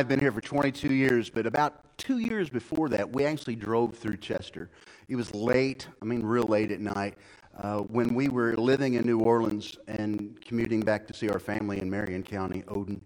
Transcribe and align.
honest, 0.00 0.08
Pam 0.08 0.08
and 0.08 0.08
I 0.08 0.08
have 0.08 0.08
been 0.08 0.20
here 0.20 0.32
for 0.32 0.40
22 0.40 0.94
years, 0.94 1.30
but 1.30 1.46
about 1.46 1.98
two 1.98 2.18
years 2.18 2.48
before 2.48 2.88
that, 2.90 3.12
we 3.12 3.24
actually 3.24 3.56
drove 3.56 3.96
through 3.96 4.16
Chester. 4.16 4.70
It 5.08 5.16
was 5.16 5.34
late, 5.34 5.88
I 6.00 6.04
mean, 6.04 6.22
real 6.22 6.44
late 6.44 6.72
at 6.72 6.80
night, 6.80 7.14
uh, 7.58 7.80
when 7.80 8.14
we 8.14 8.28
were 8.28 8.56
living 8.56 8.94
in 8.94 9.04
New 9.04 9.20
Orleans 9.20 9.76
and 9.88 10.38
commuting 10.44 10.80
back 10.80 11.06
to 11.08 11.14
see 11.14 11.28
our 11.28 11.38
family 11.38 11.80
in 11.80 11.90
Marion 11.90 12.22
County, 12.22 12.64
Odin. 12.68 13.02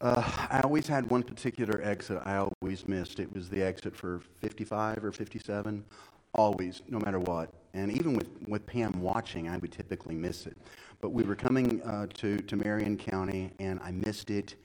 Uh, 0.00 0.22
I 0.50 0.60
always 0.62 0.86
had 0.86 1.10
one 1.10 1.22
particular 1.22 1.82
exit 1.82 2.22
I 2.24 2.36
always 2.36 2.88
missed. 2.88 3.20
It 3.20 3.30
was 3.34 3.50
the 3.50 3.62
exit 3.62 3.94
for 3.94 4.22
55 4.40 5.04
or 5.04 5.12
57, 5.12 5.84
always, 6.32 6.82
no 6.88 6.98
matter 7.00 7.18
what. 7.18 7.52
And 7.74 7.92
even 7.92 8.14
with, 8.14 8.28
with 8.48 8.64
Pam 8.64 8.98
watching, 9.02 9.48
I 9.48 9.58
would 9.58 9.72
typically 9.72 10.14
miss 10.14 10.46
it. 10.46 10.56
But 11.02 11.10
we 11.10 11.22
were 11.22 11.36
coming 11.36 11.82
uh, 11.82 12.06
to, 12.14 12.38
to 12.38 12.56
Marion 12.56 12.96
County, 12.96 13.52
and 13.58 13.78
I 13.80 13.90
missed 13.90 14.30
it 14.30 14.56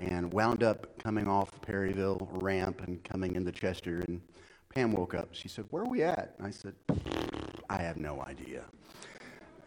and 0.00 0.32
wound 0.32 0.62
up 0.62 0.98
coming 0.98 1.28
off 1.28 1.60
Perryville 1.60 2.28
ramp 2.32 2.82
and 2.86 3.02
coming 3.04 3.36
into 3.36 3.52
Chester. 3.52 4.02
And 4.08 4.20
Pam 4.74 4.92
woke 4.92 5.14
up. 5.14 5.28
She 5.32 5.48
said, 5.48 5.66
Where 5.70 5.82
are 5.82 5.88
we 5.88 6.02
at? 6.02 6.34
And 6.38 6.46
I 6.46 6.50
said, 6.50 6.74
I 7.68 7.78
have 7.82 7.96
no 7.96 8.22
idea. 8.22 8.64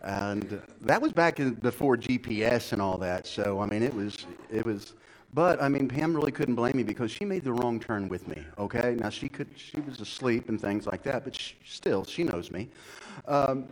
And 0.04 0.62
that 0.82 1.02
was 1.02 1.14
back 1.14 1.40
in, 1.40 1.54
before 1.54 1.96
GPS 1.96 2.74
and 2.74 2.82
all 2.82 2.98
that. 2.98 3.26
So, 3.26 3.62
I 3.62 3.68
mean, 3.68 3.84
it 3.84 3.94
was, 3.94 4.26
it 4.52 4.66
was, 4.66 4.96
but 5.34 5.62
I 5.62 5.70
mean, 5.70 5.88
Pam 5.88 6.14
really 6.14 6.32
couldn't 6.32 6.56
blame 6.56 6.76
me 6.76 6.84
because 6.84 7.10
she 7.10 7.24
made 7.24 7.44
the 7.44 7.54
wrong 7.54 7.80
turn 7.80 8.10
with 8.10 8.28
me. 8.28 8.44
Okay, 8.58 8.98
now 9.00 9.10
she 9.10 9.30
could, 9.30 9.48
she 9.56 9.80
was 9.80 10.02
asleep 10.02 10.50
and 10.50 10.60
things 10.60 10.86
like 10.88 11.04
that, 11.04 11.24
but 11.24 11.36
she, 11.36 11.56
still, 11.66 12.04
she 12.04 12.24
knows 12.24 12.52
me. 12.52 12.70
Um, 13.28 13.66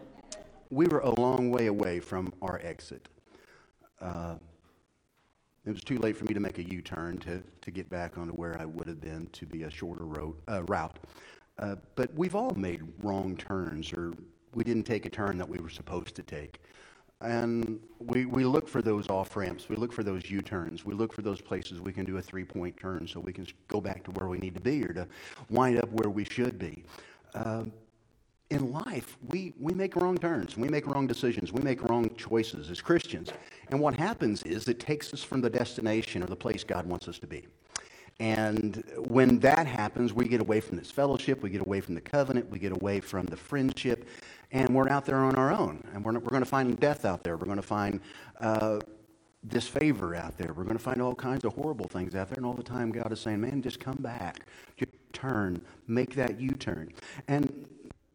we 0.70 0.88
were 0.88 1.00
a 1.00 1.20
long 1.20 1.52
way 1.52 1.68
away 1.68 2.00
from 2.00 2.34
our 2.42 2.62
exit. 2.64 3.10
Uh, 4.00 4.36
it 5.66 5.72
was 5.72 5.84
too 5.84 6.00
late 6.00 6.18
for 6.18 6.26
me 6.26 6.34
to 6.34 6.40
make 6.40 6.58
a 6.58 6.64
U-turn 6.64 7.18
to, 7.20 7.42
to 7.62 7.72
get 7.72 7.90
back 7.90 8.18
onto 8.18 8.34
where 8.34 8.60
I 8.60 8.66
would 8.66 8.88
have 8.88 9.00
been 9.00 9.28
to 9.34 9.46
be 9.46 9.64
a 9.64 9.70
shorter 9.70 10.06
road, 10.06 10.36
uh, 10.50 10.64
route. 10.64 10.98
Uh, 11.60 11.76
but 11.96 12.14
we've 12.16 12.36
all 12.36 12.56
made 12.56 12.82
wrong 13.04 13.38
turns, 13.38 13.94
or 13.94 14.14
we 14.56 14.64
didn't 14.64 14.84
take 14.84 15.06
a 15.06 15.10
turn 15.10 15.38
that 15.38 15.48
we 15.48 15.60
were 15.60 15.70
supposed 15.70 16.16
to 16.16 16.24
take. 16.24 16.60
And 17.22 17.80
we, 18.00 18.26
we 18.26 18.44
look 18.44 18.68
for 18.68 18.82
those 18.82 19.08
off 19.10 19.36
ramps. 19.36 19.70
We 19.70 19.76
look 19.76 19.94
for 19.94 20.02
those 20.02 20.28
U 20.32 20.42
turns. 20.42 20.84
We 20.84 20.96
look 20.96 21.14
for 21.14 21.22
those 21.22 21.40
places 21.40 21.80
we 21.80 21.94
can 21.94 22.04
do 22.04 22.18
a 22.18 22.22
three 22.22 22.44
point 22.44 22.76
turn 22.78 23.08
so 23.08 23.20
we 23.20 23.32
can 23.32 23.46
go 23.68 23.80
back 23.80 24.04
to 24.06 24.12
where 24.12 24.28
we 24.28 24.40
need 24.40 24.56
to 24.56 24.62
be 24.62 24.84
or 24.84 24.94
to 24.94 25.08
wind 25.52 25.78
up 25.78 25.90
where 25.92 26.10
we 26.10 26.24
should 26.24 26.58
be. 26.58 26.84
Uh, 27.36 27.66
in 28.50 28.74
life, 28.74 29.18
we, 29.30 29.54
we 29.60 29.74
make 29.74 29.96
wrong 29.96 30.18
turns, 30.18 30.58
we 30.58 30.68
make 30.68 30.86
wrong 30.86 31.08
decisions, 31.08 31.54
we 31.54 31.62
make 31.62 31.82
wrong 31.90 32.14
choices 32.18 32.70
as 32.70 32.82
Christians. 32.82 33.32
And 33.72 33.80
what 33.80 33.96
happens 33.96 34.44
is 34.44 34.68
it 34.68 34.80
takes 34.80 35.14
us 35.14 35.24
from 35.24 35.42
the 35.42 35.50
destination 35.50 36.22
or 36.22 36.28
the 36.28 36.36
place 36.36 36.64
God 36.64 36.86
wants 36.86 37.08
us 37.08 37.18
to 37.20 37.28
be. 37.28 37.48
And 38.20 38.84
when 39.08 39.40
that 39.40 39.66
happens, 39.66 40.14
we 40.14 40.28
get 40.28 40.42
away 40.42 40.60
from 40.60 40.78
this 40.78 40.92
fellowship, 40.92 41.42
we 41.42 41.50
get 41.50 41.62
away 41.62 41.82
from 41.82 41.96
the 41.96 42.02
covenant, 42.02 42.52
we 42.52 42.60
get 42.60 42.72
away 42.72 43.00
from 43.00 43.26
the 43.26 43.38
friendship, 43.38 44.08
and 44.52 44.76
we're 44.76 44.90
out 44.90 45.06
there 45.06 45.18
on 45.18 45.36
our 45.36 45.52
own. 45.52 45.84
And 45.94 46.06
we're, 46.06 46.14
we're 46.14 46.30
going 46.30 46.44
to 46.44 46.50
find 46.50 46.80
death 46.80 47.06
out 47.06 47.24
there. 47.24 47.38
We're 47.38 47.46
going 47.46 47.56
to 47.56 47.64
find 47.64 48.02
uh, 48.40 48.80
disfavor 49.48 50.14
out 50.14 50.38
there. 50.38 50.54
We're 50.54 50.66
going 50.66 50.78
to 50.78 50.84
find 50.84 51.02
all 51.02 51.16
kinds 51.16 51.46
of 51.46 51.54
horrible 51.54 51.88
things 51.88 52.14
out 52.14 52.30
there. 52.30 52.38
And 52.38 52.46
all 52.46 52.54
the 52.54 52.62
time, 52.62 52.92
God 52.92 53.12
is 53.12 53.20
saying, 53.20 53.42
man, 53.42 53.62
just 53.62 53.80
come 53.80 53.98
back. 53.98 54.46
Just 54.78 54.92
turn. 55.14 55.62
Make 55.88 56.14
that 56.16 56.40
U 56.40 56.52
turn. 56.52 56.92
And 57.28 57.66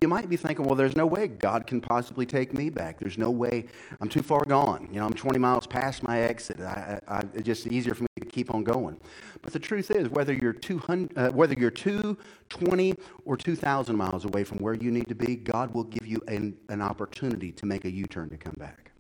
you 0.03 0.09
might 0.09 0.29
be 0.29 0.37
thinking, 0.37 0.67
well, 0.67 0.75
there's 0.75 0.95
no 0.95 1.07
way 1.07 1.27
God 1.27 1.67
can 1.67 1.81
possibly 1.81 2.27
take 2.27 2.53
me 2.53 2.69
back. 2.69 3.01
There's 3.01 3.17
no 3.17 3.31
way. 3.31 3.65
I'm 3.99 4.11
too 4.11 4.21
far 4.21 4.45
gone. 4.45 4.89
You 4.93 5.01
know, 5.01 5.07
I'm 5.07 5.15
20 5.15 5.39
miles 5.39 5.67
past 5.67 6.03
my 6.03 6.21
exit. 6.21 6.61
I, 6.61 7.01
I, 7.09 7.23
it's 7.33 7.45
just 7.45 7.67
easier 7.67 7.95
for 7.95 8.03
me 8.03 8.09
to 8.21 8.27
keep 8.27 8.55
on 8.55 8.63
going. 8.63 9.01
But 9.41 9.55
the 9.55 9.59
truth 9.59 9.91
is, 9.91 10.11
whether 10.11 10.35
you're 10.35 10.53
200, 10.53 11.17
uh, 11.17 11.31
whether 11.31 11.55
you're 11.55 11.71
2, 11.71 12.17
20, 12.51 12.95
or 13.25 13.39
2,000 13.39 13.97
miles 13.97 14.27
away 14.27 14.45
from 14.45 14.59
where 14.59 14.75
you 14.75 14.91
need 14.91 15.09
to 15.09 15.15
be, 15.15 15.35
God 15.35 15.73
will 15.73 15.85
give 15.85 16.07
you 16.07 16.21
an, 16.29 16.55
an 16.69 16.83
opportunity 16.83 17.51
to 17.53 17.65
make 17.65 17.87
a 17.87 17.91
U-turn 17.91 18.29
to 18.29 18.37
come 18.37 18.57
back. 18.59 18.91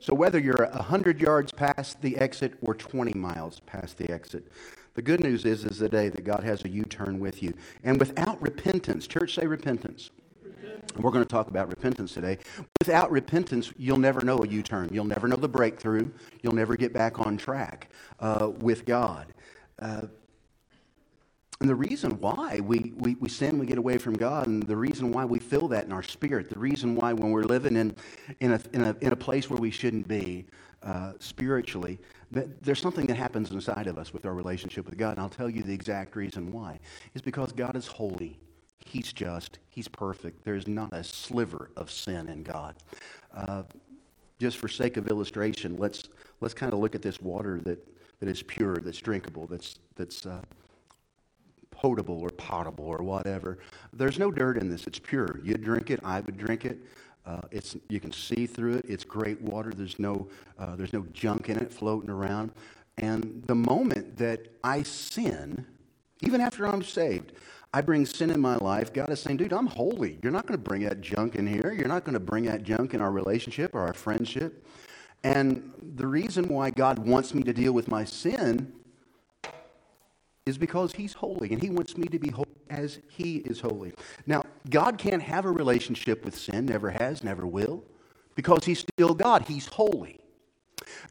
So 0.00 0.14
whether 0.14 0.38
you're 0.38 0.68
100 0.70 1.18
yards 1.18 1.50
past 1.50 2.02
the 2.02 2.14
exit 2.18 2.58
or 2.60 2.74
20 2.74 3.18
miles 3.18 3.60
past 3.60 3.96
the 3.96 4.12
exit, 4.12 4.52
the 4.92 5.02
good 5.02 5.20
news 5.20 5.46
is, 5.46 5.64
is 5.64 5.78
the 5.78 5.88
day 5.88 6.10
that 6.10 6.24
God 6.24 6.44
has 6.44 6.62
a 6.66 6.68
U-turn 6.68 7.20
with 7.20 7.42
you. 7.42 7.54
And 7.84 7.98
without 7.98 8.40
repentance, 8.42 9.06
church 9.06 9.34
say 9.34 9.46
repentance. 9.46 10.10
We're 10.96 11.10
going 11.10 11.24
to 11.24 11.28
talk 11.28 11.48
about 11.48 11.68
repentance 11.68 12.14
today. 12.14 12.38
Without 12.80 13.10
repentance, 13.10 13.72
you'll 13.76 13.98
never 13.98 14.22
know 14.24 14.38
a 14.38 14.46
U 14.46 14.62
turn. 14.62 14.88
You'll 14.92 15.04
never 15.04 15.28
know 15.28 15.36
the 15.36 15.48
breakthrough. 15.48 16.10
You'll 16.42 16.54
never 16.54 16.76
get 16.76 16.92
back 16.92 17.18
on 17.18 17.36
track 17.36 17.90
uh, 18.20 18.50
with 18.58 18.84
God. 18.84 19.34
Uh, 19.78 20.02
and 21.60 21.70
the 21.70 21.74
reason 21.74 22.20
why 22.20 22.60
we, 22.62 22.92
we, 22.96 23.14
we 23.14 23.28
sin, 23.30 23.58
we 23.58 23.66
get 23.66 23.78
away 23.78 23.96
from 23.96 24.14
God, 24.14 24.46
and 24.46 24.62
the 24.62 24.76
reason 24.76 25.10
why 25.10 25.24
we 25.24 25.38
feel 25.38 25.68
that 25.68 25.86
in 25.86 25.92
our 25.92 26.02
spirit, 26.02 26.50
the 26.50 26.58
reason 26.58 26.94
why 26.94 27.14
when 27.14 27.30
we're 27.30 27.44
living 27.44 27.76
in, 27.76 27.96
in, 28.40 28.52
a, 28.52 28.60
in, 28.74 28.82
a, 28.82 28.96
in 29.00 29.12
a 29.12 29.16
place 29.16 29.48
where 29.48 29.58
we 29.58 29.70
shouldn't 29.70 30.06
be 30.06 30.44
uh, 30.82 31.12
spiritually, 31.18 31.98
that 32.30 32.62
there's 32.62 32.80
something 32.80 33.06
that 33.06 33.16
happens 33.16 33.52
inside 33.52 33.86
of 33.86 33.96
us 33.96 34.12
with 34.12 34.26
our 34.26 34.34
relationship 34.34 34.84
with 34.84 34.98
God. 34.98 35.12
And 35.12 35.20
I'll 35.20 35.30
tell 35.30 35.48
you 35.48 35.62
the 35.62 35.72
exact 35.72 36.14
reason 36.14 36.52
why. 36.52 36.78
It's 37.14 37.24
because 37.24 37.52
God 37.52 37.74
is 37.74 37.86
holy. 37.86 38.38
He's 38.84 39.12
just, 39.12 39.58
He's 39.68 39.88
perfect. 39.88 40.44
There's 40.44 40.66
not 40.66 40.92
a 40.92 41.04
sliver 41.04 41.70
of 41.76 41.90
sin 41.90 42.28
in 42.28 42.42
God. 42.42 42.74
Uh, 43.34 43.62
just 44.38 44.58
for 44.58 44.68
sake 44.68 44.96
of 44.96 45.08
illustration, 45.08 45.76
let's, 45.78 46.08
let's 46.40 46.54
kind 46.54 46.72
of 46.72 46.78
look 46.78 46.94
at 46.94 47.02
this 47.02 47.20
water 47.20 47.60
that, 47.64 47.78
that 48.20 48.28
is 48.28 48.42
pure, 48.42 48.76
that's 48.76 48.98
drinkable, 48.98 49.46
that's, 49.46 49.78
that's 49.96 50.26
uh, 50.26 50.40
potable 51.70 52.20
or 52.20 52.30
potable 52.30 52.86
or 52.86 53.02
whatever. 53.02 53.58
There's 53.92 54.18
no 54.18 54.30
dirt 54.30 54.56
in 54.56 54.70
this. 54.70 54.86
It's 54.86 54.98
pure. 54.98 55.40
You'd 55.44 55.62
drink 55.62 55.90
it. 55.90 56.00
I 56.02 56.20
would 56.20 56.38
drink 56.38 56.64
it. 56.64 56.78
Uh, 57.26 57.42
it's, 57.50 57.76
you 57.88 58.00
can 58.00 58.12
see 58.12 58.46
through 58.46 58.74
it. 58.74 58.86
It's 58.88 59.04
great 59.04 59.40
water. 59.42 59.72
There's 59.74 59.98
no, 59.98 60.28
uh, 60.58 60.76
there's 60.76 60.92
no 60.92 61.04
junk 61.12 61.48
in 61.48 61.58
it 61.58 61.72
floating 61.72 62.08
around. 62.08 62.52
And 62.98 63.42
the 63.46 63.54
moment 63.54 64.16
that 64.16 64.48
I 64.64 64.82
sin, 64.84 65.66
even 66.22 66.40
after 66.40 66.66
I'm 66.66 66.82
saved, 66.82 67.32
I 67.76 67.82
bring 67.82 68.06
sin 68.06 68.30
in 68.30 68.40
my 68.40 68.56
life, 68.56 68.90
God 68.90 69.10
is 69.10 69.20
saying, 69.20 69.36
dude, 69.36 69.52
I'm 69.52 69.66
holy. 69.66 70.18
You're 70.22 70.32
not 70.32 70.46
going 70.46 70.58
to 70.58 70.64
bring 70.66 70.84
that 70.84 71.02
junk 71.02 71.34
in 71.34 71.46
here. 71.46 71.74
You're 71.76 71.88
not 71.88 72.04
going 72.04 72.14
to 72.14 72.20
bring 72.20 72.44
that 72.44 72.62
junk 72.62 72.94
in 72.94 73.02
our 73.02 73.10
relationship 73.10 73.74
or 73.74 73.80
our 73.80 73.92
friendship. 73.92 74.66
And 75.22 75.74
the 75.96 76.06
reason 76.06 76.48
why 76.48 76.70
God 76.70 76.98
wants 76.98 77.34
me 77.34 77.42
to 77.42 77.52
deal 77.52 77.74
with 77.74 77.86
my 77.86 78.02
sin 78.02 78.72
is 80.46 80.56
because 80.56 80.94
He's 80.94 81.12
holy 81.12 81.52
and 81.52 81.62
He 81.62 81.68
wants 81.68 81.98
me 81.98 82.08
to 82.08 82.18
be 82.18 82.30
holy 82.30 82.48
as 82.70 83.00
He 83.08 83.40
is 83.40 83.60
holy. 83.60 83.92
Now, 84.26 84.46
God 84.70 84.96
can't 84.96 85.22
have 85.22 85.44
a 85.44 85.50
relationship 85.50 86.24
with 86.24 86.34
sin, 86.34 86.64
never 86.64 86.88
has, 86.92 87.22
never 87.22 87.46
will, 87.46 87.84
because 88.34 88.64
He's 88.64 88.78
still 88.78 89.12
God. 89.12 89.42
He's 89.48 89.66
holy. 89.66 90.18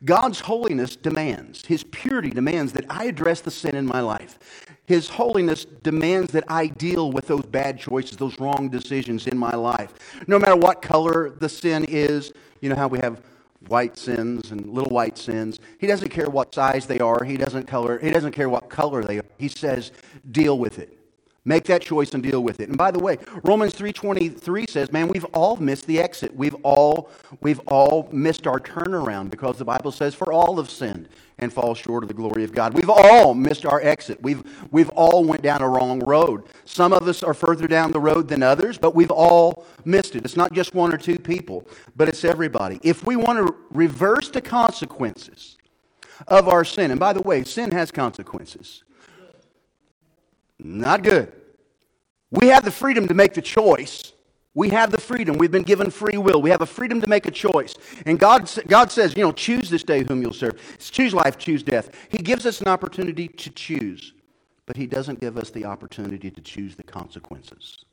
God's 0.03 0.39
holiness 0.39 0.95
demands, 0.95 1.65
His 1.65 1.83
purity 1.83 2.31
demands 2.31 2.73
that 2.73 2.85
I 2.89 3.05
address 3.05 3.41
the 3.41 3.51
sin 3.51 3.75
in 3.75 3.85
my 3.85 3.99
life. 3.99 4.39
His 4.85 5.09
holiness 5.09 5.65
demands 5.65 6.31
that 6.33 6.43
I 6.47 6.67
deal 6.67 7.11
with 7.11 7.27
those 7.27 7.45
bad 7.45 7.79
choices, 7.79 8.17
those 8.17 8.39
wrong 8.39 8.69
decisions 8.69 9.27
in 9.27 9.37
my 9.37 9.55
life. 9.55 9.93
No 10.27 10.37
matter 10.37 10.55
what 10.55 10.81
color 10.81 11.31
the 11.31 11.49
sin 11.49 11.85
is, 11.85 12.33
you 12.61 12.69
know 12.69 12.75
how 12.75 12.87
we 12.87 12.99
have 12.99 13.21
white 13.67 13.97
sins 13.97 14.51
and 14.51 14.67
little 14.67 14.91
white 14.91 15.17
sins. 15.17 15.59
He 15.79 15.87
doesn't 15.87 16.09
care 16.09 16.29
what 16.29 16.53
size 16.53 16.85
they 16.85 16.99
are. 16.99 17.23
He 17.23 17.37
doesn't 17.37 17.65
color. 17.65 17.97
He 17.99 18.11
doesn't 18.11 18.33
care 18.33 18.49
what 18.49 18.69
color 18.69 19.03
they 19.03 19.17
are. 19.17 19.25
He 19.37 19.47
says, 19.47 19.91
deal 20.31 20.59
with 20.59 20.77
it. 20.77 20.97
Make 21.47 21.65
that 21.65 21.83
choice 21.83 22.11
and 22.15 22.23
deal 22.23 22.41
with 22.41 22.59
it. 22.59 22.69
And 22.69 22.77
by 22.77 22.89
the 22.89 22.97
way, 22.97 23.19
Romans 23.43 23.75
3:23 23.75 24.65
says, 24.65 24.91
"Man, 24.91 25.07
we've 25.07 25.25
all 25.25 25.57
missed 25.57 25.85
the 25.85 25.99
exit. 25.99 26.35
We've 26.35 26.55
all 26.63 27.09
we've 27.39 27.59
all 27.67 28.09
missed 28.11 28.47
our 28.47 28.59
turnaround 28.59 29.29
because 29.29 29.59
the 29.59 29.65
Bible 29.65 29.91
says 29.91 30.15
for 30.15 30.33
all 30.33 30.57
have 30.57 30.71
sinned 30.71 31.07
and 31.37 31.53
fall 31.53 31.75
short 31.75 32.03
of 32.03 32.07
the 32.07 32.15
glory 32.15 32.43
of 32.43 32.51
God. 32.51 32.73
We've 32.73 32.89
all 32.89 33.35
missed 33.35 33.63
our 33.63 33.79
exit. 33.81 34.23
We've 34.23 34.43
we've 34.71 34.89
all 34.89 35.23
went 35.23 35.43
down 35.43 35.61
a 35.61 35.69
wrong 35.69 35.99
road. 35.99 36.45
Some 36.65 36.93
of 36.93 37.07
us 37.07 37.21
are 37.21 37.35
further 37.35 37.67
down 37.67 37.91
the 37.91 37.99
road 37.99 38.27
than 38.27 38.41
others, 38.41 38.79
but 38.79 38.95
we've 38.95 39.11
all 39.11 39.65
missed 39.83 40.15
it. 40.15 40.25
It's 40.25 40.37
not 40.37 40.51
just 40.51 40.73
one 40.73 40.91
or 40.91 40.97
two 40.97 41.19
people, 41.19 41.67
but 41.95 42.09
it's 42.09 42.25
everybody. 42.25 42.79
If 42.81 43.05
we 43.05 43.15
want 43.17 43.45
to 43.45 43.55
reverse 43.69 44.29
the 44.29 44.41
consequences 44.41 45.57
of 46.27 46.47
our 46.47 46.63
sin, 46.65 46.89
and 46.89 46.99
by 46.99 47.13
the 47.13 47.21
way, 47.21 47.43
sin 47.43 47.69
has 47.71 47.91
consequences. 47.91 48.84
Not 50.65 51.03
good. 51.03 51.31
We 52.31 52.47
have 52.47 52.65
the 52.65 52.71
freedom 52.71 53.07
to 53.07 53.13
make 53.13 53.35
the 53.35 53.41
choice. 53.41 54.13
We 54.55 54.69
have 54.69 54.89
the 54.89 54.99
freedom. 54.99 55.37
We've 55.37 55.51
been 55.51 55.63
given 55.63 55.91
free 55.91 56.17
will. 56.17 56.41
We 56.41 56.49
have 56.49 56.61
a 56.61 56.65
freedom 56.65 56.99
to 57.01 57.07
make 57.07 57.27
a 57.27 57.31
choice. 57.31 57.75
And 58.07 58.17
God, 58.17 58.51
God 58.67 58.91
says, 58.91 59.15
you 59.15 59.21
know, 59.21 59.31
choose 59.31 59.69
this 59.69 59.83
day 59.83 60.03
whom 60.03 60.23
you'll 60.23 60.33
serve. 60.33 60.59
Choose 60.79 61.13
life, 61.13 61.37
choose 61.37 61.61
death. 61.61 61.91
He 62.09 62.17
gives 62.17 62.47
us 62.47 62.61
an 62.61 62.67
opportunity 62.67 63.27
to 63.27 63.49
choose, 63.51 64.13
but 64.65 64.75
He 64.75 64.87
doesn't 64.87 65.19
give 65.19 65.37
us 65.37 65.51
the 65.51 65.65
opportunity 65.65 66.31
to 66.31 66.41
choose 66.41 66.75
the 66.75 66.83
consequences. 66.83 67.85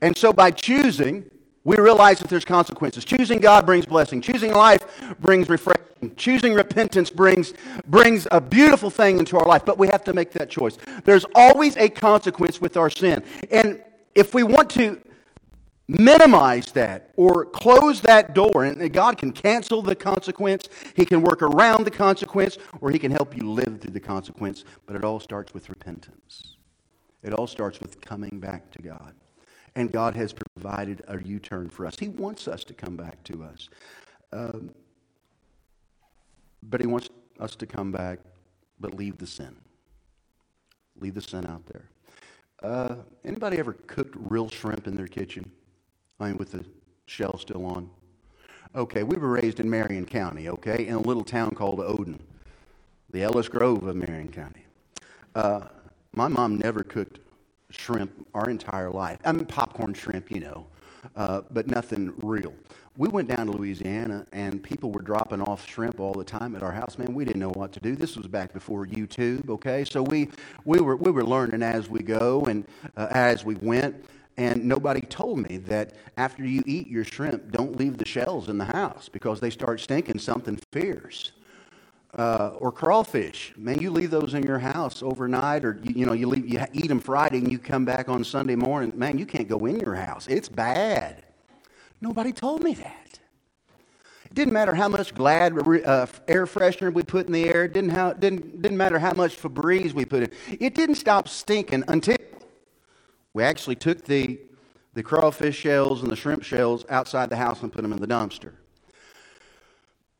And 0.00 0.16
so 0.16 0.32
by 0.32 0.52
choosing, 0.52 1.24
we 1.64 1.76
realize 1.76 2.18
that 2.18 2.28
there's 2.28 2.44
consequences. 2.44 3.04
Choosing 3.04 3.40
God 3.40 3.64
brings 3.64 3.86
blessing. 3.86 4.20
Choosing 4.20 4.52
life 4.52 4.84
brings 5.20 5.48
refreshing. 5.48 6.14
Choosing 6.16 6.52
repentance 6.52 7.08
brings, 7.08 7.54
brings 7.86 8.28
a 8.30 8.40
beautiful 8.40 8.90
thing 8.90 9.18
into 9.18 9.38
our 9.38 9.46
life, 9.46 9.64
but 9.64 9.78
we 9.78 9.88
have 9.88 10.04
to 10.04 10.12
make 10.12 10.32
that 10.32 10.50
choice. 10.50 10.76
There's 11.04 11.24
always 11.34 11.76
a 11.78 11.88
consequence 11.88 12.60
with 12.60 12.76
our 12.76 12.90
sin. 12.90 13.24
And 13.50 13.82
if 14.14 14.34
we 14.34 14.42
want 14.42 14.68
to 14.70 15.00
minimize 15.88 16.72
that 16.72 17.10
or 17.16 17.46
close 17.46 18.02
that 18.02 18.34
door, 18.34 18.64
and 18.64 18.92
God 18.92 19.16
can 19.16 19.32
cancel 19.32 19.80
the 19.80 19.94
consequence, 19.94 20.68
He 20.94 21.06
can 21.06 21.22
work 21.22 21.40
around 21.40 21.84
the 21.84 21.90
consequence, 21.90 22.58
or 22.82 22.90
He 22.90 22.98
can 22.98 23.10
help 23.10 23.34
you 23.34 23.50
live 23.50 23.80
through 23.80 23.92
the 23.92 24.00
consequence, 24.00 24.64
but 24.86 24.96
it 24.96 25.04
all 25.04 25.20
starts 25.20 25.54
with 25.54 25.70
repentance. 25.70 26.56
It 27.22 27.32
all 27.32 27.46
starts 27.46 27.80
with 27.80 28.02
coming 28.02 28.40
back 28.40 28.70
to 28.72 28.82
God. 28.82 29.14
And 29.76 29.90
God 29.90 30.14
has 30.14 30.32
provided 30.32 31.02
a 31.08 31.20
U 31.22 31.38
turn 31.38 31.68
for 31.68 31.86
us. 31.86 31.98
He 31.98 32.08
wants 32.08 32.46
us 32.46 32.64
to 32.64 32.74
come 32.74 32.96
back 32.96 33.22
to 33.24 33.42
us. 33.42 33.68
Um, 34.32 34.70
but 36.62 36.80
He 36.80 36.86
wants 36.86 37.08
us 37.40 37.56
to 37.56 37.66
come 37.66 37.90
back, 37.90 38.20
but 38.78 38.94
leave 38.94 39.18
the 39.18 39.26
sin. 39.26 39.56
Leave 41.00 41.14
the 41.14 41.22
sin 41.22 41.46
out 41.46 41.66
there. 41.66 41.88
Uh, 42.62 42.96
anybody 43.24 43.58
ever 43.58 43.72
cooked 43.86 44.14
real 44.16 44.48
shrimp 44.48 44.86
in 44.86 44.94
their 44.94 45.08
kitchen? 45.08 45.50
I 46.20 46.28
mean, 46.28 46.38
with 46.38 46.52
the 46.52 46.64
shell 47.06 47.36
still 47.38 47.66
on? 47.66 47.90
Okay, 48.74 49.02
we 49.02 49.16
were 49.16 49.28
raised 49.28 49.60
in 49.60 49.68
Marion 49.68 50.06
County, 50.06 50.48
okay, 50.48 50.86
in 50.86 50.94
a 50.94 51.00
little 51.00 51.24
town 51.24 51.50
called 51.50 51.80
Odin, 51.80 52.18
the 53.10 53.22
Ellis 53.22 53.48
Grove 53.48 53.84
of 53.84 53.96
Marion 53.96 54.32
County. 54.32 54.64
Uh, 55.34 55.68
my 56.12 56.28
mom 56.28 56.58
never 56.58 56.82
cooked 56.82 57.18
shrimp 57.74 58.26
our 58.34 58.48
entire 58.48 58.90
life. 58.90 59.18
I 59.24 59.32
mean, 59.32 59.46
popcorn 59.46 59.94
shrimp, 59.94 60.30
you 60.30 60.40
know, 60.40 60.66
uh, 61.16 61.42
but 61.50 61.66
nothing 61.66 62.12
real. 62.22 62.54
We 62.96 63.08
went 63.08 63.28
down 63.28 63.46
to 63.46 63.52
Louisiana 63.52 64.24
and 64.32 64.62
people 64.62 64.92
were 64.92 65.02
dropping 65.02 65.42
off 65.42 65.68
shrimp 65.68 65.98
all 65.98 66.14
the 66.14 66.24
time 66.24 66.54
at 66.54 66.62
our 66.62 66.70
house. 66.70 66.96
Man, 66.96 67.12
we 67.12 67.24
didn't 67.24 67.40
know 67.40 67.50
what 67.50 67.72
to 67.72 67.80
do. 67.80 67.96
This 67.96 68.16
was 68.16 68.28
back 68.28 68.52
before 68.52 68.86
YouTube, 68.86 69.48
okay? 69.50 69.84
So 69.84 70.02
we, 70.02 70.28
we, 70.64 70.80
were, 70.80 70.94
we 70.94 71.10
were 71.10 71.24
learning 71.24 71.62
as 71.62 71.88
we 71.88 72.00
go 72.00 72.42
and 72.42 72.64
uh, 72.96 73.08
as 73.10 73.44
we 73.44 73.56
went. 73.56 74.04
And 74.36 74.64
nobody 74.64 75.00
told 75.00 75.38
me 75.38 75.58
that 75.58 75.94
after 76.16 76.44
you 76.44 76.62
eat 76.66 76.88
your 76.88 77.04
shrimp, 77.04 77.50
don't 77.50 77.76
leave 77.76 77.98
the 77.98 78.04
shells 78.04 78.48
in 78.48 78.58
the 78.58 78.64
house 78.64 79.08
because 79.08 79.40
they 79.40 79.50
start 79.50 79.80
stinking 79.80 80.18
something 80.18 80.58
fierce 80.72 81.32
uh, 82.16 82.50
or 82.58 82.70
crawfish. 82.70 83.52
Man, 83.56 83.80
you 83.80 83.90
leave 83.90 84.10
those 84.10 84.34
in 84.34 84.42
your 84.44 84.58
house 84.58 85.02
overnight, 85.02 85.64
or 85.64 85.80
you, 85.82 85.94
you, 85.94 86.06
know 86.06 86.12
you 86.12 86.28
leave 86.28 86.48
you 86.48 86.64
eat 86.72 86.88
them 86.88 87.00
Friday 87.00 87.38
and 87.38 87.50
you 87.50 87.58
come 87.58 87.84
back 87.84 88.08
on 88.08 88.24
Sunday 88.24 88.54
morning. 88.54 88.92
Man, 88.94 89.18
you 89.18 89.26
can't 89.26 89.48
go 89.48 89.66
in 89.66 89.80
your 89.80 89.94
house. 89.94 90.26
It's 90.28 90.48
bad. 90.48 91.24
Nobody 92.00 92.32
told 92.32 92.62
me 92.62 92.74
that. 92.74 93.18
It 94.26 94.34
didn't 94.34 94.54
matter 94.54 94.74
how 94.74 94.88
much 94.88 95.14
Glad 95.14 95.56
uh, 95.58 96.06
air 96.28 96.46
freshener 96.46 96.92
we 96.92 97.02
put 97.02 97.26
in 97.26 97.32
the 97.32 97.44
air. 97.44 97.64
It 97.64 97.72
didn't 97.72 97.90
how 97.90 98.12
didn't 98.12 98.62
didn't 98.62 98.78
matter 98.78 98.98
how 98.98 99.12
much 99.12 99.40
Febreze 99.40 99.92
we 99.92 100.04
put 100.04 100.24
in. 100.24 100.30
It 100.60 100.74
didn't 100.74 100.96
stop 100.96 101.28
stinking 101.28 101.84
until 101.88 102.16
we 103.32 103.42
actually 103.42 103.76
took 103.76 104.04
the 104.04 104.40
the 104.94 105.02
crawfish 105.02 105.56
shells 105.56 106.02
and 106.02 106.10
the 106.10 106.16
shrimp 106.16 106.44
shells 106.44 106.84
outside 106.88 107.28
the 107.28 107.36
house 107.36 107.62
and 107.62 107.72
put 107.72 107.82
them 107.82 107.92
in 107.92 107.98
the 107.98 108.06
dumpster. 108.06 108.52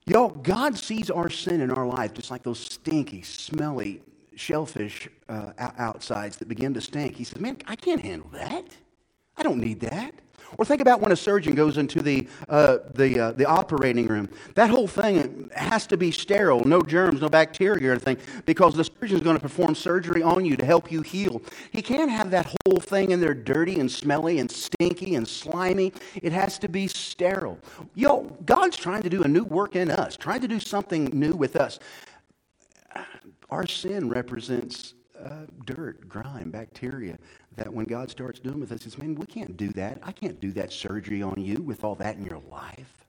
Yo, 0.07 0.29
God 0.29 0.77
sees 0.77 1.09
our 1.09 1.31
sin 1.31 1.63
in 1.63 1.71
our 1.71 1.87
life 1.87 2.13
just 2.13 2.31
like 2.31 2.43
those 2.43 2.59
stinky, 2.59 3.23
smelly 3.23 4.03
shellfish 4.37 5.09
uh, 5.31 5.53
outsides 5.59 6.37
that 6.37 6.49
begin 6.49 6.75
to 6.75 6.81
stink. 6.81 7.17
He 7.17 7.25
says, 7.25 7.41
Man, 7.41 7.57
I 7.67 7.75
can't 7.75 8.03
handle 8.03 8.29
that. 8.35 8.65
I 9.37 9.43
don't 9.43 9.59
need 9.59 9.81
that. 9.81 10.15
Or 10.59 10.65
think 10.65 10.81
about 10.81 11.01
when 11.01 11.13
a 11.13 11.17
surgeon 11.17 11.55
goes 11.55 11.79
into 11.79 12.01
the, 12.03 12.29
uh, 12.49 12.79
the, 12.95 13.21
uh, 13.21 13.33
the 13.33 13.47
operating 13.47 14.07
room. 14.07 14.29
That 14.55 14.71
whole 14.71 14.87
thing 14.87 15.51
has 15.55 15.87
to 15.89 15.97
be 15.97 16.11
sterile, 16.11 16.65
no 16.65 16.81
germs, 16.83 17.21
no 17.21 17.29
bacteria 17.29 17.89
or 17.89 17.93
anything, 17.93 18.19
because 18.47 18.75
the 18.75 18.85
surgeon 18.85 19.17
is 19.17 19.23
going 19.23 19.37
to 19.37 19.43
perform 19.43 19.75
surgery 19.75 20.23
on 20.23 20.45
you 20.45 20.57
to 20.57 20.65
help 20.65 20.91
you 20.91 21.03
heal. 21.03 21.43
He 21.73 21.83
can't 21.83 22.11
have 22.11 22.31
that 22.31 22.55
whole 22.67 22.81
thing 22.81 23.11
in 23.11 23.21
there 23.21 23.35
dirty 23.35 23.81
and 23.81 23.91
smelly 23.91 24.39
and 24.39 24.51
stinky 24.51 25.15
and 25.15 25.27
slimy. 25.27 25.93
It 26.17 26.33
has 26.33 26.59
to 26.61 26.69
be 26.69 26.89
sterile. 26.89 27.59
Yo, 27.95 28.25
God's 28.45 28.77
trying 28.77 29.03
to 29.03 29.11
do 29.11 29.23
a 29.23 29.29
new 29.29 29.45
work 29.45 29.77
in 29.77 29.91
us, 29.91 30.17
trying 30.17 30.41
to 30.41 30.49
do 30.49 30.61
something 30.61 31.07
new 31.13 31.33
with 31.33 31.57
us. 31.57 31.79
Our 33.51 33.67
sin 33.67 34.09
represents 34.09 34.95
uh, 35.25 35.47
dirt, 35.65 36.09
grime, 36.09 36.51
bacteria 36.51 37.19
that 37.57 37.73
when 37.73 37.85
God 37.87 38.11
starts 38.11 38.41
doing 38.41 38.61
with 38.61 38.73
us, 38.73 38.83
says, 38.83 38.99
man, 38.99 39.15
we 39.15 39.27
can't 39.27 39.57
do 39.57 39.69
that. 39.71 39.99
I 40.03 40.13
can't 40.13 40.41
do 40.41 40.53
that 40.53 40.73
surgery 40.73 41.23
on 41.23 41.35
you 41.39 41.57
with 41.63 41.85
all 41.85 41.95
that 41.97 42.17
in 42.17 42.25
your 42.25 42.41
life. 42.51 43.04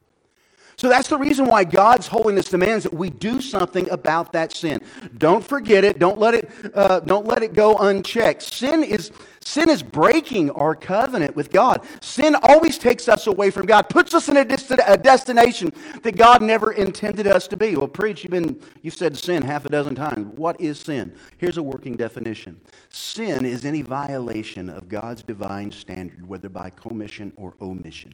So 0.86 0.90
that's 0.90 1.08
the 1.08 1.18
reason 1.18 1.48
why 1.48 1.64
God's 1.64 2.06
holiness 2.06 2.48
demands 2.48 2.84
that 2.84 2.94
we 2.94 3.10
do 3.10 3.42
something 3.42 3.90
about 3.90 4.32
that 4.34 4.54
sin. 4.54 4.82
Don't 5.18 5.44
forget 5.44 5.84
it. 5.84 5.98
Don't 5.98 6.20
let 6.20 6.36
it. 6.36 6.52
Uh, 6.76 7.00
don't 7.00 7.26
let 7.26 7.42
it 7.42 7.54
go 7.54 7.76
unchecked. 7.76 8.44
Sin 8.44 8.84
is 8.84 9.12
sin 9.40 9.68
is 9.68 9.82
breaking 9.82 10.52
our 10.52 10.76
covenant 10.76 11.36
with 11.36 11.50
God. 11.50 11.84
Sin 12.02 12.36
always 12.44 12.78
takes 12.78 13.10
us 13.10 13.26
away 13.26 13.50
from 13.50 13.66
God, 13.66 13.90
puts 13.90 14.14
us 14.14 14.30
in 14.30 14.38
a, 14.38 14.46
desti- 14.46 14.84
a 14.88 14.96
destination 14.96 15.74
that 16.04 16.18
God 16.18 16.44
never 16.44 16.74
intended 16.74 17.26
us 17.26 17.48
to 17.48 17.58
be. 17.58 17.76
Well, 17.76 17.88
preach, 17.88 18.24
you've 18.24 18.30
been 18.30 18.62
you've 18.84 18.94
said 18.94 19.18
sin 19.18 19.42
half 19.42 19.66
a 19.66 19.70
dozen 19.70 19.96
times. 19.96 20.38
What 20.38 20.62
is 20.62 20.80
sin? 20.80 21.16
Here's 21.40 21.58
a 21.58 21.64
working 21.64 21.96
definition. 21.96 22.62
Sin 22.90 23.44
is 23.44 23.66
any 23.66 23.82
violation 23.82 24.70
of 24.70 24.88
God's 24.88 25.24
divine 25.24 25.72
standard, 25.72 26.28
whether 26.28 26.48
by 26.48 26.70
commission 26.70 27.34
or 27.38 27.56
omission. 27.60 28.14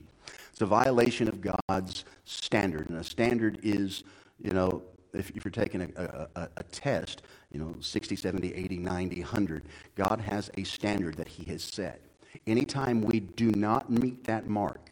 It's 0.61 0.67
a 0.67 0.75
violation 0.75 1.27
of 1.27 1.41
God's 1.41 2.05
standard. 2.23 2.87
And 2.91 2.99
a 2.99 3.03
standard 3.03 3.57
is, 3.63 4.03
you 4.39 4.51
know, 4.51 4.83
if, 5.11 5.31
if 5.31 5.43
you're 5.43 5.51
taking 5.51 5.81
a, 5.81 6.27
a, 6.35 6.49
a, 6.57 6.63
test, 6.65 7.23
you 7.51 7.59
know, 7.59 7.73
60, 7.79 8.15
70, 8.15 8.53
80, 8.53 8.77
90, 8.77 9.21
100, 9.21 9.63
God 9.95 10.21
has 10.21 10.51
a 10.59 10.63
standard 10.63 11.15
that 11.15 11.27
He 11.27 11.45
has 11.45 11.63
set. 11.63 11.99
Anytime 12.45 13.01
we 13.01 13.21
do 13.21 13.49
not 13.53 13.89
meet 13.89 14.23
that 14.25 14.47
mark, 14.47 14.91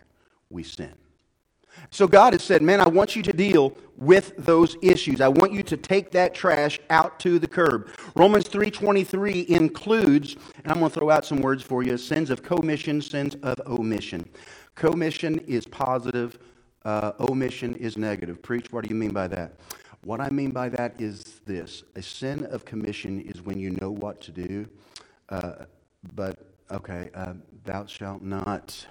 we 0.50 0.63
sin. 0.63 0.95
So 1.92 2.07
God 2.07 2.33
has 2.33 2.44
said, 2.44 2.63
man, 2.63 2.81
I 2.81 2.88
want 2.88 3.16
you 3.16 3.21
to 3.21 3.31
deal 3.31 3.77
with 3.95 4.33
those 4.38 4.75
issues. 4.81 5.21
I 5.21 5.27
want 5.27 5.54
you 5.54 5.63
to 5.63 5.77
take 5.77 6.12
that 6.12 6.33
trash 6.33 6.80
out 6.90 7.19
to 7.19 7.38
the 7.38 7.47
curb. 7.47 7.90
Romans 8.16 8.45
3.23 8.45 9.47
includes, 9.47 10.35
and 10.64 10.71
I'm 10.71 10.80
going 10.80 10.92
to 10.92 10.99
throw 10.99 11.09
out 11.09 11.26
some 11.26 11.42
words 11.42 11.61
for 11.61 11.83
you, 11.83 11.97
sins 11.97 12.31
of 12.31 12.42
commission, 12.42 13.02
sins 13.02 13.35
of 13.44 13.59
omission. 13.68 14.28
Commission 14.80 15.40
is 15.40 15.68
positive, 15.68 16.40
uh, 16.86 17.12
omission 17.30 17.76
is 17.76 17.98
negative. 17.98 18.42
Preach, 18.42 18.71
what 18.71 18.86
do 18.86 18.90
you 18.90 18.95
mean 18.95 19.12
by 19.12 19.28
that? 19.28 19.56
What 20.06 20.21
I 20.21 20.30
mean 20.30 20.52
by 20.52 20.69
that 20.69 21.02
is 21.02 21.42
this 21.45 21.83
a 21.98 22.02
sin 22.02 22.45
of 22.45 22.64
commission 22.64 23.19
is 23.19 23.42
when 23.42 23.59
you 23.59 23.71
know 23.81 23.92
what 23.92 24.21
to 24.21 24.31
do, 24.31 24.66
uh, 25.28 25.66
but, 26.16 26.40
okay, 26.71 27.09
uh, 27.14 27.33
thou 27.66 27.88
shalt 27.88 28.21
not. 28.21 28.88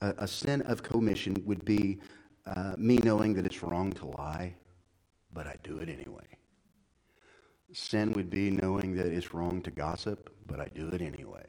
A, 0.00 0.14
a, 0.16 0.26
sin 0.26 0.62
of 0.62 0.82
commission 0.82 1.36
would 1.44 1.62
be 1.66 2.00
uh, 2.46 2.76
me 2.78 2.96
knowing 3.04 3.34
that 3.34 3.44
it's 3.44 3.62
wrong 3.62 3.92
to 3.92 4.06
lie, 4.06 4.54
but 5.34 5.46
I 5.46 5.56
do 5.62 5.76
it 5.80 5.90
anyway. 5.90 6.24
Sin 7.74 8.14
would 8.14 8.30
be 8.30 8.52
knowing 8.52 8.96
that 8.96 9.04
it's 9.04 9.34
wrong 9.34 9.60
to 9.60 9.70
gossip, 9.70 10.34
but 10.46 10.60
I 10.60 10.68
do 10.74 10.88
it 10.88 11.02
anyway. 11.02 11.44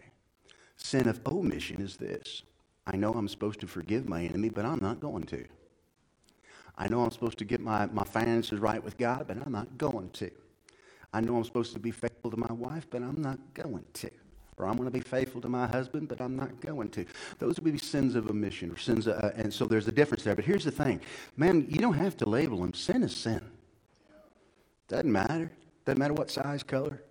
Sin 0.75 1.07
of 1.07 1.25
omission 1.25 1.81
is 1.81 1.95
this 1.95 2.43
I 2.87 2.95
know 2.95 3.13
I'm 3.13 3.27
supposed 3.27 3.59
to 3.61 3.67
forgive 3.67 4.07
my 4.07 4.23
enemy, 4.23 4.49
but 4.49 4.65
I'm 4.65 4.79
not 4.79 4.99
going 4.99 5.23
to. 5.23 5.45
I 6.77 6.87
know 6.87 7.01
I'm 7.01 7.11
supposed 7.11 7.37
to 7.39 7.45
get 7.45 7.61
my, 7.61 7.85
my 7.87 8.03
finances 8.03 8.59
right 8.59 8.83
with 8.83 8.97
God, 8.97 9.25
but 9.27 9.37
I'm 9.43 9.51
not 9.51 9.77
going 9.77 10.09
to. 10.11 10.29
I 11.13 11.21
know 11.21 11.37
I'm 11.37 11.45
supposed 11.45 11.73
to 11.73 11.79
be 11.79 11.91
faithful 11.91 12.29
to 12.31 12.37
my 12.37 12.51
wife, 12.51 12.85
but 12.89 13.01
I'm 13.01 13.21
not 13.21 13.39
going 13.53 13.85
to. 13.93 14.11
Or 14.57 14.67
I'm 14.67 14.75
going 14.75 14.87
to 14.87 14.91
be 14.91 15.01
faithful 15.01 15.41
to 15.41 15.49
my 15.49 15.67
husband, 15.67 16.07
but 16.07 16.21
I'm 16.21 16.35
not 16.35 16.59
going 16.61 16.89
to. 16.89 17.05
Those 17.39 17.55
would 17.59 17.71
be 17.71 17.77
sins 17.77 18.15
of 18.15 18.29
omission 18.29 18.71
or 18.71 18.77
sins, 18.77 19.07
of, 19.07 19.21
uh, 19.23 19.31
and 19.35 19.53
so 19.53 19.65
there's 19.65 19.87
a 19.87 19.91
difference 19.91 20.23
there. 20.23 20.35
But 20.35 20.45
here's 20.45 20.63
the 20.63 20.71
thing, 20.71 21.01
man, 21.37 21.65
you 21.69 21.79
don't 21.79 21.93
have 21.93 22.15
to 22.17 22.29
label 22.29 22.59
them. 22.59 22.73
Sin 22.73 23.03
is 23.03 23.15
sin. 23.15 23.41
Doesn't 24.87 25.11
matter. 25.11 25.51
Doesn't 25.85 25.99
matter 25.99 26.13
what 26.13 26.29
size, 26.29 26.63
color. 26.63 27.01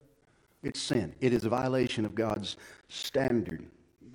It's 0.63 0.81
sin. 0.81 1.15
It 1.21 1.33
is 1.33 1.45
a 1.45 1.49
violation 1.49 2.05
of 2.05 2.15
God's 2.15 2.57
standard. 2.89 3.65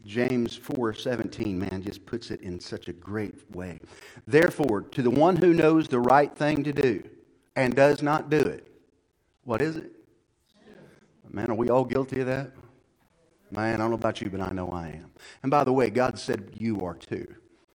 James 0.06 0.58
4:17 0.58 1.58
man 1.58 1.82
just 1.84 2.06
puts 2.06 2.32
it 2.32 2.42
in 2.42 2.60
such 2.60 2.88
a 2.88 2.94
great 2.94 3.50
way. 3.56 3.80
Therefore, 4.28 4.82
to 4.82 5.02
the 5.02 5.10
one 5.10 5.36
who 5.36 5.54
knows 5.54 5.88
the 5.88 6.00
right 6.00 6.34
thing 6.36 6.64
to 6.64 6.74
do 6.74 7.04
and 7.56 7.76
does 7.76 8.02
not 8.02 8.30
do 8.30 8.38
it. 8.40 8.68
What 9.44 9.62
is 9.62 9.76
it? 9.76 9.92
Man, 11.32 11.52
are 11.52 11.56
we 11.56 11.70
all 11.70 11.86
guilty 11.86 12.22
of 12.22 12.28
that? 12.28 12.52
Man, 13.52 13.76
I 13.76 13.78
don't 13.78 13.90
know 13.90 13.96
about 13.96 14.22
you, 14.22 14.30
but 14.30 14.42
I 14.42 14.52
know 14.52 14.70
I 14.70 14.88
am. 14.90 15.12
And 15.44 15.50
by 15.50 15.64
the 15.64 15.74
way, 15.74 15.90
God 15.90 16.18
said 16.18 16.52
you 16.58 16.86
are 16.86 16.96
too. 16.96 17.28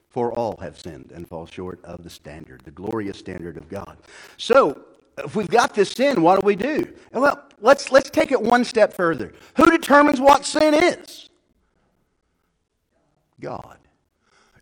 For 0.08 0.32
all 0.32 0.56
have 0.58 0.78
sinned 0.78 1.10
and 1.12 1.28
fall 1.28 1.46
short 1.46 1.84
of 1.84 2.04
the 2.04 2.10
standard, 2.10 2.62
the 2.64 2.70
glorious 2.70 3.18
standard 3.18 3.56
of 3.56 3.68
God. 3.68 3.98
So, 4.36 4.84
if 5.18 5.34
we've 5.34 5.48
got 5.48 5.74
this 5.74 5.90
sin, 5.90 6.22
what 6.22 6.40
do 6.40 6.46
we 6.46 6.56
do? 6.56 6.92
Well, 7.12 7.42
let's, 7.60 7.90
let's 7.90 8.10
take 8.10 8.30
it 8.30 8.40
one 8.40 8.64
step 8.64 8.92
further. 8.92 9.32
Who 9.56 9.70
determines 9.70 10.20
what 10.20 10.44
sin 10.44 10.74
is? 10.74 11.30
God. 13.40 13.78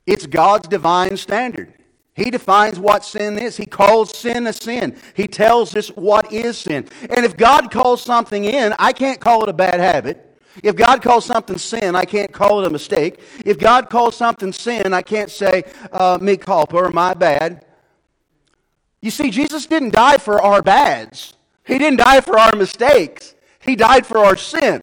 It's 0.07 0.27
God's 0.27 0.69
divine 0.69 1.17
standard. 1.17 1.75
He 2.15 2.31
defines 2.31 2.79
what 2.79 3.05
sin 3.05 3.39
is. 3.39 3.57
He 3.57 3.65
calls 3.65 4.17
sin 4.17 4.47
a 4.47 4.53
sin. 4.53 4.97
He 5.15 5.27
tells 5.27 5.75
us 5.75 5.89
what 5.89 6.31
is 6.33 6.59
sin. 6.59 6.87
And 7.09 7.25
if 7.25 7.37
God 7.37 7.71
calls 7.71 8.03
something 8.03 8.45
in, 8.45 8.75
I 8.79 8.93
can't 8.93 9.21
call 9.21 9.43
it 9.43 9.49
a 9.49 9.55
bad 9.55 9.81
habit. 9.81 10.29
If 10.63 10.77
God 10.77 11.01
calls 11.01 11.25
something 11.25 11.57
sin, 11.57 11.97
I 11.97 12.05
can't 12.05 12.31
call 12.31 12.61
it 12.61 12.67
a 12.67 12.71
mistake. 12.71 13.21
If 13.47 13.59
God 13.59 13.89
calls 13.89 14.17
something 14.17 14.53
sin, 14.53 14.93
I 14.93 15.01
can't 15.01 15.31
say, 15.31 15.65
uh, 15.91 16.19
mea 16.21 16.37
culpa 16.37 16.77
or 16.77 16.91
my 16.91 17.15
bad. 17.15 17.65
You 19.01 19.11
see, 19.11 19.31
Jesus 19.31 19.65
didn't 19.65 19.95
die 19.95 20.19
for 20.19 20.43
our 20.43 20.63
bads, 20.63 21.35
He 21.65 21.79
didn't 21.79 21.99
die 21.99 22.21
for 22.21 22.39
our 22.39 22.55
mistakes, 22.55 23.35
He 23.61 23.75
died 23.75 24.07
for 24.07 24.19
our 24.19 24.37
sin. 24.37 24.83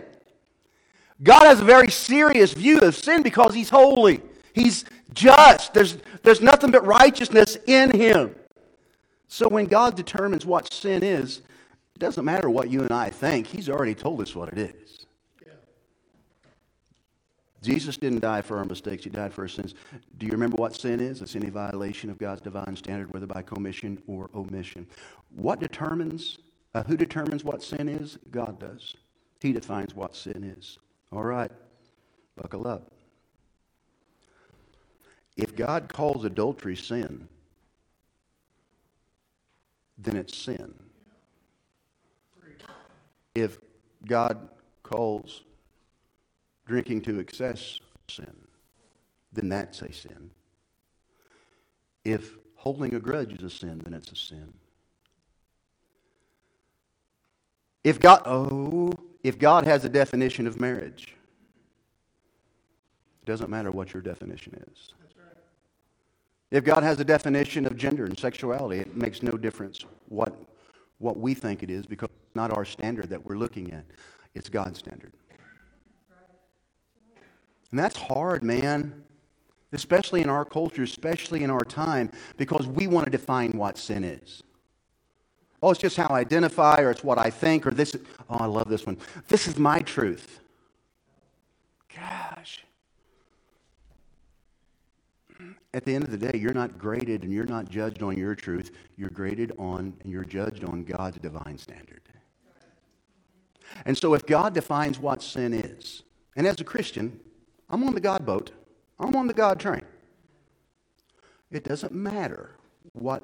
God 1.21 1.43
has 1.43 1.59
a 1.59 1.65
very 1.65 1.91
serious 1.91 2.53
view 2.53 2.79
of 2.79 2.95
sin 2.95 3.23
because 3.23 3.53
He's 3.53 3.69
holy. 3.69 4.21
He's 4.53 4.85
just. 5.13 5.73
There's, 5.73 5.97
there's 6.23 6.41
nothing 6.41 6.71
but 6.71 6.85
righteousness 6.85 7.57
in 7.67 7.95
him. 7.95 8.35
So 9.27 9.47
when 9.47 9.65
God 9.65 9.95
determines 9.95 10.45
what 10.45 10.73
sin 10.73 11.03
is, 11.03 11.39
it 11.95 11.99
doesn't 11.99 12.25
matter 12.25 12.49
what 12.49 12.69
you 12.69 12.81
and 12.81 12.91
I 12.91 13.09
think. 13.09 13.47
He's 13.47 13.69
already 13.69 13.93
told 13.93 14.21
us 14.21 14.35
what 14.35 14.49
it 14.49 14.57
is. 14.57 15.05
Jesus 17.61 17.97
didn't 17.97 18.21
die 18.21 18.41
for 18.41 18.57
our 18.57 18.63
mistakes, 18.63 19.03
He 19.03 19.09
died 19.09 19.33
for 19.33 19.41
our 19.41 19.49
sins. 19.49 19.75
Do 20.17 20.25
you 20.25 20.31
remember 20.31 20.55
what 20.55 20.75
sin 20.75 21.01
is? 21.01 21.21
It's 21.21 21.35
any 21.35 21.49
violation 21.49 22.09
of 22.09 22.17
God's 22.17 22.39
divine 22.41 22.75
standard, 22.77 23.13
whether 23.13 23.27
by 23.27 23.41
commission 23.41 24.01
or 24.07 24.29
omission. 24.33 24.87
What 25.35 25.59
determines, 25.59 26.37
uh, 26.73 26.83
who 26.83 26.95
determines 26.95 27.43
what 27.43 27.61
sin 27.61 27.89
is? 27.89 28.17
God 28.31 28.59
does. 28.59 28.95
He 29.41 29.51
defines 29.51 29.93
what 29.93 30.15
sin 30.15 30.55
is. 30.57 30.79
All 31.11 31.23
right, 31.23 31.51
buckle 32.35 32.67
up. 32.67 32.91
If 35.35 35.55
God 35.55 35.89
calls 35.89 36.25
adultery 36.25 36.75
sin, 36.75 37.27
then 39.97 40.15
it's 40.15 40.37
sin. 40.37 40.73
If 43.33 43.57
God 44.05 44.49
calls 44.83 45.43
drinking 46.67 47.01
to 47.03 47.19
excess 47.19 47.79
sin, 48.09 48.35
then 49.33 49.49
that's 49.49 49.81
a 49.81 49.91
sin. 49.91 50.29
If 52.03 52.37
holding 52.55 52.93
a 52.95 52.99
grudge 52.99 53.33
is 53.33 53.43
a 53.43 53.49
sin, 53.49 53.81
then 53.83 53.93
it's 53.93 54.11
a 54.11 54.15
sin. 54.15 54.53
If 57.83 57.99
God, 57.99 58.21
oh, 58.25 58.91
if 59.23 59.37
God 59.37 59.65
has 59.65 59.85
a 59.85 59.89
definition 59.89 60.47
of 60.47 60.59
marriage, 60.59 61.15
it 63.21 63.25
doesn't 63.25 63.49
matter 63.49 63.71
what 63.71 63.93
your 63.93 64.01
definition 64.01 64.63
is. 64.71 64.93
If 66.51 66.63
God 66.63 66.81
has 66.81 66.99
a 66.99 67.03
definition 67.03 67.65
of 67.65 67.77
gender 67.77 68.05
and 68.05 68.17
sexuality, 68.17 68.79
it 68.79 68.95
makes 68.95 69.21
no 69.21 69.33
difference 69.33 69.85
what, 70.07 70.35
what 70.97 71.17
we 71.17 71.35
think 71.35 71.61
it 71.61 71.69
is 71.69 71.85
because 71.85 72.09
it's 72.25 72.35
not 72.35 72.55
our 72.55 72.65
standard 72.65 73.09
that 73.09 73.23
we're 73.23 73.37
looking 73.37 73.71
at. 73.71 73.85
It's 74.33 74.49
God's 74.49 74.79
standard. 74.79 75.13
And 77.69 77.79
that's 77.79 77.97
hard, 77.97 78.41
man. 78.41 79.03
Especially 79.71 80.21
in 80.21 80.29
our 80.29 80.45
culture, 80.45 80.81
especially 80.81 81.43
in 81.43 81.51
our 81.51 81.63
time, 81.63 82.11
because 82.37 82.65
we 82.65 82.87
want 82.87 83.05
to 83.05 83.11
define 83.11 83.51
what 83.51 83.77
sin 83.77 84.03
is. 84.03 84.41
Oh, 85.61 85.71
it's 85.71 85.79
just 85.79 85.97
how 85.97 86.07
I 86.07 86.19
identify, 86.19 86.81
or 86.81 86.91
it's 86.91 87.03
what 87.03 87.17
I 87.17 87.29
think, 87.29 87.67
or 87.67 87.71
this. 87.71 87.95
Oh, 88.29 88.37
I 88.37 88.45
love 88.45 88.69
this 88.69 88.85
one. 88.85 88.97
This 89.27 89.47
is 89.47 89.57
my 89.57 89.79
truth. 89.79 90.39
Gosh 91.93 92.63
at 95.73 95.85
the 95.85 95.93
end 95.93 96.03
of 96.03 96.11
the 96.11 96.17
day, 96.17 96.37
you're 96.37 96.53
not 96.53 96.77
graded 96.79 97.23
and 97.23 97.31
you're 97.31 97.45
not 97.45 97.69
judged 97.69 98.01
on 98.01 98.17
your 98.17 98.35
truth. 98.35 98.71
You're 98.97 99.09
graded 99.09 99.51
on 99.57 99.93
and 100.01 100.11
you're 100.11 100.23
judged 100.23 100.63
on 100.63 100.83
God's 100.83 101.17
divine 101.17 101.57
standard. 101.57 102.01
And 103.85 103.95
so, 103.95 104.15
if 104.15 104.25
God 104.25 104.55
defines 104.55 104.97
what 104.97 105.21
sin 105.21 105.53
is, 105.53 106.01
and 106.35 106.47
as 106.47 106.59
a 106.59 106.63
Christian, 106.63 107.19
I'm 107.69 107.83
on 107.83 107.93
the 107.93 108.01
God 108.01 108.25
boat, 108.25 108.51
I'm 108.99 109.15
on 109.15 109.27
the 109.27 109.33
God 109.33 109.59
train. 109.59 109.83
It 111.51 111.63
doesn't 111.63 111.93
matter 111.93 112.55
what 112.93 113.23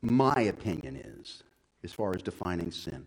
my 0.00 0.40
opinion 0.42 0.96
is 0.96 1.42
as 1.84 1.92
far 1.92 2.14
as 2.14 2.22
defining 2.22 2.70
sin 2.70 3.06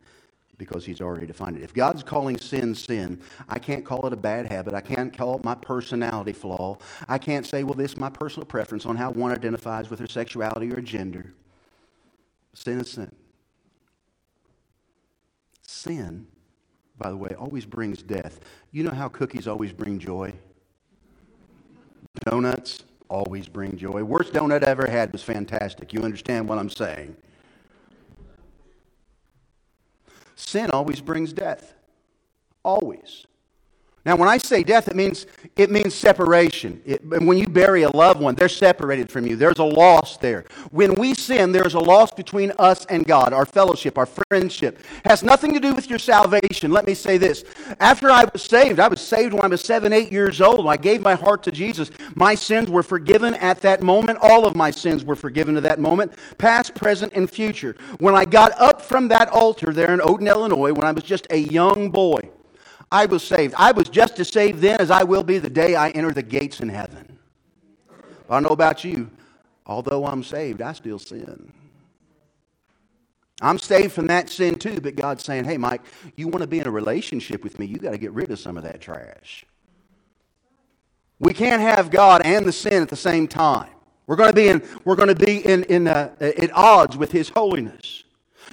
because 0.57 0.85
he's 0.85 1.01
already 1.01 1.25
defined 1.25 1.57
it. 1.57 1.63
If 1.63 1.73
God's 1.73 2.03
calling 2.03 2.37
sin 2.37 2.75
sin, 2.75 3.19
I 3.49 3.59
can't 3.59 3.83
call 3.83 4.05
it 4.07 4.13
a 4.13 4.17
bad 4.17 4.45
habit. 4.51 4.73
I 4.73 4.81
can't 4.81 5.15
call 5.15 5.37
it 5.37 5.43
my 5.43 5.55
personality 5.55 6.33
flaw. 6.33 6.77
I 7.07 7.17
can't 7.17 7.45
say, 7.45 7.63
well, 7.63 7.73
this 7.73 7.93
is 7.93 7.97
my 7.97 8.09
personal 8.09 8.45
preference 8.45 8.85
on 8.85 8.95
how 8.95 9.11
one 9.11 9.31
identifies 9.31 9.89
with 9.89 9.99
their 9.99 10.07
sexuality 10.07 10.71
or 10.71 10.81
gender. 10.81 11.33
Sin 12.53 12.79
is 12.79 12.91
sin. 12.91 13.11
Sin, 15.63 16.27
by 16.97 17.09
the 17.09 17.17
way, 17.17 17.35
always 17.37 17.65
brings 17.65 18.03
death. 18.03 18.39
You 18.71 18.83
know 18.83 18.91
how 18.91 19.09
cookies 19.09 19.47
always 19.47 19.73
bring 19.73 19.97
joy? 19.97 20.33
Donuts 22.25 22.83
always 23.09 23.47
bring 23.47 23.75
joy. 23.75 24.03
Worst 24.03 24.33
donut 24.33 24.65
I 24.65 24.69
ever 24.69 24.87
had 24.87 25.11
was 25.11 25.23
fantastic. 25.23 25.93
You 25.93 26.03
understand 26.03 26.47
what 26.47 26.59
I'm 26.59 26.69
saying? 26.69 27.15
Sin 30.35 30.71
always 30.71 31.01
brings 31.01 31.33
death. 31.33 31.73
Always. 32.63 33.25
Now, 34.05 34.17
when 34.17 34.27
I 34.27 34.37
say 34.37 34.63
death, 34.63 34.89
it 34.89 34.97
means, 34.97 35.27
it 35.55 35.71
means 35.71 35.95
separation. 35.95 36.81
It, 36.85 37.05
when 37.05 37.37
you 37.37 37.47
bury 37.47 37.83
a 37.83 37.89
loved 37.89 38.19
one, 38.19 38.35
they're 38.35 38.49
separated 38.49 39.09
from 39.09 39.25
you. 39.25 39.37
There's 39.37 39.59
a 39.59 39.63
loss 39.63 40.17
there. 40.17 40.43
When 40.71 40.95
we 40.95 41.13
sin, 41.13 41.53
there's 41.53 41.73
a 41.73 41.79
loss 41.79 42.11
between 42.11 42.51
us 42.59 42.85
and 42.87 43.05
God. 43.05 43.31
Our 43.31 43.45
fellowship, 43.45 43.97
our 43.97 44.05
friendship 44.05 44.79
has 45.05 45.23
nothing 45.23 45.53
to 45.53 45.59
do 45.61 45.73
with 45.73 45.89
your 45.89 45.99
salvation. 45.99 46.71
Let 46.71 46.85
me 46.85 46.95
say 46.95 47.17
this. 47.17 47.45
After 47.79 48.11
I 48.11 48.25
was 48.25 48.43
saved, 48.43 48.81
I 48.81 48.89
was 48.89 48.99
saved 48.99 49.33
when 49.33 49.43
I 49.43 49.47
was 49.47 49.63
seven, 49.63 49.93
eight 49.93 50.11
years 50.11 50.41
old. 50.41 50.67
I 50.67 50.75
gave 50.75 51.01
my 51.01 51.15
heart 51.15 51.41
to 51.43 51.51
Jesus. 51.53 51.89
My 52.13 52.35
sins 52.35 52.69
were 52.69 52.83
forgiven 52.83 53.35
at 53.35 53.61
that 53.61 53.81
moment. 53.81 54.19
All 54.21 54.45
of 54.45 54.53
my 54.53 54.69
sins 54.69 55.05
were 55.05 55.15
forgiven 55.15 55.55
at 55.55 55.63
that 55.63 55.79
moment, 55.79 56.11
past, 56.37 56.75
present, 56.75 57.13
and 57.15 57.29
future. 57.29 57.77
When 57.99 58.15
I 58.15 58.25
got 58.25 58.51
up 58.59 58.81
from 58.81 59.07
that 59.07 59.29
altar 59.29 59.71
there 59.71 59.93
in 59.93 60.01
Odin, 60.01 60.27
Illinois, 60.27 60.73
when 60.73 60.83
I 60.83 60.91
was 60.91 61.05
just 61.05 61.25
a 61.29 61.37
young 61.37 61.89
boy, 61.89 62.29
I 62.93 63.07
was 63.07 63.23
saved. 63.23 63.55
I 63.57 63.71
was 63.71 63.89
just 63.89 64.19
as 64.19 64.29
saved 64.29 64.61
then 64.61 64.79
as 64.79 64.91
I 64.91 65.01
will 65.01 65.23
be 65.23 65.39
the 65.39 65.49
day 65.49 65.73
I 65.75 65.89
enter 65.89 66.11
the 66.11 66.21
gates 66.21 66.59
in 66.59 66.69
heaven. 66.69 67.17
But 68.27 68.35
I 68.35 68.39
know 68.39 68.49
about 68.49 68.83
you. 68.83 69.09
Although 69.65 70.05
I'm 70.05 70.23
saved, 70.23 70.61
I 70.61 70.73
still 70.73 70.99
sin. 70.99 71.51
I'm 73.41 73.57
saved 73.57 73.93
from 73.93 74.05
that 74.07 74.29
sin 74.29 74.59
too, 74.59 74.79
but 74.79 74.95
God's 74.95 75.23
saying, 75.23 75.45
hey, 75.45 75.57
Mike, 75.57 75.81
you 76.15 76.27
want 76.27 76.41
to 76.43 76.47
be 76.47 76.59
in 76.59 76.67
a 76.67 76.71
relationship 76.71 77.43
with 77.43 77.57
me, 77.57 77.65
you 77.65 77.77
got 77.77 77.91
to 77.91 77.97
get 77.97 78.11
rid 78.11 78.29
of 78.29 78.37
some 78.37 78.57
of 78.57 78.63
that 78.63 78.79
trash. 78.79 79.43
We 81.17 81.33
can't 81.33 81.63
have 81.63 81.89
God 81.89 82.21
and 82.23 82.45
the 82.45 82.51
sin 82.51 82.83
at 82.83 82.89
the 82.89 82.95
same 82.95 83.27
time. 83.27 83.71
We're 84.05 84.17
going 84.17 84.29
to 84.29 84.35
be 84.35 84.49
in, 84.49 84.61
we're 84.85 84.97
going 84.97 85.15
to 85.15 85.25
be 85.25 85.43
in, 85.43 85.63
in 85.63 85.87
uh, 85.87 86.13
at 86.19 86.51
odds 86.53 86.95
with 86.95 87.11
His 87.11 87.29
holiness. 87.29 88.02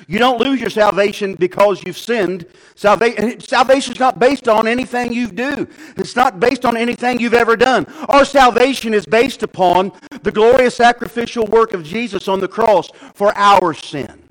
You 0.09 0.19
don't 0.19 0.41
lose 0.41 0.61
your 0.61 0.71
salvation 0.71 1.35
because 1.35 1.83
you've 1.85 1.99
sinned. 1.99 2.47
Salvation 2.75 3.93
is 3.93 3.99
not 4.01 4.19
based 4.19 4.49
on 4.49 4.67
anything 4.67 5.13
you 5.13 5.29
do. 5.29 5.69
It's 5.97 6.17
not 6.17 6.41
based 6.41 6.65
on 6.65 6.77
anything 6.77 7.21
you've 7.21 7.35
ever 7.35 7.57
done. 7.57 7.87
Our 8.09 8.25
salvation 8.25 8.95
is 8.95 9.07
based 9.07 9.43
upon 9.43 9.93
the 10.23 10.33
glorious 10.33 10.77
sacrificial 10.77 11.47
work 11.47 11.75
of 11.75 11.85
Jesus 11.85 12.29
on 12.29 12.41
the 12.41 12.49
cross 12.49 12.91
for 13.15 13.33
our 13.37 13.75
sin. 13.75 14.29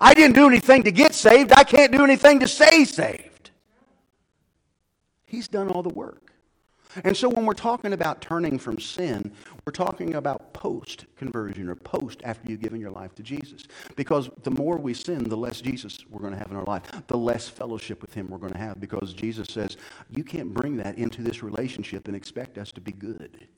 I 0.00 0.14
didn't 0.14 0.34
do 0.36 0.46
anything 0.46 0.84
to 0.84 0.92
get 0.92 1.12
saved. 1.14 1.52
I 1.52 1.64
can't 1.64 1.92
do 1.92 2.04
anything 2.04 2.40
to 2.40 2.48
stay 2.48 2.84
saved. 2.84 3.50
He's 5.26 5.48
done 5.48 5.68
all 5.68 5.82
the 5.82 5.88
work. 5.88 6.31
And 7.04 7.16
so 7.16 7.28
when 7.28 7.46
we're 7.46 7.54
talking 7.54 7.92
about 7.92 8.20
turning 8.20 8.58
from 8.58 8.78
sin, 8.78 9.32
we're 9.64 9.72
talking 9.72 10.14
about 10.14 10.52
post 10.52 11.06
conversion 11.16 11.68
or 11.68 11.74
post 11.74 12.20
after 12.24 12.50
you've 12.50 12.60
given 12.60 12.80
your 12.80 12.90
life 12.90 13.14
to 13.16 13.22
Jesus. 13.22 13.66
Because 13.96 14.28
the 14.42 14.50
more 14.50 14.76
we 14.76 14.94
sin, 14.94 15.24
the 15.24 15.36
less 15.36 15.60
Jesus 15.60 16.04
we're 16.10 16.20
going 16.20 16.32
to 16.32 16.38
have 16.38 16.50
in 16.50 16.56
our 16.56 16.64
life, 16.64 16.82
the 17.06 17.16
less 17.16 17.48
fellowship 17.48 18.02
with 18.02 18.14
Him 18.14 18.28
we're 18.28 18.38
going 18.38 18.52
to 18.52 18.58
have. 18.58 18.80
Because 18.80 19.14
Jesus 19.14 19.48
says, 19.48 19.76
you 20.10 20.24
can't 20.24 20.52
bring 20.52 20.76
that 20.78 20.98
into 20.98 21.22
this 21.22 21.42
relationship 21.42 22.08
and 22.08 22.16
expect 22.16 22.58
us 22.58 22.72
to 22.72 22.80
be 22.80 22.92
good. 22.92 23.48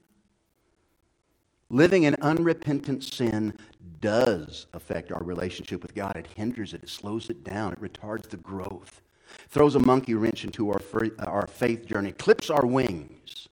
Living 1.70 2.04
in 2.04 2.14
unrepentant 2.20 3.02
sin 3.02 3.54
does 4.00 4.66
affect 4.74 5.10
our 5.10 5.24
relationship 5.24 5.82
with 5.82 5.94
God. 5.94 6.16
It 6.16 6.28
hinders 6.36 6.74
it, 6.74 6.84
it 6.84 6.88
slows 6.88 7.30
it 7.30 7.42
down, 7.42 7.72
it 7.72 7.80
retards 7.80 8.28
the 8.28 8.36
growth 8.36 9.00
throws 9.48 9.74
a 9.74 9.80
monkey 9.80 10.14
wrench 10.14 10.44
into 10.44 10.70
our, 10.70 10.80
our 11.20 11.46
faith 11.46 11.86
journey, 11.86 12.12
clips 12.12 12.50
our 12.50 12.66
wings. 12.66 13.48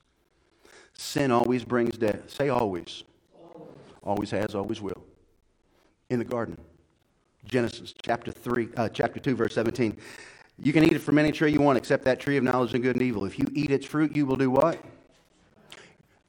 Sin 0.94 1.30
always 1.30 1.64
brings 1.64 1.98
death. 1.98 2.30
Say 2.30 2.48
always. 2.48 3.04
Always 4.02 4.30
has, 4.30 4.54
always 4.54 4.80
will. 4.80 5.02
In 6.10 6.18
the 6.18 6.24
garden. 6.24 6.58
Genesis 7.44 7.94
chapter 8.00 8.30
3, 8.30 8.68
uh, 8.76 8.88
chapter 8.88 9.18
2, 9.18 9.34
verse 9.34 9.54
17. 9.54 9.96
You 10.58 10.72
can 10.72 10.84
eat 10.84 10.92
it 10.92 11.00
from 11.00 11.18
any 11.18 11.32
tree 11.32 11.52
you 11.52 11.60
want 11.60 11.78
except 11.78 12.04
that 12.04 12.20
tree 12.20 12.36
of 12.36 12.44
knowledge 12.44 12.74
of 12.74 12.82
good 12.82 12.96
and 12.96 13.02
evil. 13.02 13.24
If 13.24 13.38
you 13.38 13.46
eat 13.52 13.70
its 13.70 13.86
fruit, 13.86 14.14
you 14.14 14.26
will 14.26 14.36
do 14.36 14.50
what? 14.50 14.82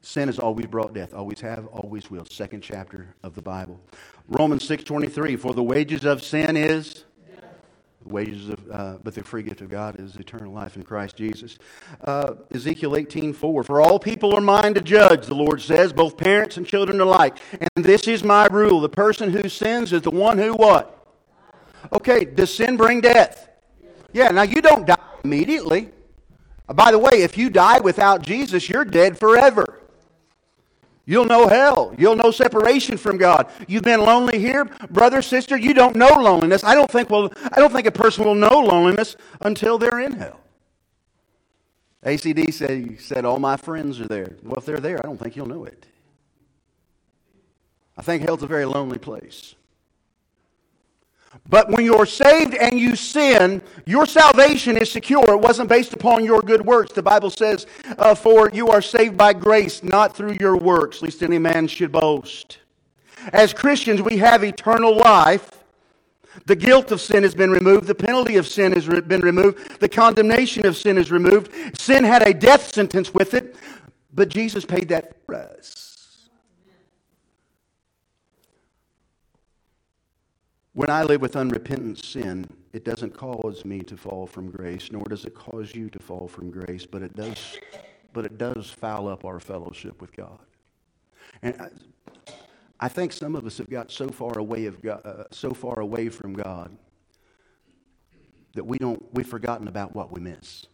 Sin 0.01 0.27
has 0.27 0.39
always 0.39 0.65
brought 0.65 0.93
death, 0.93 1.13
always 1.13 1.39
have, 1.41 1.65
always 1.67 2.11
will. 2.11 2.25
Second 2.25 2.61
chapter 2.61 3.15
of 3.23 3.35
the 3.35 3.41
Bible. 3.41 3.79
Romans 4.27 4.67
6.23, 4.67 5.39
for 5.39 5.53
the 5.53 5.63
wages 5.63 6.03
of 6.03 6.23
sin 6.23 6.57
is 6.57 7.05
wages 8.05 8.49
of, 8.49 8.71
uh, 8.71 8.97
but 9.03 9.15
the 9.15 9.23
free 9.23 9.43
gift 9.43 9.61
of 9.61 9.69
God 9.69 9.99
is 9.99 10.15
eternal 10.15 10.53
life 10.53 10.75
in 10.75 10.83
Christ 10.83 11.15
Jesus. 11.15 11.57
Uh, 12.01 12.35
Ezekiel 12.53 12.91
18:4. 12.95 13.63
For 13.63 13.81
all 13.81 13.99
people 13.99 14.35
are 14.35 14.41
mine 14.41 14.73
to 14.73 14.81
judge, 14.81 15.25
the 15.25 15.35
Lord 15.35 15.61
says, 15.61 15.93
both 15.93 16.17
parents 16.17 16.57
and 16.57 16.65
children 16.65 16.99
alike. 16.99 17.37
And 17.59 17.85
this 17.85 18.07
is 18.07 18.23
my 18.23 18.47
rule: 18.47 18.81
the 18.81 18.89
person 18.89 19.31
who 19.31 19.49
sins 19.49 19.93
is 19.93 20.01
the 20.01 20.11
one 20.11 20.37
who 20.37 20.53
what? 20.53 21.05
Okay, 21.91 22.25
does 22.25 22.53
sin 22.53 22.77
bring 22.77 23.01
death? 23.01 23.49
Yeah. 24.13 24.29
Now 24.29 24.43
you 24.43 24.61
don't 24.61 24.85
die 24.85 24.95
immediately. 25.23 25.89
By 26.67 26.91
the 26.91 26.99
way, 26.99 27.21
if 27.21 27.37
you 27.37 27.49
die 27.49 27.79
without 27.79 28.21
Jesus, 28.21 28.69
you're 28.69 28.85
dead 28.85 29.19
forever. 29.19 29.82
You'll 31.05 31.25
know 31.25 31.47
hell. 31.47 31.93
You'll 31.97 32.15
know 32.15 32.31
separation 32.31 32.97
from 32.97 33.17
God. 33.17 33.49
You've 33.67 33.83
been 33.83 33.99
lonely 33.99 34.39
here, 34.39 34.65
brother, 34.89 35.21
sister. 35.21 35.57
You 35.57 35.73
don't 35.73 35.97
know 35.97 36.07
loneliness. 36.07 36.63
I 36.63 36.75
don't 36.75 36.89
think 36.89 37.09
well, 37.09 37.31
I 37.51 37.59
don't 37.59 37.73
think 37.73 37.87
a 37.87 37.91
person 37.91 38.23
will 38.23 38.35
know 38.35 38.59
loneliness 38.59 39.17
until 39.41 39.77
they're 39.77 39.99
in 39.99 40.13
hell. 40.13 40.39
AC/DC 42.05 42.53
said, 42.53 43.01
said 43.01 43.25
all 43.25 43.39
my 43.39 43.57
friends 43.57 43.99
are 43.99 44.07
there. 44.07 44.35
Well, 44.43 44.55
if 44.57 44.65
they're 44.65 44.79
there, 44.79 44.99
I 44.99 45.03
don't 45.03 45.17
think 45.17 45.35
you'll 45.35 45.47
know 45.47 45.65
it. 45.65 45.85
I 47.97 48.01
think 48.01 48.23
hell's 48.23 48.43
a 48.43 48.47
very 48.47 48.65
lonely 48.65 48.97
place. 48.97 49.55
But 51.49 51.69
when 51.69 51.83
you're 51.83 52.05
saved 52.05 52.55
and 52.55 52.79
you 52.79 52.95
sin, 52.95 53.61
your 53.85 54.05
salvation 54.05 54.77
is 54.77 54.91
secure. 54.91 55.33
It 55.33 55.41
wasn't 55.41 55.69
based 55.69 55.93
upon 55.93 56.23
your 56.23 56.41
good 56.41 56.65
works. 56.65 56.93
The 56.93 57.03
Bible 57.03 57.29
says, 57.29 57.67
uh, 57.97 58.15
For 58.15 58.49
you 58.51 58.69
are 58.69 58.81
saved 58.81 59.17
by 59.17 59.33
grace, 59.33 59.83
not 59.83 60.15
through 60.15 60.37
your 60.39 60.55
works, 60.55 61.01
lest 61.01 61.21
any 61.21 61.39
man 61.39 61.67
should 61.67 61.91
boast. 61.91 62.59
As 63.33 63.53
Christians, 63.53 64.01
we 64.01 64.17
have 64.17 64.43
eternal 64.43 64.95
life. 64.95 65.63
The 66.45 66.55
guilt 66.55 66.91
of 66.91 66.99
sin 66.99 67.23
has 67.23 67.35
been 67.35 67.51
removed. 67.51 67.87
The 67.87 67.95
penalty 67.95 68.37
of 68.37 68.47
sin 68.47 68.71
has 68.71 68.87
been 68.87 69.21
removed. 69.21 69.79
The 69.79 69.89
condemnation 69.89 70.65
of 70.65 70.75
sin 70.75 70.97
is 70.97 71.11
removed. 71.11 71.51
Sin 71.77 72.03
had 72.03 72.27
a 72.27 72.33
death 72.33 72.73
sentence 72.73 73.13
with 73.13 73.33
it, 73.33 73.55
but 74.13 74.29
Jesus 74.29 74.65
paid 74.65 74.89
that 74.89 75.15
for 75.25 75.35
us. 75.35 75.82
When 80.73 80.89
I 80.89 81.03
live 81.03 81.21
with 81.21 81.35
unrepentant 81.35 81.99
sin, 81.99 82.47
it 82.73 82.83
doesn't 82.83 83.15
cause 83.15 83.63
me 83.63 83.81
to 83.81 83.95
fall 83.95 84.25
from 84.25 84.49
grace, 84.49 84.91
nor 84.91 85.03
does 85.03 85.23
it 85.23 85.35
cause 85.35 85.75
you 85.75 85.87
to 85.91 85.99
fall 85.99 86.27
from 86.27 86.49
grace, 86.49 86.87
but 86.87 87.03
it 87.03 87.15
does, 87.15 87.59
but 88.11 88.25
it 88.25 88.39
does 88.39 88.71
foul 88.71 89.07
up 89.07 89.23
our 89.23 89.39
fellowship 89.39 90.01
with 90.01 90.15
God. 90.15 90.39
And 91.43 91.55
I, 91.61 91.67
I 92.79 92.87
think 92.87 93.13
some 93.13 93.35
of 93.35 93.45
us 93.45 93.59
have 93.59 93.69
got 93.69 93.91
so 93.91 94.09
far 94.09 94.39
away 94.39 94.65
of 94.65 94.81
God, 94.81 95.05
uh, 95.05 95.25
so 95.29 95.53
far 95.53 95.79
away 95.79 96.09
from 96.09 96.33
God 96.33 96.75
that 98.55 98.65
we 98.65 98.79
don't 98.79 99.01
we've 99.13 99.27
forgotten 99.27 99.67
about 99.67 99.95
what 99.95 100.11
we 100.11 100.19
miss. 100.19 100.65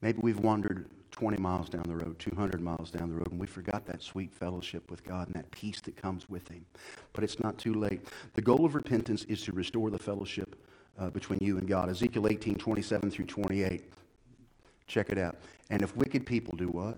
Maybe 0.00 0.20
we've 0.22 0.38
wandered 0.38 0.88
20 1.18 1.42
miles 1.42 1.68
down 1.68 1.82
the 1.82 1.96
road, 1.96 2.16
200 2.20 2.60
miles 2.60 2.92
down 2.92 3.08
the 3.08 3.16
road, 3.16 3.26
and 3.32 3.40
we 3.40 3.46
forgot 3.48 3.84
that 3.84 4.00
sweet 4.00 4.32
fellowship 4.32 4.88
with 4.88 5.02
God 5.02 5.26
and 5.26 5.34
that 5.34 5.50
peace 5.50 5.80
that 5.80 5.96
comes 5.96 6.30
with 6.30 6.46
Him. 6.46 6.64
But 7.12 7.24
it's 7.24 7.40
not 7.40 7.58
too 7.58 7.74
late. 7.74 8.06
The 8.34 8.40
goal 8.40 8.64
of 8.64 8.76
repentance 8.76 9.24
is 9.24 9.42
to 9.42 9.52
restore 9.52 9.90
the 9.90 9.98
fellowship 9.98 10.54
uh, 10.96 11.10
between 11.10 11.40
you 11.42 11.58
and 11.58 11.66
God. 11.66 11.90
Ezekiel 11.90 12.28
18, 12.28 12.54
27 12.54 13.10
through 13.10 13.24
28. 13.24 13.82
Check 14.86 15.10
it 15.10 15.18
out. 15.18 15.34
And 15.70 15.82
if 15.82 15.96
wicked 15.96 16.24
people 16.24 16.56
do 16.56 16.68
what? 16.68 16.96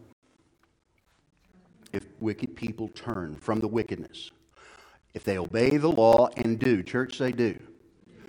If 1.94 2.04
wicked 2.20 2.54
people 2.54 2.88
turn 2.88 3.36
from 3.36 3.60
the 3.60 3.68
wickedness, 3.68 4.32
if 5.14 5.24
they 5.24 5.38
obey 5.38 5.78
the 5.78 5.90
law 5.90 6.28
and 6.36 6.58
do, 6.58 6.82
church 6.82 7.16
they 7.16 7.32
do. 7.32 7.58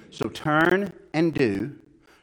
So 0.10 0.30
turn 0.30 0.94
and 1.14 1.34
do, 1.34 1.76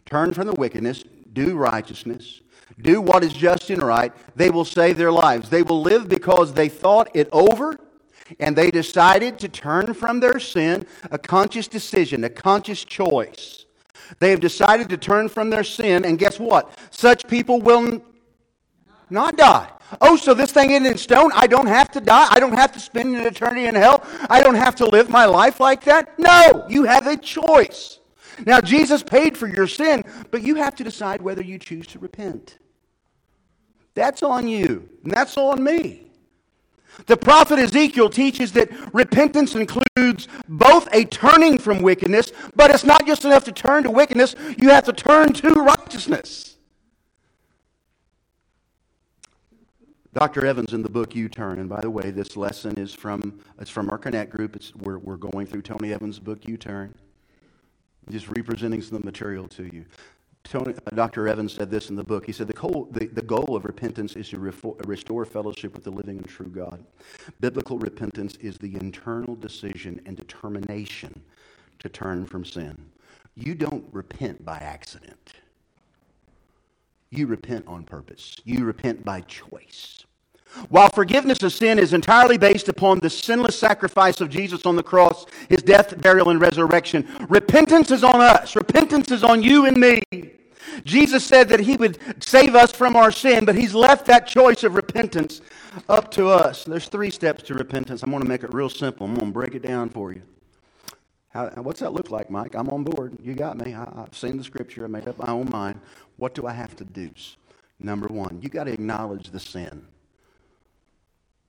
turn 0.07 0.33
from 0.33 0.47
the 0.47 0.55
wickedness, 0.55 1.05
do 1.35 1.55
righteousness, 1.55 2.41
do 2.81 3.01
what 3.01 3.25
is 3.25 3.33
just 3.33 3.71
and 3.71 3.83
right, 3.83 4.13
they 4.37 4.51
will 4.51 4.65
save 4.65 4.97
their 4.97 5.13
lives. 5.13 5.49
They 5.49 5.63
will 5.63 5.83
live 5.83 6.09
because 6.09 6.53
they 6.53 6.69
thought 6.69 7.11
it 7.15 7.29
over 7.33 7.79
and 8.39 8.57
they 8.57 8.71
decided 8.71 9.39
to 9.41 9.49
turn 9.49 9.95
from 9.95 10.21
their 10.21 10.39
sin, 10.39 10.87
a 11.11 11.19
conscious 11.19 11.69
decision, 11.69 12.25
a 12.25 12.31
conscious 12.31 12.85
choice. 12.85 13.67
They 14.21 14.31
have 14.31 14.41
decided 14.41 14.89
to 14.91 14.97
turn 14.97 15.29
from 15.29 15.51
their 15.51 15.65
sin, 15.65 16.05
and 16.05 16.19
guess 16.19 16.39
what? 16.39 16.71
Such 16.91 17.27
people 17.27 17.61
will 17.61 18.03
not 19.11 19.37
die. 19.37 19.71
Oh, 20.01 20.17
so 20.17 20.35
this 20.35 20.53
thing 20.53 20.71
isn't 20.71 20.87
in 20.87 20.99
stone? 20.99 21.31
I 21.35 21.47
don't 21.47 21.67
have 21.67 21.91
to 21.93 22.01
die? 22.01 22.27
I 22.31 22.41
don't 22.41 22.53
have 22.53 22.73
to 22.73 22.81
spend 22.81 23.17
an 23.17 23.27
eternity 23.27 23.67
in 23.67 23.75
hell? 23.75 24.05
I 24.29 24.43
don't 24.43 24.55
have 24.55 24.75
to 24.77 24.87
live 24.87 25.09
my 25.09 25.25
life 25.25 25.61
like 25.61 25.85
that? 25.85 26.19
No, 26.19 26.67
you 26.69 26.85
have 26.85 27.07
a 27.07 27.17
choice. 27.17 27.98
Now, 28.47 28.61
Jesus 28.61 29.03
paid 29.03 29.37
for 29.37 29.47
your 29.47 29.67
sin, 29.67 30.05
but 30.31 30.43
you 30.43 30.57
have 30.57 30.75
to 30.77 30.85
decide 30.85 31.23
whether 31.23 31.43
you 31.43 31.59
choose 31.59 31.87
to 31.89 31.99
repent. 31.99 32.59
That's 33.95 34.23
on 34.23 34.47
you, 34.47 34.89
and 35.03 35.13
that's 35.13 35.37
on 35.37 35.63
me. 35.63 36.09
The 37.07 37.17
prophet 37.17 37.59
Ezekiel 37.59 38.11
teaches 38.11 38.53
that 38.53 38.71
repentance 38.93 39.55
includes 39.55 40.29
both 40.49 40.89
a 40.93 41.05
turning 41.05 41.59
from 41.59 41.81
wickedness, 41.83 42.33
but 42.57 42.71
it's 42.71 42.85
not 42.85 43.07
just 43.07 43.25
enough 43.25 43.45
to 43.45 43.53
turn 43.53 43.85
to 43.85 43.91
wickedness, 43.91 44.35
you 44.59 44.71
have 44.71 44.85
to 44.85 44.93
turn 44.93 45.33
to 45.35 45.51
righteousness. 45.51 46.57
Dr. 50.15 50.45
Evans 50.45 50.73
in 50.73 50.83
the 50.83 50.91
book 50.91 51.15
U 51.15 51.29
Turn, 51.29 51.61
and 51.61 51.69
by 51.69 51.81
the 51.81 51.91
way, 51.91 52.11
this 52.11 52.37
lesson 52.37 52.77
is 52.77 52.93
from, 52.93 53.39
it's 53.61 53.71
from 53.71 53.89
our 53.91 53.99
Connect 53.99 54.33
group. 54.33 54.57
It's, 54.57 54.75
we're, 54.75 54.99
we're 54.99 55.17
going 55.17 55.47
through 55.47 55.63
Tony 55.63 55.93
Evans' 55.93 56.19
book 56.19 56.49
U 56.49 56.57
Turn, 56.57 56.95
just 58.11 58.29
representing 58.29 58.83
some 58.83 59.03
material 59.05 59.49
to 59.49 59.65
you. 59.65 59.85
Tony, 60.45 60.75
uh, 60.87 60.91
Dr. 60.95 61.29
Evans 61.29 61.53
said 61.53 61.71
this 61.71 61.91
in 61.91 61.97
the 61.97 62.05
book. 62.05 62.25
He 62.25 62.33
said 62.33 62.47
the 62.47 62.55
goal, 62.55 62.89
the, 62.91 63.07
the 63.07 63.23
goal 63.23 63.55
of 63.55 63.65
repentance 63.65 64.17
is 64.17 64.31
to 64.31 64.39
restore 64.39 65.25
fellowship 65.27 65.75
with 65.75 65.85
the 65.85 65.91
living 65.91 66.17
and 66.17 66.27
true 66.27 66.49
God. 66.49 66.83
Biblical 67.41 67.79
repentance 67.79 68.37
is 68.37 68.57
the 68.57 68.75
internal 68.77 69.35
decision 69.35 70.01
and 70.07 70.17
determination 70.17 71.21
to 71.81 71.89
turn 71.89 72.25
from 72.25 72.45
sin. 72.45 72.77
You 73.35 73.55
don't 73.55 73.85
repent 73.93 74.45
by 74.45 74.57
accident. 74.57 75.35
You 77.11 77.27
repent 77.27 77.67
on 77.67 77.85
purpose. 77.85 78.37
You 78.45 78.65
repent 78.65 79.05
by 79.05 79.21
choice. 79.23 80.05
While 80.69 80.89
forgiveness 80.89 81.43
of 81.43 81.53
sin 81.53 81.79
is 81.79 81.93
entirely 81.93 82.39
based 82.39 82.69
upon 82.69 82.99
the 82.99 83.11
sinless 83.11 83.59
sacrifice 83.59 84.21
of 84.21 84.31
Jesus 84.31 84.67
on 84.67 84.77
the 84.77 84.83
cross, 84.83 85.27
his 85.49 85.63
death, 85.63 86.01
burial, 86.01 86.31
and 86.31 86.41
resurrection, 86.41 87.07
repentance 87.29 87.91
is 87.91 88.03
on 88.03 88.21
us. 88.21 88.57
Repentance 88.57 89.11
is 89.11 89.23
on 89.23 89.43
you 89.43 89.67
and 89.67 89.77
me. 89.77 90.03
Jesus 90.85 91.25
said 91.25 91.49
that 91.49 91.61
he 91.61 91.77
would 91.77 91.99
save 92.23 92.55
us 92.55 92.73
from 92.73 92.97
our 92.97 93.11
sin, 93.11 93.45
but 93.45 93.55
he's 93.55 93.75
left 93.75 94.07
that 94.07 94.27
choice 94.27 94.65
of 94.65 94.75
repentance 94.75 95.41
up 95.89 96.11
to 96.13 96.29
us. 96.29 96.65
There's 96.65 96.89
three 96.89 97.11
steps 97.11 97.43
to 97.45 97.55
repentance. 97.55 98.03
I'm 98.03 98.11
going 98.11 98.23
to 98.23 98.29
make 98.29 98.43
it 98.43 98.53
real 98.53 98.71
simple. 98.71 99.07
I'm 99.07 99.15
going 99.15 99.27
to 99.27 99.33
break 99.33 99.55
it 99.55 99.63
down 99.63 99.91
for 99.91 100.13
you. 100.13 100.23
How, 101.31 101.49
what's 101.63 101.81
that 101.81 101.93
look 101.93 102.11
like, 102.11 102.31
Mike? 102.31 102.55
I'm 102.55 102.69
on 102.71 102.85
board. 102.85 103.17
You 103.23 103.35
got 103.35 103.59
me. 103.59 103.75
I, 103.75 103.85
have 103.97 104.17
seen 104.17 104.37
the 104.37 104.45
scripture. 104.45 104.85
I 104.85 104.89
made 104.89 105.07
up 105.07 105.19
my 105.19 105.33
own 105.33 105.51
mind. 105.51 105.81
What 106.17 106.35
do 106.35 106.47
I 106.47 106.53
have 106.53 106.75
to 106.77 106.85
do? 106.85 107.11
Number 107.79 108.09
one, 108.09 108.41
you 108.43 108.49
got 108.49 108.65
to 108.65 108.73
acknowledge 108.73 109.31
the 109.31 109.39
sin. 109.39 109.87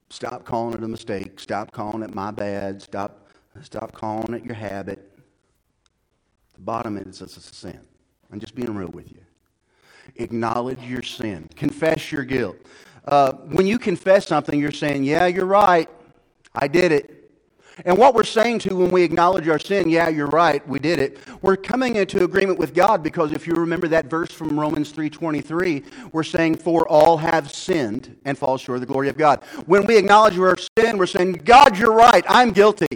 Stop 0.09 0.43
calling 0.43 0.73
it 0.73 0.83
a 0.83 0.87
mistake. 0.87 1.39
Stop 1.39 1.71
calling 1.71 2.01
it 2.01 2.15
my 2.15 2.31
bad. 2.31 2.81
Stop, 2.81 3.27
stop 3.61 3.91
calling 3.91 4.33
it 4.33 4.43
your 4.43 4.55
habit. 4.55 5.17
The 6.55 6.61
bottom 6.61 6.97
is 6.97 7.21
it's 7.21 7.37
a 7.37 7.41
sin. 7.41 7.79
I'm 8.31 8.39
just 8.39 8.55
being 8.55 8.73
real 8.75 8.89
with 8.89 9.11
you. 9.11 9.21
Acknowledge 10.15 10.81
your 10.81 11.03
sin, 11.03 11.47
confess 11.55 12.11
your 12.11 12.23
guilt. 12.23 12.57
Uh, 13.05 13.33
when 13.33 13.67
you 13.67 13.77
confess 13.79 14.27
something, 14.27 14.59
you're 14.59 14.71
saying, 14.71 15.03
Yeah, 15.03 15.27
you're 15.27 15.45
right. 15.45 15.89
I 16.55 16.67
did 16.67 16.91
it. 16.91 17.18
And 17.85 17.97
what 17.97 18.13
we're 18.13 18.23
saying 18.23 18.59
to 18.59 18.75
when 18.75 18.91
we 18.91 19.03
acknowledge 19.03 19.47
our 19.47 19.59
sin, 19.59 19.89
yeah, 19.89 20.09
you're 20.09 20.27
right, 20.27 20.67
we 20.67 20.79
did 20.79 20.99
it. 20.99 21.17
We're 21.41 21.57
coming 21.57 21.95
into 21.95 22.23
agreement 22.23 22.59
with 22.59 22.73
God 22.73 23.03
because 23.03 23.31
if 23.31 23.47
you 23.47 23.53
remember 23.53 23.87
that 23.89 24.05
verse 24.05 24.31
from 24.31 24.59
Romans 24.59 24.91
3:23, 24.91 25.83
we're 26.11 26.23
saying 26.23 26.57
for 26.57 26.87
all 26.87 27.17
have 27.17 27.51
sinned 27.51 28.17
and 28.25 28.37
fall 28.37 28.57
short 28.57 28.77
of 28.77 28.81
the 28.81 28.87
glory 28.87 29.09
of 29.09 29.17
God. 29.17 29.43
When 29.65 29.85
we 29.85 29.97
acknowledge 29.97 30.37
our 30.37 30.57
sin, 30.77 30.97
we're 30.97 31.05
saying, 31.05 31.41
God, 31.45 31.77
you're 31.77 31.93
right, 31.93 32.23
I'm 32.27 32.51
guilty. 32.51 32.87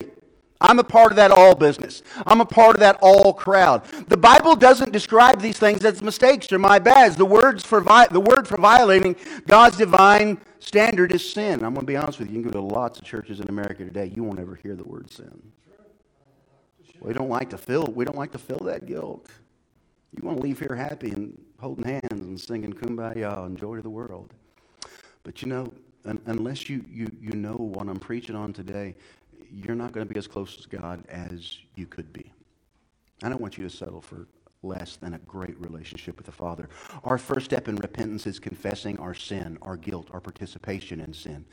I'm 0.64 0.80
a 0.80 0.84
part 0.84 1.12
of 1.12 1.18
that 1.18 1.30
all 1.30 1.56
business. 1.56 2.02
I'm 2.26 2.40
a 2.40 2.46
part 2.46 2.76
of 2.76 2.80
that 2.80 2.98
all 3.02 3.34
crowd. 3.34 3.84
The 4.08 4.16
Bible 4.16 4.56
doesn't 4.56 4.94
describe 4.94 5.42
these 5.42 5.60
things 5.60 5.84
as 5.84 6.02
mistakes 6.02 6.52
or 6.54 6.58
my 6.58 6.80
bads. 6.80 7.18
The, 7.18 7.26
words 7.26 7.66
for 7.66 7.82
vi- 7.82 8.08
the 8.08 8.22
word 8.22 8.48
for 8.48 8.58
violating 8.58 9.18
God's 9.46 9.76
divine 9.76 10.40
standard 10.60 11.12
is 11.12 11.30
sin. 11.34 11.56
I'm 11.66 11.74
going 11.74 11.86
to 11.86 11.86
be 11.86 11.98
honest 11.98 12.20
with 12.20 12.30
you. 12.30 12.38
You 12.38 12.44
can 12.44 12.52
go 12.52 12.60
to 12.62 12.66
lots 12.66 12.98
of 12.98 13.04
churches 13.06 13.42
in 13.42 13.50
America 13.50 13.84
today. 13.84 14.12
You 14.16 14.24
won't 14.24 14.40
ever 14.40 14.56
hear 14.56 14.76
the 14.76 14.86
word 14.86 15.12
sin. 15.12 15.52
We 17.02 17.14
don't 17.14 17.30
like 17.30 17.50
to 17.50 17.58
feel. 17.58 17.86
We 17.94 18.06
don't 18.06 18.18
like 18.18 18.32
to 18.32 18.38
feel 18.38 18.60
that 18.60 18.86
guilt. 18.86 19.28
You 20.16 20.26
want 20.26 20.38
to 20.38 20.44
leave 20.44 20.60
here 20.60 20.76
happy 20.76 21.10
and 21.10 21.38
holding 21.60 21.84
hands 21.84 22.12
and 22.12 22.40
singing 22.40 22.72
"Kumbaya" 22.72 23.46
and 23.46 23.58
joy 23.58 23.76
to 23.76 23.82
the 23.82 23.90
world. 23.90 24.34
But 25.24 25.42
you 25.42 25.50
know, 25.50 25.74
un- 26.06 26.22
unless 26.28 26.70
you, 26.70 26.86
you, 26.90 27.12
you 27.20 27.32
know 27.32 27.56
what 27.56 27.90
I'm 27.90 28.00
preaching 28.00 28.36
on 28.36 28.54
today, 28.54 28.96
you're 29.54 29.76
not 29.76 29.92
going 29.92 30.08
to 30.08 30.14
be 30.14 30.18
as 30.18 30.28
close 30.28 30.58
to 30.58 30.70
God 30.70 31.04
as 31.10 31.58
you 31.76 31.86
could 31.86 32.12
be. 32.12 32.32
I 33.22 33.30
don't 33.30 33.42
want 33.42 33.58
you 33.58 33.64
to 33.64 33.70
settle 33.70 34.02
for 34.02 34.28
less 34.64 34.96
than 34.96 35.14
a 35.14 35.20
great 35.20 35.60
relationship 35.60 36.18
with 36.18 36.26
the 36.26 36.32
Father. 36.32 36.70
Our 37.04 37.18
first 37.18 37.46
step 37.46 37.68
in 37.68 37.76
repentance 37.76 38.26
is 38.26 38.40
confessing 38.40 38.98
our 38.98 39.14
sin, 39.14 39.58
our 39.62 39.78
guilt, 39.78 40.08
our 40.12 40.22
participation 40.22 41.02
in 41.02 41.14
sin, 41.14 41.46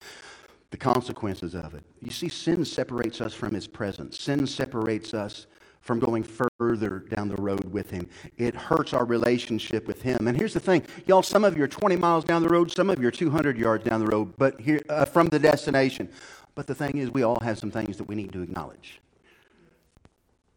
the 0.71 0.77
consequences 0.77 1.55
of 1.55 1.75
it. 1.75 1.85
You 2.01 2.11
see, 2.11 2.29
sin 2.29 2.65
separates 2.65 3.21
us 3.21 3.35
from 3.35 3.55
His 3.55 3.67
presence, 3.67 4.19
sin 4.19 4.47
separates 4.47 5.13
us 5.13 5.47
from 5.81 5.99
going 5.99 6.23
further 6.23 6.99
down 6.99 7.29
the 7.29 7.37
road 7.37 7.65
with 7.73 7.91
Him. 7.91 8.09
It 8.37 8.55
hurts 8.55 8.93
our 8.93 9.05
relationship 9.05 9.87
with 9.87 10.03
Him. 10.03 10.29
And 10.29 10.37
here's 10.37 10.53
the 10.53 10.61
thing, 10.61 10.83
y'all, 11.07 11.23
some 11.23 11.43
of 11.43 11.57
you 11.57 11.65
are 11.65 11.69
20 11.69 11.97
miles 11.97 12.25
down 12.25 12.43
the 12.43 12.49
road, 12.49 12.71
some 12.71 12.91
of 12.91 13.01
you 13.01 13.09
are 13.09 13.13
200 13.13 13.57
yards 13.57 13.85
down 13.85 14.01
the 14.01 14.07
road, 14.07 14.35
but 14.37 14.61
here 14.61 14.81
uh, 14.89 15.05
from 15.05 15.29
the 15.29 15.39
destination. 15.39 16.09
But 16.55 16.67
the 16.67 16.75
thing 16.75 16.99
is, 16.99 17.11
we 17.11 17.23
all 17.23 17.41
have 17.41 17.59
some 17.59 17.71
things 17.71 17.97
that 17.97 18.05
we 18.05 18.15
need 18.15 18.33
to 18.33 18.43
acknowledge. 18.43 19.01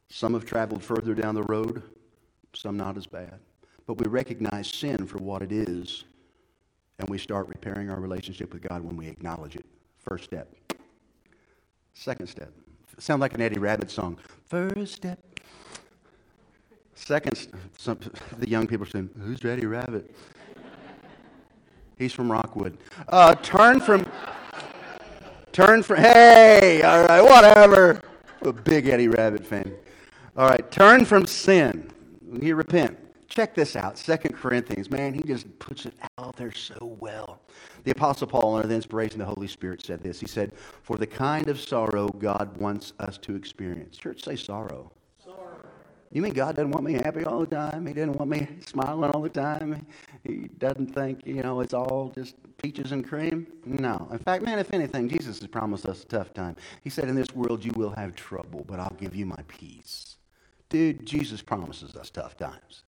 Some 0.10 0.34
have 0.34 0.46
traveled 0.46 0.84
further 0.84 1.14
down 1.14 1.36
the 1.36 1.44
road, 1.44 1.82
some 2.54 2.78
not 2.78 2.98
as 2.98 3.08
bad. 3.08 3.40
But 3.86 3.98
we 3.98 4.10
recognize 4.10 4.68
sin 4.68 5.06
for 5.08 5.18
what 5.18 5.42
it 5.42 5.52
is, 5.52 6.06
and 7.00 7.10
we 7.10 7.18
start 7.18 7.48
repairing 7.48 7.90
our 7.90 8.00
relationship 8.00 8.54
with 8.54 8.62
God 8.62 8.84
when 8.84 8.96
we 8.96 9.08
acknowledge 9.08 9.56
it. 9.56 9.66
First 10.00 10.26
step. 10.26 10.54
Second 11.94 12.28
step. 12.28 12.52
Sound 13.00 13.22
like 13.22 13.34
an 13.34 13.42
Eddie 13.42 13.60
Rabbitt 13.60 13.90
song. 13.90 14.18
First 14.48 14.94
step. 14.94 15.20
Second, 16.96 17.48
some, 17.78 18.00
the 18.38 18.48
young 18.48 18.68
people 18.68 18.86
are 18.86 18.90
saying, 18.90 19.10
Who's 19.20 19.44
Eddie 19.44 19.66
Rabbitt? 19.66 20.14
He's 21.98 22.14
from 22.14 22.32
Rockwood. 22.32 22.78
Uh, 23.08 23.36
turn 23.36 23.80
from, 23.80 24.06
turn 25.54 25.84
from, 25.84 25.98
hey, 25.98 26.82
all 26.82 27.06
right, 27.06 27.22
whatever. 27.22 28.02
A 28.42 28.52
big 28.52 28.88
Eddie 28.88 29.08
Rabbitt 29.08 29.46
fan. 29.46 29.74
All 30.36 30.50
right, 30.50 30.70
turn 30.72 31.06
from 31.06 31.26
sin. 31.26 31.90
You 32.42 32.56
repent. 32.56 32.98
Check 33.28 33.56
this 33.56 33.76
out. 33.76 33.98
Second 33.98 34.36
Corinthians, 34.36 34.92
man, 34.92 35.14
he 35.14 35.22
just 35.22 35.48
puts 35.60 35.86
it 35.86 35.94
out 36.18 36.36
there 36.36 36.52
so 36.52 36.98
well. 37.00 37.40
The 37.84 37.92
Apostle 37.92 38.28
Paul, 38.28 38.56
under 38.56 38.68
the 38.68 38.76
inspiration 38.76 39.22
of 39.22 39.28
the 39.28 39.34
Holy 39.34 39.48
Spirit, 39.48 39.84
said 39.84 40.02
this. 40.02 40.20
He 40.20 40.28
said, 40.28 40.54
For 40.82 40.98
the 40.98 41.08
kind 41.08 41.48
of 41.48 41.60
sorrow 41.60 42.10
God 42.10 42.58
wants 42.58 42.94
us 43.00 43.18
to 43.20 43.36
experience. 43.36 43.98
Church, 43.98 44.24
say 44.24 44.36
sorrow. 44.36 44.92
You 46.14 46.22
mean 46.22 46.34
God 46.34 46.56
doesn't 46.56 46.70
want 46.70 46.86
me 46.86 46.94
happy 46.94 47.26
all 47.26 47.40
the 47.40 47.48
time? 47.48 47.88
He 47.88 47.94
doesn't 47.94 48.14
want 48.14 48.30
me 48.30 48.48
smiling 48.68 49.10
all 49.12 49.22
the 49.22 49.30
time? 49.30 49.84
He 50.24 50.48
doesn't 50.60 50.94
think, 50.94 51.26
you 51.26 51.42
know, 51.42 51.60
it's 51.62 51.74
all 51.74 52.12
just 52.14 52.36
peaches 52.62 52.92
and 52.92 53.08
cream? 53.08 53.48
No. 53.66 54.08
In 54.12 54.20
fact, 54.20 54.44
man, 54.44 54.60
if 54.60 54.72
anything, 54.74 55.10
Jesus 55.10 55.40
has 55.40 55.48
promised 55.48 55.88
us 55.88 56.04
a 56.04 56.06
tough 56.06 56.32
time. 56.32 56.56
He 56.84 56.92
said, 56.92 57.10
In 57.10 57.16
this 57.16 57.34
world 57.34 57.66
you 57.66 57.72
will 57.76 57.90
have 57.90 58.16
trouble, 58.16 58.64
but 58.68 58.80
I'll 58.80 58.96
give 59.00 59.16
you 59.16 59.26
my 59.26 59.40
peace. 59.48 60.18
Dude, 60.70 61.04
Jesus 61.04 61.42
promises 61.42 61.96
us 61.96 62.12
tough 62.12 62.38
times. 62.38 62.84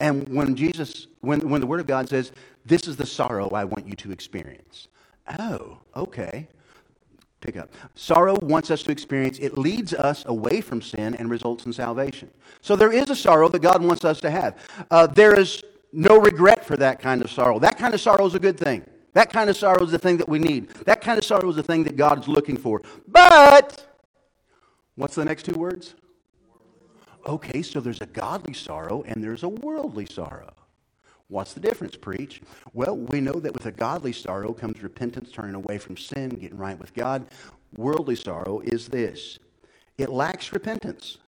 And 0.00 0.28
when 0.28 0.54
Jesus, 0.54 1.08
when, 1.22 1.48
when 1.48 1.60
the 1.60 1.66
Word 1.66 1.80
of 1.80 1.88
God 1.88 2.08
says, 2.08 2.30
This 2.64 2.86
is 2.86 2.96
the 2.96 3.06
sorrow 3.06 3.48
I 3.50 3.64
want 3.64 3.88
you 3.88 3.94
to 3.94 4.12
experience. 4.12 4.86
Oh, 5.40 5.78
okay 5.96 6.48
pick 7.40 7.56
up. 7.56 7.70
Sorrow 7.94 8.38
wants 8.40 8.70
us 8.70 8.82
to 8.84 8.92
experience, 8.92 9.38
it 9.38 9.56
leads 9.56 9.94
us 9.94 10.24
away 10.26 10.60
from 10.60 10.82
sin 10.82 11.14
and 11.16 11.30
results 11.30 11.66
in 11.66 11.72
salvation. 11.72 12.30
So 12.60 12.76
there 12.76 12.92
is 12.92 13.10
a 13.10 13.16
sorrow 13.16 13.48
that 13.48 13.60
God 13.60 13.82
wants 13.82 14.04
us 14.04 14.20
to 14.20 14.30
have. 14.30 14.56
Uh, 14.90 15.06
there 15.06 15.38
is 15.38 15.62
no 15.92 16.20
regret 16.20 16.64
for 16.64 16.76
that 16.76 17.00
kind 17.00 17.22
of 17.22 17.30
sorrow. 17.30 17.58
That 17.58 17.78
kind 17.78 17.94
of 17.94 18.00
sorrow 18.00 18.26
is 18.26 18.34
a 18.34 18.38
good 18.38 18.58
thing. 18.58 18.84
That 19.12 19.32
kind 19.32 19.50
of 19.50 19.56
sorrow 19.56 19.82
is 19.82 19.90
the 19.90 19.98
thing 19.98 20.18
that 20.18 20.28
we 20.28 20.38
need. 20.38 20.68
That 20.86 21.00
kind 21.00 21.18
of 21.18 21.24
sorrow 21.24 21.48
is 21.50 21.56
the 21.56 21.62
thing 21.62 21.84
that 21.84 21.96
God 21.96 22.20
is 22.20 22.28
looking 22.28 22.56
for. 22.56 22.80
But, 23.08 23.84
what's 24.94 25.16
the 25.16 25.24
next 25.24 25.44
two 25.44 25.58
words? 25.58 25.94
Okay, 27.26 27.62
so 27.62 27.80
there's 27.80 28.00
a 28.00 28.06
godly 28.06 28.54
sorrow 28.54 29.02
and 29.02 29.22
there's 29.22 29.42
a 29.42 29.48
worldly 29.48 30.06
sorrow. 30.06 30.54
What's 31.30 31.54
the 31.54 31.60
difference, 31.60 31.96
preach? 31.96 32.42
Well, 32.72 32.96
we 32.96 33.20
know 33.20 33.34
that 33.34 33.54
with 33.54 33.64
a 33.64 33.70
godly 33.70 34.12
sorrow 34.12 34.52
comes 34.52 34.82
repentance, 34.82 35.30
turning 35.30 35.54
away 35.54 35.78
from 35.78 35.96
sin, 35.96 36.30
getting 36.30 36.58
right 36.58 36.78
with 36.78 36.92
God. 36.92 37.24
Worldly 37.76 38.16
sorrow 38.16 38.60
is 38.64 38.88
this 38.88 39.38
it 39.96 40.10
lacks 40.10 40.52
repentance 40.52 41.18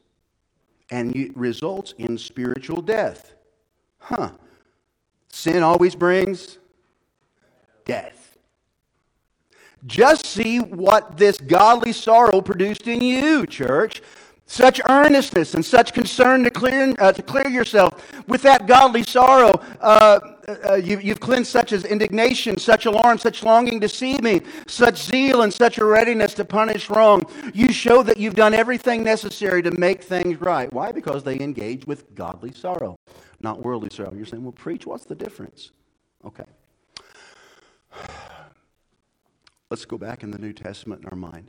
and 0.91 1.15
it 1.15 1.37
results 1.37 1.95
in 1.99 2.19
spiritual 2.19 2.83
death. 2.83 3.35
Huh. 3.99 4.33
Sin 5.29 5.62
always 5.62 5.95
brings 5.95 6.59
death. 7.85 8.37
Just 9.87 10.27
see 10.27 10.59
what 10.59 11.17
this 11.17 11.38
godly 11.38 11.93
sorrow 11.93 12.41
produced 12.41 12.88
in 12.88 13.01
you, 13.01 13.47
church. 13.47 14.03
Such 14.46 14.81
earnestness 14.88 15.55
and 15.55 15.64
such 15.64 15.94
concern 15.94 16.44
to 16.44 16.50
clear, 16.50 16.94
uh, 16.98 17.12
to 17.12 17.22
clear 17.22 17.48
yourself 17.48 18.12
with 18.28 18.42
that 18.42 18.66
godly 18.66 19.02
sorrow. 19.02 19.52
Uh, 19.81 20.20
uh, 20.68 20.74
you, 20.74 20.98
you've 20.98 21.20
cleansed 21.20 21.50
such 21.50 21.72
as 21.72 21.85
indignation, 21.85 22.59
such 22.59 22.85
alarm, 22.87 23.18
such 23.18 23.42
longing 23.42 23.81
to 23.81 23.88
see 23.88 24.18
me, 24.18 24.40
such 24.66 25.02
zeal, 25.02 25.42
and 25.42 25.55
such 25.55 25.78
a 25.78 25.85
readiness 25.85 26.35
to 26.35 26.44
punish 26.44 26.90
wrong. 26.90 27.22
You 27.55 27.72
show 27.72 28.02
that 28.02 28.18
you've 28.18 28.35
done 28.35 28.52
everything 28.52 29.05
necessary 29.05 29.62
to 29.62 29.70
make 29.70 30.02
things 30.02 30.40
right. 30.40 30.70
Why? 30.72 30.92
Because 30.92 31.22
they 31.22 31.38
engage 31.40 31.87
with 31.87 32.14
godly 32.14 32.52
sorrow, 32.52 32.96
not 33.40 33.62
worldly 33.62 33.90
sorrow. 33.90 34.12
You're 34.14 34.26
saying, 34.26 34.42
well, 34.42 34.52
preach, 34.52 34.87
what's 34.87 35.05
the 35.05 35.14
difference? 35.14 35.70
Okay. 36.24 36.44
Let's 39.70 39.85
go 39.87 39.96
back 39.96 40.22
in 40.22 40.31
the 40.31 40.38
New 40.38 40.52
Testament 40.52 41.02
in 41.02 41.09
our 41.09 41.16
mind. 41.16 41.48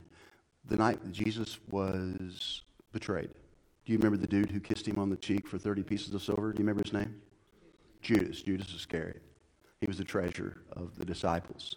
The 0.66 0.76
night 0.76 0.98
Jesus 1.12 1.58
was 1.70 2.62
betrayed. 2.94 3.28
Do 3.84 3.92
you 3.92 3.98
remember 3.98 4.16
the 4.16 4.26
dude 4.26 4.50
who 4.50 4.60
kissed 4.60 4.88
him 4.88 4.98
on 4.98 5.10
the 5.10 5.16
cheek 5.16 5.46
for 5.46 5.58
30 5.58 5.82
pieces 5.82 6.14
of 6.14 6.22
silver? 6.22 6.52
Do 6.52 6.58
you 6.58 6.66
remember 6.66 6.82
his 6.82 6.94
name? 6.94 7.20
Judas. 8.00 8.40
Judas 8.40 8.74
Iscariot. 8.74 9.20
He 9.80 9.86
was 9.86 9.98
the 9.98 10.04
treasurer 10.04 10.62
of 10.72 10.96
the 10.96 11.04
disciples. 11.04 11.76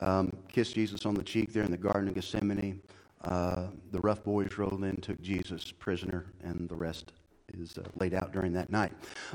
Um, 0.00 0.30
kissed 0.48 0.74
Jesus 0.74 1.04
on 1.06 1.14
the 1.14 1.24
cheek 1.24 1.52
there 1.52 1.64
in 1.64 1.72
the 1.72 1.76
Garden 1.76 2.08
of 2.08 2.14
Gethsemane. 2.14 2.80
Uh, 3.24 3.68
the 3.90 3.98
rough 4.00 4.22
boys 4.22 4.56
rolled 4.56 4.84
in, 4.84 4.96
took 4.98 5.20
Jesus 5.20 5.72
prisoner, 5.72 6.26
and 6.44 6.68
the 6.68 6.76
rest 6.76 7.12
is 7.54 7.78
uh, 7.78 7.82
laid 7.98 8.14
out 8.14 8.32
during 8.32 8.52
that 8.52 8.70
night. 8.70 8.92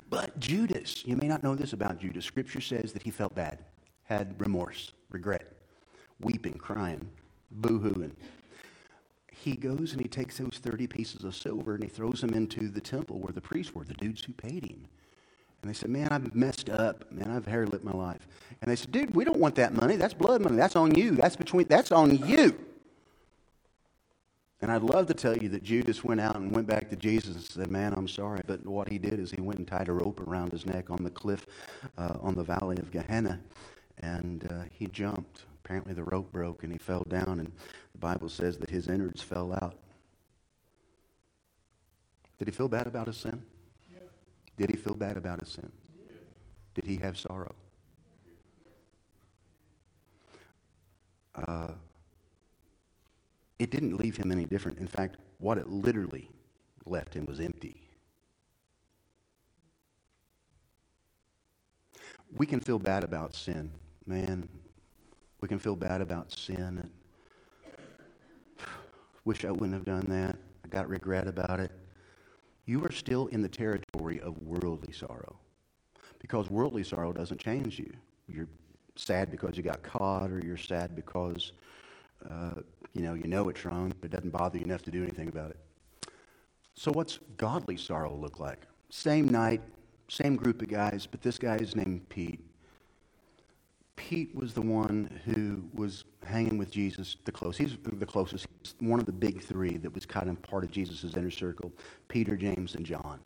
But 0.09 0.39
Judas, 0.39 1.05
you 1.05 1.17
may 1.17 1.27
not 1.27 1.43
know 1.43 1.55
this 1.55 1.73
about 1.73 1.99
Judas. 1.99 2.23
Scripture 2.23 2.61
says 2.61 2.93
that 2.93 3.01
he 3.03 3.11
felt 3.11 3.33
bad, 3.35 3.59
had 4.03 4.39
remorse, 4.39 4.93
regret, 5.09 5.51
weeping, 6.21 6.53
crying, 6.53 7.09
boo 7.49 7.79
hooing 7.79 8.15
he 9.41 9.55
goes 9.55 9.93
and 9.93 10.01
he 10.01 10.07
takes 10.07 10.37
those 10.37 10.59
30 10.61 10.87
pieces 10.87 11.23
of 11.23 11.35
silver 11.35 11.73
and 11.73 11.83
he 11.83 11.89
throws 11.89 12.21
them 12.21 12.33
into 12.33 12.69
the 12.69 12.81
temple 12.81 13.19
where 13.19 13.33
the 13.33 13.41
priests 13.41 13.73
were, 13.73 13.83
the 13.83 13.93
dudes 13.95 14.23
who 14.23 14.33
paid 14.33 14.65
him. 14.65 14.87
And 15.61 15.69
they 15.69 15.73
said, 15.73 15.89
Man, 15.89 16.09
I've 16.11 16.35
messed 16.35 16.69
up. 16.69 17.11
Man, 17.11 17.29
I've 17.29 17.45
hair 17.45 17.65
lit 17.65 17.83
my 17.83 17.91
life. 17.91 18.27
And 18.61 18.69
they 18.69 18.75
said, 18.75 18.91
Dude, 18.91 19.15
we 19.15 19.23
don't 19.25 19.39
want 19.39 19.55
that 19.55 19.73
money. 19.73 19.95
That's 19.95 20.13
blood 20.13 20.41
money. 20.41 20.57
That's 20.57 20.75
on 20.75 20.95
you. 20.95 21.11
That's 21.11 21.35
between 21.35 21.67
that's 21.67 21.91
on 21.91 22.17
you. 22.27 22.57
And 24.61 24.71
I'd 24.71 24.83
love 24.83 25.07
to 25.07 25.15
tell 25.15 25.35
you 25.35 25.49
that 25.49 25.63
Judas 25.63 26.03
went 26.03 26.21
out 26.21 26.35
and 26.35 26.51
went 26.51 26.67
back 26.67 26.89
to 26.91 26.95
Jesus 26.95 27.35
and 27.35 27.43
said, 27.43 27.71
Man, 27.71 27.93
I'm 27.93 28.07
sorry. 28.07 28.41
But 28.45 28.65
what 28.65 28.89
he 28.89 28.99
did 28.99 29.19
is 29.19 29.31
he 29.31 29.41
went 29.41 29.59
and 29.59 29.67
tied 29.67 29.89
a 29.89 29.93
rope 29.93 30.19
around 30.21 30.51
his 30.51 30.65
neck 30.67 30.91
on 30.91 31.03
the 31.03 31.09
cliff 31.09 31.47
uh, 31.97 32.17
on 32.21 32.35
the 32.35 32.43
valley 32.43 32.77
of 32.77 32.91
Gehenna. 32.91 33.39
And 33.99 34.47
uh, 34.51 34.63
he 34.71 34.87
jumped. 34.87 35.45
Apparently, 35.71 35.93
the 35.93 36.03
rope 36.03 36.33
broke 36.33 36.63
and 36.63 36.71
he 36.73 36.77
fell 36.77 37.05
down. 37.07 37.39
And 37.39 37.49
the 37.93 37.97
Bible 37.97 38.27
says 38.27 38.57
that 38.57 38.69
his 38.69 38.89
innards 38.89 39.21
fell 39.21 39.53
out. 39.53 39.77
Did 42.37 42.49
he 42.49 42.51
feel 42.51 42.67
bad 42.67 42.87
about 42.87 43.07
his 43.07 43.15
sin? 43.15 43.41
Yeah. 43.89 43.99
Did 44.57 44.69
he 44.69 44.75
feel 44.75 44.95
bad 44.95 45.15
about 45.15 45.39
his 45.39 45.47
sin? 45.47 45.71
Yeah. 45.97 46.11
Did 46.75 46.83
he 46.83 46.97
have 46.97 47.17
sorrow? 47.17 47.55
Uh, 51.33 51.69
it 53.57 53.71
didn't 53.71 53.95
leave 53.95 54.17
him 54.17 54.29
any 54.29 54.43
different. 54.43 54.77
In 54.77 54.87
fact, 54.87 55.15
what 55.37 55.57
it 55.57 55.69
literally 55.69 56.29
left 56.85 57.13
him 57.13 57.25
was 57.25 57.39
empty. 57.39 57.87
We 62.35 62.45
can 62.45 62.59
feel 62.59 62.77
bad 62.77 63.05
about 63.05 63.33
sin. 63.35 63.71
Man, 64.05 64.49
we 65.41 65.47
can 65.47 65.59
feel 65.59 65.75
bad 65.75 66.01
about 66.01 66.31
sin 66.31 66.55
and 66.79 66.89
wish 69.25 69.43
I 69.43 69.51
wouldn't 69.51 69.73
have 69.73 69.85
done 69.85 70.05
that. 70.09 70.37
I 70.63 70.67
got 70.69 70.87
regret 70.87 71.27
about 71.27 71.59
it. 71.59 71.71
You 72.65 72.83
are 72.85 72.91
still 72.91 73.27
in 73.27 73.41
the 73.41 73.49
territory 73.49 74.21
of 74.21 74.37
worldly 74.43 74.93
sorrow 74.93 75.35
because 76.19 76.49
worldly 76.49 76.83
sorrow 76.83 77.11
doesn't 77.11 77.39
change 77.39 77.79
you. 77.79 77.91
You're 78.27 78.47
sad 78.95 79.31
because 79.31 79.57
you 79.57 79.63
got 79.63 79.81
caught, 79.81 80.31
or 80.31 80.39
you're 80.45 80.57
sad 80.57 80.95
because 80.95 81.53
uh, 82.29 82.61
you 82.93 83.01
know 83.01 83.15
you 83.15 83.27
know 83.27 83.49
it's 83.49 83.65
wrong, 83.65 83.91
but 83.99 84.11
it 84.11 84.15
doesn't 84.15 84.29
bother 84.29 84.59
you 84.59 84.63
enough 84.63 84.83
to 84.83 84.91
do 84.91 85.01
anything 85.01 85.27
about 85.27 85.49
it. 85.49 85.57
So, 86.75 86.91
what's 86.91 87.19
godly 87.37 87.77
sorrow 87.77 88.15
look 88.15 88.39
like? 88.39 88.61
Same 88.89 89.27
night, 89.27 89.61
same 90.07 90.35
group 90.35 90.61
of 90.61 90.69
guys, 90.69 91.07
but 91.09 91.21
this 91.21 91.37
guy 91.37 91.57
is 91.57 91.75
named 91.75 92.07
Pete. 92.09 92.39
Pete 94.09 94.33
was 94.33 94.53
the 94.53 94.61
one 94.61 95.09
who 95.25 95.63
was 95.73 96.05
hanging 96.25 96.57
with 96.57 96.71
Jesus 96.71 97.17
the 97.23 97.31
closest. 97.31 97.59
He's 97.59 97.77
the 97.99 98.05
closest. 98.05 98.47
He's 98.63 98.73
one 98.79 98.99
of 98.99 99.05
the 99.05 99.11
big 99.11 99.41
three 99.43 99.77
that 99.77 99.93
was 99.93 100.07
kind 100.07 100.27
of 100.27 100.41
part 100.41 100.63
of 100.63 100.71
Jesus' 100.71 101.15
inner 101.15 101.29
circle 101.29 101.71
Peter, 102.07 102.35
James, 102.35 102.73
and 102.73 102.83
John. 102.83 103.19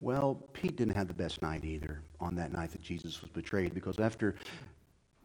Well, 0.00 0.36
Pete 0.52 0.76
didn't 0.76 0.94
have 0.94 1.08
the 1.08 1.14
best 1.14 1.42
night 1.42 1.64
either 1.64 2.02
on 2.20 2.36
that 2.36 2.52
night 2.52 2.70
that 2.70 2.80
Jesus 2.80 3.20
was 3.20 3.30
betrayed 3.30 3.74
because 3.74 3.98
after 3.98 4.36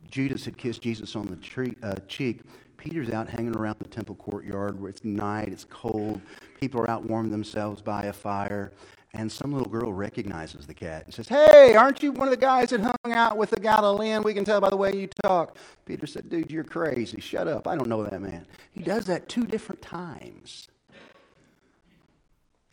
Judas 0.09 0.43
had 0.43 0.57
kissed 0.57 0.81
Jesus 0.81 1.15
on 1.15 1.27
the 1.27 1.35
tree, 1.35 1.75
uh, 1.83 1.95
cheek, 2.07 2.41
Peter's 2.77 3.11
out 3.11 3.29
hanging 3.29 3.55
around 3.55 3.77
the 3.79 3.87
temple 3.87 4.15
courtyard 4.15 4.79
where 4.79 4.89
it's 4.89 5.05
night, 5.05 5.49
it's 5.49 5.65
cold, 5.65 6.19
people 6.59 6.81
are 6.81 6.89
out 6.89 7.05
warming 7.05 7.31
themselves 7.31 7.79
by 7.79 8.05
a 8.05 8.13
fire, 8.13 8.73
and 9.15 9.31
some 9.31 9.53
little 9.53 9.69
girl 9.69 9.93
recognizes 9.93 10.67
the 10.67 10.73
cat 10.73 11.05
and 11.05 11.13
says, 11.13 11.27
Hey, 11.27 11.75
aren't 11.75 12.03
you 12.03 12.11
one 12.11 12.27
of 12.27 12.31
the 12.31 12.37
guys 12.37 12.69
that 12.69 12.81
hung 12.81 13.13
out 13.13 13.37
with 13.37 13.49
the 13.49 13.59
Galilean? 13.59 14.23
We 14.23 14.33
can 14.33 14.43
tell 14.43 14.59
by 14.59 14.69
the 14.69 14.77
way 14.77 14.93
you 14.93 15.07
talk. 15.23 15.57
Peter 15.85 16.05
said, 16.05 16.29
Dude, 16.29 16.51
you're 16.51 16.65
crazy. 16.65 17.21
Shut 17.21 17.47
up. 17.47 17.67
I 17.67 17.75
don't 17.75 17.87
know 17.87 18.03
that 18.03 18.21
man. 18.21 18.45
He 18.71 18.81
does 18.81 19.05
that 19.05 19.29
two 19.29 19.45
different 19.45 19.81
times. 19.81 20.67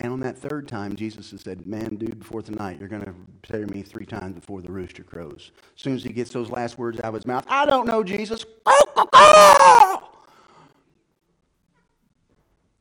And 0.01 0.13
on 0.13 0.21
that 0.21 0.37
third 0.37 0.67
time, 0.67 0.97
Jesus 0.97 1.31
has 1.31 1.43
said, 1.43 1.65
Man, 1.65 1.95
dude, 1.95 2.19
before 2.19 2.43
tonight, 2.43 2.81
you're 2.81 2.89
going 2.89 3.05
to 3.05 3.15
betray 3.41 3.65
me 3.65 3.83
three 3.83 4.07
times 4.07 4.35
before 4.35 4.61
the 4.61 4.73
rooster 4.73 5.05
crows. 5.05 5.53
As 5.77 5.83
soon 5.83 5.95
as 5.95 6.03
he 6.03 6.13
gets 6.13 6.31
those 6.31 6.51
last 6.51 6.77
words 6.77 6.99
out 6.99 7.07
of 7.07 7.15
his 7.15 7.27
mouth, 7.27 7.45
I 7.47 7.67
don't 7.67 7.87
know, 7.87 8.03
Jesus. 8.03 8.45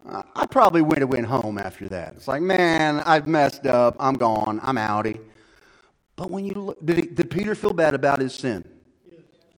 I 0.05 0.45
probably 0.47 0.81
would 0.81 0.97
have 0.97 1.09
went 1.09 1.27
home 1.27 1.57
after 1.57 1.87
that. 1.89 2.13
It's 2.15 2.27
like, 2.27 2.41
man, 2.41 3.01
I've 3.01 3.27
messed 3.27 3.67
up. 3.67 3.95
I'm 3.99 4.15
gone. 4.15 4.59
I'm 4.63 4.75
outie. 4.75 5.19
But 6.15 6.31
when 6.31 6.45
you 6.45 6.53
look, 6.53 6.85
did, 6.85 6.97
he, 6.97 7.03
did 7.03 7.29
Peter 7.29 7.55
feel 7.55 7.73
bad 7.73 7.93
about 7.93 8.19
his 8.19 8.33
sin? 8.33 8.65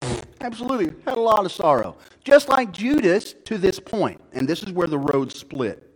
Yes. 0.02 0.22
Absolutely. 0.40 0.92
Had 1.04 1.16
a 1.16 1.20
lot 1.20 1.44
of 1.44 1.52
sorrow. 1.52 1.96
Just 2.22 2.48
like 2.48 2.72
Judas 2.72 3.34
to 3.44 3.58
this 3.58 3.80
point. 3.80 4.20
And 4.32 4.46
this 4.46 4.62
is 4.62 4.72
where 4.72 4.86
the 4.86 4.98
road 4.98 5.32
split. 5.32 5.90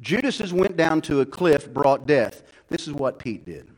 Judas 0.00 0.52
went 0.52 0.76
down 0.76 1.00
to 1.02 1.20
a 1.20 1.26
cliff, 1.26 1.72
brought 1.72 2.06
death. 2.06 2.42
This 2.68 2.88
is 2.88 2.94
what 2.94 3.18
Pete 3.18 3.44
did. 3.44 3.68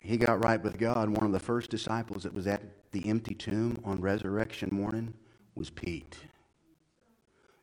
He 0.00 0.16
got 0.16 0.44
right 0.44 0.62
with 0.62 0.78
God. 0.78 1.08
One 1.08 1.24
of 1.24 1.32
the 1.32 1.40
first 1.40 1.70
disciples 1.70 2.24
that 2.24 2.34
was 2.34 2.46
at 2.46 2.62
the 2.90 3.08
empty 3.08 3.34
tomb 3.34 3.80
on 3.84 4.00
resurrection 4.00 4.68
morning 4.72 5.14
was 5.54 5.70
Pete. 5.70 6.16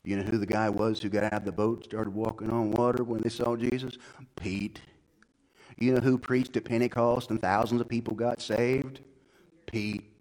You 0.09 0.15
know 0.15 0.23
who 0.23 0.39
the 0.39 0.47
guy 0.47 0.71
was 0.71 0.99
who 0.99 1.07
got 1.07 1.25
out 1.25 1.33
of 1.33 1.45
the 1.45 1.51
boat, 1.51 1.83
started 1.83 2.15
walking 2.15 2.49
on 2.49 2.71
water 2.71 3.03
when 3.03 3.21
they 3.21 3.29
saw 3.29 3.55
Jesus? 3.55 3.95
Pete. 4.35 4.81
You 5.77 5.93
know 5.93 6.01
who 6.01 6.17
preached 6.17 6.57
at 6.57 6.65
Pentecost 6.65 7.29
and 7.29 7.39
thousands 7.39 7.79
of 7.79 7.87
people 7.87 8.15
got 8.15 8.41
saved? 8.41 9.01
Pete. 9.67 10.11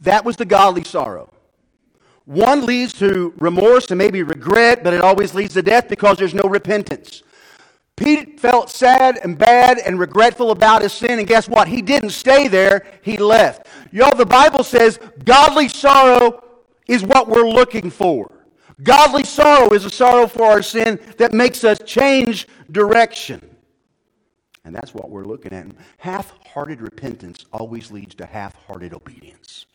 That 0.00 0.24
was 0.24 0.38
the 0.38 0.46
godly 0.46 0.84
sorrow. 0.84 1.34
One 2.24 2.64
leads 2.64 2.94
to 2.94 3.34
remorse 3.36 3.90
and 3.90 3.98
maybe 3.98 4.22
regret, 4.22 4.82
but 4.82 4.94
it 4.94 5.02
always 5.02 5.34
leads 5.34 5.52
to 5.52 5.62
death 5.62 5.90
because 5.90 6.16
there's 6.16 6.32
no 6.32 6.48
repentance. 6.48 7.22
Pete 7.96 8.40
felt 8.40 8.70
sad 8.70 9.18
and 9.22 9.36
bad 9.36 9.76
and 9.76 10.00
regretful 10.00 10.50
about 10.50 10.80
his 10.80 10.94
sin, 10.94 11.18
and 11.18 11.28
guess 11.28 11.46
what? 11.46 11.68
He 11.68 11.82
didn't 11.82 12.10
stay 12.10 12.48
there, 12.48 12.86
he 13.02 13.18
left. 13.18 13.66
Y'all, 13.90 14.16
the 14.16 14.24
Bible 14.24 14.64
says 14.64 14.98
godly 15.26 15.68
sorrow 15.68 16.42
is 16.86 17.04
what 17.04 17.28
we're 17.28 17.48
looking 17.48 17.90
for. 17.90 18.30
Godly 18.82 19.24
sorrow 19.24 19.70
is 19.70 19.84
a 19.84 19.90
sorrow 19.90 20.26
for 20.26 20.44
our 20.44 20.62
sin 20.62 20.98
that 21.18 21.32
makes 21.32 21.62
us 21.64 21.78
change 21.84 22.48
direction. 22.70 23.56
And 24.64 24.74
that's 24.74 24.94
what 24.94 25.10
we're 25.10 25.24
looking 25.24 25.52
at. 25.52 25.66
Half 25.98 26.34
hearted 26.46 26.80
repentance 26.80 27.44
always 27.52 27.90
leads 27.90 28.14
to 28.16 28.26
half 28.26 28.54
hearted 28.66 28.94
obedience. 28.94 29.66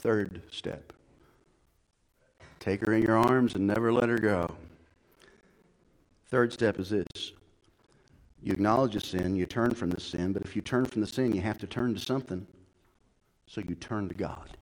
Third 0.00 0.42
step 0.50 0.92
take 2.58 2.84
her 2.86 2.92
in 2.92 3.02
your 3.02 3.16
arms 3.16 3.56
and 3.56 3.66
never 3.66 3.92
let 3.92 4.08
her 4.08 4.18
go. 4.18 4.48
Third 6.28 6.52
step 6.52 6.78
is 6.78 6.90
this 6.90 7.32
you 8.42 8.52
acknowledge 8.52 8.96
a 8.96 9.00
sin, 9.00 9.36
you 9.36 9.46
turn 9.46 9.72
from 9.74 9.90
the 9.90 10.00
sin, 10.00 10.32
but 10.32 10.42
if 10.42 10.56
you 10.56 10.62
turn 10.62 10.84
from 10.84 11.00
the 11.00 11.06
sin, 11.06 11.32
you 11.32 11.40
have 11.40 11.58
to 11.58 11.66
turn 11.66 11.94
to 11.94 12.00
something. 12.00 12.46
So 13.46 13.60
you 13.60 13.74
turn 13.74 14.08
to 14.08 14.14
God. 14.14 14.56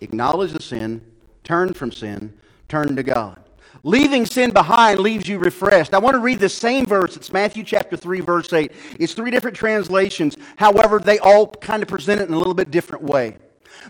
Acknowledge 0.00 0.52
the 0.52 0.62
sin, 0.62 1.04
turn 1.44 1.74
from 1.74 1.92
sin, 1.92 2.32
turn 2.68 2.96
to 2.96 3.02
God. 3.02 3.40
Leaving 3.82 4.26
sin 4.26 4.50
behind 4.50 4.98
leaves 5.00 5.28
you 5.28 5.38
refreshed. 5.38 5.94
I 5.94 5.98
want 5.98 6.14
to 6.14 6.20
read 6.20 6.40
the 6.40 6.48
same 6.48 6.84
verse. 6.84 7.16
It's 7.16 7.32
Matthew 7.32 7.62
chapter 7.62 7.96
3, 7.96 8.20
verse 8.20 8.52
8. 8.52 8.72
It's 8.98 9.14
three 9.14 9.30
different 9.30 9.56
translations. 9.56 10.36
However, 10.56 10.98
they 10.98 11.18
all 11.18 11.48
kind 11.48 11.82
of 11.82 11.88
present 11.88 12.20
it 12.20 12.28
in 12.28 12.34
a 12.34 12.38
little 12.38 12.54
bit 12.54 12.70
different 12.70 13.04
way. 13.04 13.36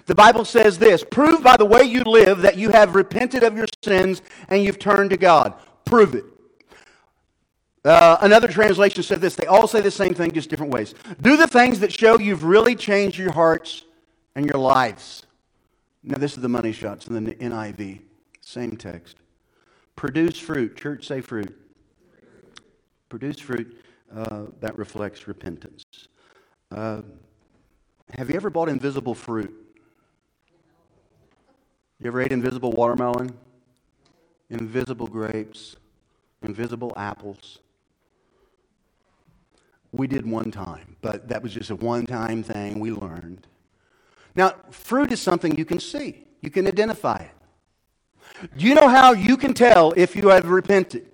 The 0.06 0.14
Bible 0.14 0.44
says 0.44 0.78
this 0.78 1.04
Prove 1.04 1.42
by 1.42 1.56
the 1.56 1.64
way 1.64 1.82
you 1.82 2.02
live 2.02 2.42
that 2.42 2.56
you 2.56 2.70
have 2.70 2.94
repented 2.94 3.42
of 3.42 3.56
your 3.56 3.66
sins 3.82 4.22
and 4.48 4.62
you've 4.62 4.78
turned 4.78 5.10
to 5.10 5.16
God. 5.16 5.54
Prove 5.84 6.14
it. 6.14 6.24
Uh, 7.84 8.18
another 8.20 8.48
translation 8.48 9.02
said 9.02 9.20
this. 9.20 9.34
They 9.34 9.46
all 9.46 9.66
say 9.66 9.80
the 9.80 9.90
same 9.90 10.12
thing, 10.12 10.32
just 10.32 10.50
different 10.50 10.72
ways. 10.72 10.94
Do 11.22 11.36
the 11.36 11.46
things 11.46 11.80
that 11.80 11.92
show 11.92 12.18
you've 12.18 12.44
really 12.44 12.74
changed 12.74 13.16
your 13.16 13.32
hearts 13.32 13.84
and 14.38 14.46
your 14.46 14.60
lives. 14.60 15.24
Now, 16.04 16.16
this 16.16 16.36
is 16.36 16.42
the 16.42 16.48
money 16.48 16.70
shots 16.70 17.08
in 17.08 17.24
the 17.24 17.34
NIV. 17.34 17.98
Same 18.40 18.76
text. 18.76 19.16
Produce 19.96 20.38
fruit. 20.38 20.76
Church, 20.76 21.08
say 21.08 21.20
fruit. 21.20 21.58
Produce 23.08 23.40
fruit 23.40 23.82
uh, 24.14 24.44
that 24.60 24.78
reflects 24.78 25.26
repentance. 25.26 25.82
Uh, 26.70 27.02
have 28.10 28.30
you 28.30 28.36
ever 28.36 28.48
bought 28.48 28.68
invisible 28.68 29.12
fruit? 29.12 29.52
You 32.00 32.06
ever 32.06 32.22
ate 32.22 32.30
invisible 32.30 32.70
watermelon? 32.70 33.36
Invisible 34.50 35.08
grapes? 35.08 35.74
Invisible 36.42 36.92
apples? 36.96 37.58
We 39.90 40.06
did 40.06 40.24
one 40.24 40.52
time, 40.52 40.94
but 41.02 41.28
that 41.28 41.42
was 41.42 41.52
just 41.52 41.70
a 41.70 41.76
one 41.76 42.06
time 42.06 42.44
thing 42.44 42.78
we 42.78 42.92
learned. 42.92 43.48
Now, 44.38 44.54
fruit 44.70 45.10
is 45.10 45.20
something 45.20 45.58
you 45.58 45.64
can 45.64 45.80
see, 45.80 46.24
you 46.42 46.48
can 46.48 46.68
identify 46.68 47.16
it. 47.16 48.48
Do 48.56 48.64
you 48.64 48.76
know 48.76 48.88
how 48.88 49.14
you 49.14 49.36
can 49.36 49.52
tell 49.52 49.92
if 49.96 50.14
you 50.14 50.28
have 50.28 50.48
repented? 50.48 51.06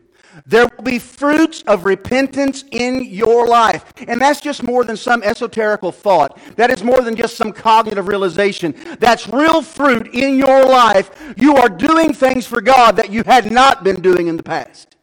There 0.44 0.68
will 0.76 0.84
be 0.84 0.98
fruits 0.98 1.62
of 1.62 1.86
repentance 1.86 2.64
in 2.70 3.02
your 3.06 3.46
life. 3.46 3.94
And 4.06 4.20
that's 4.20 4.42
just 4.42 4.62
more 4.62 4.84
than 4.84 4.98
some 4.98 5.22
esoterical 5.22 5.94
thought. 5.94 6.38
That 6.56 6.70
is 6.70 6.84
more 6.84 7.00
than 7.00 7.16
just 7.16 7.38
some 7.38 7.50
cognitive 7.50 8.08
realization. 8.08 8.74
That's 9.00 9.26
real 9.26 9.62
fruit 9.62 10.08
in 10.08 10.36
your 10.36 10.66
life. 10.66 11.32
You 11.38 11.56
are 11.56 11.70
doing 11.70 12.12
things 12.12 12.46
for 12.46 12.60
God 12.60 12.96
that 12.96 13.10
you 13.10 13.22
had 13.22 13.50
not 13.50 13.84
been 13.84 14.02
doing 14.02 14.26
in 14.26 14.36
the 14.36 14.42
past. 14.42 14.96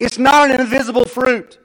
It's 0.00 0.18
not 0.18 0.50
an 0.50 0.60
invisible 0.60 1.04
fruit, 1.04 1.60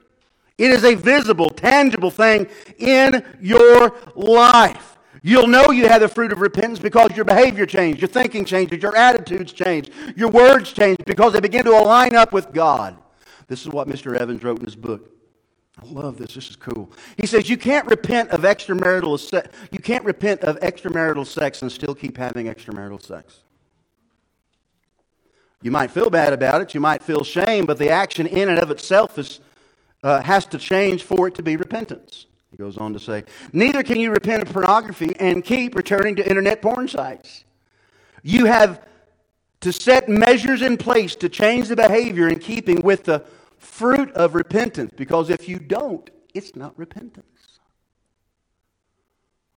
it 0.58 0.70
is 0.70 0.84
a 0.84 0.94
visible, 0.94 1.50
tangible 1.50 2.12
thing 2.12 2.46
in 2.78 3.24
your 3.40 3.96
life. 4.14 4.97
You'll 5.22 5.46
know 5.46 5.70
you 5.70 5.88
have 5.88 6.00
the 6.00 6.08
fruit 6.08 6.32
of 6.32 6.40
repentance 6.40 6.78
because 6.78 7.16
your 7.16 7.24
behavior 7.24 7.66
changed, 7.66 8.00
your 8.00 8.08
thinking 8.08 8.44
changes, 8.44 8.82
your 8.82 8.96
attitudes 8.96 9.52
change, 9.52 9.90
your 10.16 10.30
words 10.30 10.72
change 10.72 10.98
because 11.06 11.32
they 11.32 11.40
begin 11.40 11.64
to 11.64 11.72
align 11.72 12.14
up 12.14 12.32
with 12.32 12.52
God. 12.52 12.96
This 13.48 13.62
is 13.62 13.68
what 13.68 13.88
Mr. 13.88 14.16
Evans 14.16 14.44
wrote 14.44 14.58
in 14.60 14.64
his 14.64 14.76
book. 14.76 15.10
I 15.80 15.86
love 15.86 16.18
this. 16.18 16.34
This 16.34 16.50
is 16.50 16.56
cool. 16.56 16.90
He 17.16 17.26
says 17.26 17.48
you 17.48 17.56
can't 17.56 17.86
repent 17.86 18.30
of 18.30 18.40
extramarital 18.40 19.18
se- 19.18 19.48
you 19.70 19.78
can't 19.78 20.04
repent 20.04 20.40
of 20.42 20.58
extramarital 20.60 21.26
sex 21.26 21.62
and 21.62 21.70
still 21.70 21.94
keep 21.94 22.16
having 22.16 22.46
extramarital 22.46 23.02
sex. 23.02 23.40
You 25.62 25.70
might 25.70 25.90
feel 25.90 26.10
bad 26.10 26.32
about 26.32 26.62
it. 26.62 26.74
You 26.74 26.80
might 26.80 27.02
feel 27.02 27.24
shame, 27.24 27.66
but 27.66 27.78
the 27.78 27.90
action 27.90 28.26
in 28.26 28.48
and 28.48 28.58
of 28.58 28.70
itself 28.70 29.18
is, 29.18 29.40
uh, 30.02 30.22
has 30.22 30.46
to 30.46 30.58
change 30.58 31.02
for 31.02 31.28
it 31.28 31.34
to 31.34 31.42
be 31.42 31.56
repentance. 31.56 32.26
Goes 32.58 32.76
on 32.76 32.92
to 32.92 32.98
say, 32.98 33.22
Neither 33.52 33.84
can 33.84 34.00
you 34.00 34.10
repent 34.10 34.42
of 34.42 34.52
pornography 34.52 35.14
and 35.20 35.44
keep 35.44 35.76
returning 35.76 36.16
to 36.16 36.28
internet 36.28 36.60
porn 36.60 36.88
sites. 36.88 37.44
You 38.24 38.46
have 38.46 38.84
to 39.60 39.72
set 39.72 40.08
measures 40.08 40.60
in 40.62 40.76
place 40.76 41.14
to 41.16 41.28
change 41.28 41.68
the 41.68 41.76
behavior 41.76 42.28
in 42.28 42.40
keeping 42.40 42.80
with 42.82 43.04
the 43.04 43.24
fruit 43.58 44.10
of 44.12 44.34
repentance, 44.34 44.92
because 44.96 45.30
if 45.30 45.48
you 45.48 45.60
don't, 45.60 46.10
it's 46.34 46.56
not 46.56 46.76
repentance. 46.76 47.60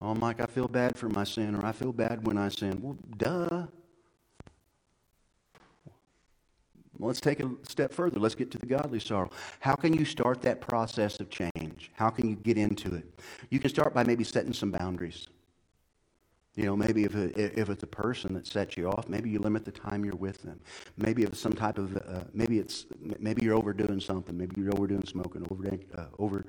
Oh, 0.00 0.14
Mike, 0.14 0.40
I 0.40 0.46
feel 0.46 0.68
bad 0.68 0.96
for 0.96 1.08
my 1.08 1.24
sin, 1.24 1.56
or 1.56 1.64
I 1.64 1.72
feel 1.72 1.92
bad 1.92 2.24
when 2.26 2.38
I 2.38 2.48
sin. 2.50 2.80
Well, 2.82 2.98
duh. 3.16 3.66
Well, 5.84 5.98
let's 7.06 7.20
take 7.20 7.40
a 7.40 7.50
step 7.68 7.92
further. 7.92 8.18
Let's 8.18 8.34
get 8.34 8.50
to 8.52 8.58
the 8.58 8.66
godly 8.66 9.00
sorrow. 9.00 9.30
How 9.60 9.74
can 9.74 9.92
you 9.92 10.04
start 10.04 10.42
that 10.42 10.60
process 10.60 11.20
of 11.20 11.30
change? 11.30 11.90
How 11.94 12.10
can 12.10 12.28
you 12.28 12.36
get 12.36 12.56
into 12.56 12.94
it? 12.94 13.04
You 13.50 13.58
can 13.58 13.70
start 13.70 13.94
by 13.94 14.04
maybe 14.04 14.24
setting 14.24 14.52
some 14.52 14.70
boundaries. 14.70 15.28
You 16.54 16.64
know, 16.66 16.76
maybe 16.76 17.04
if, 17.04 17.14
it, 17.14 17.34
if 17.56 17.70
it's 17.70 17.82
a 17.82 17.86
person 17.86 18.34
that 18.34 18.46
sets 18.46 18.76
you 18.76 18.90
off, 18.90 19.08
maybe 19.08 19.30
you 19.30 19.38
limit 19.38 19.64
the 19.64 19.72
time 19.72 20.04
you're 20.04 20.14
with 20.14 20.42
them. 20.42 20.60
Maybe 20.98 21.22
it's 21.22 21.40
some 21.40 21.54
type 21.54 21.78
of, 21.78 21.96
uh, 21.96 22.24
maybe 22.34 22.58
it's, 22.58 22.84
maybe 23.18 23.42
you're 23.42 23.54
overdoing 23.54 24.00
something. 24.00 24.36
Maybe 24.36 24.60
you're 24.60 24.74
overdoing 24.74 25.06
smoking, 25.06 25.46
over, 25.50 25.78
uh, 25.96 26.04
over, 26.18 26.44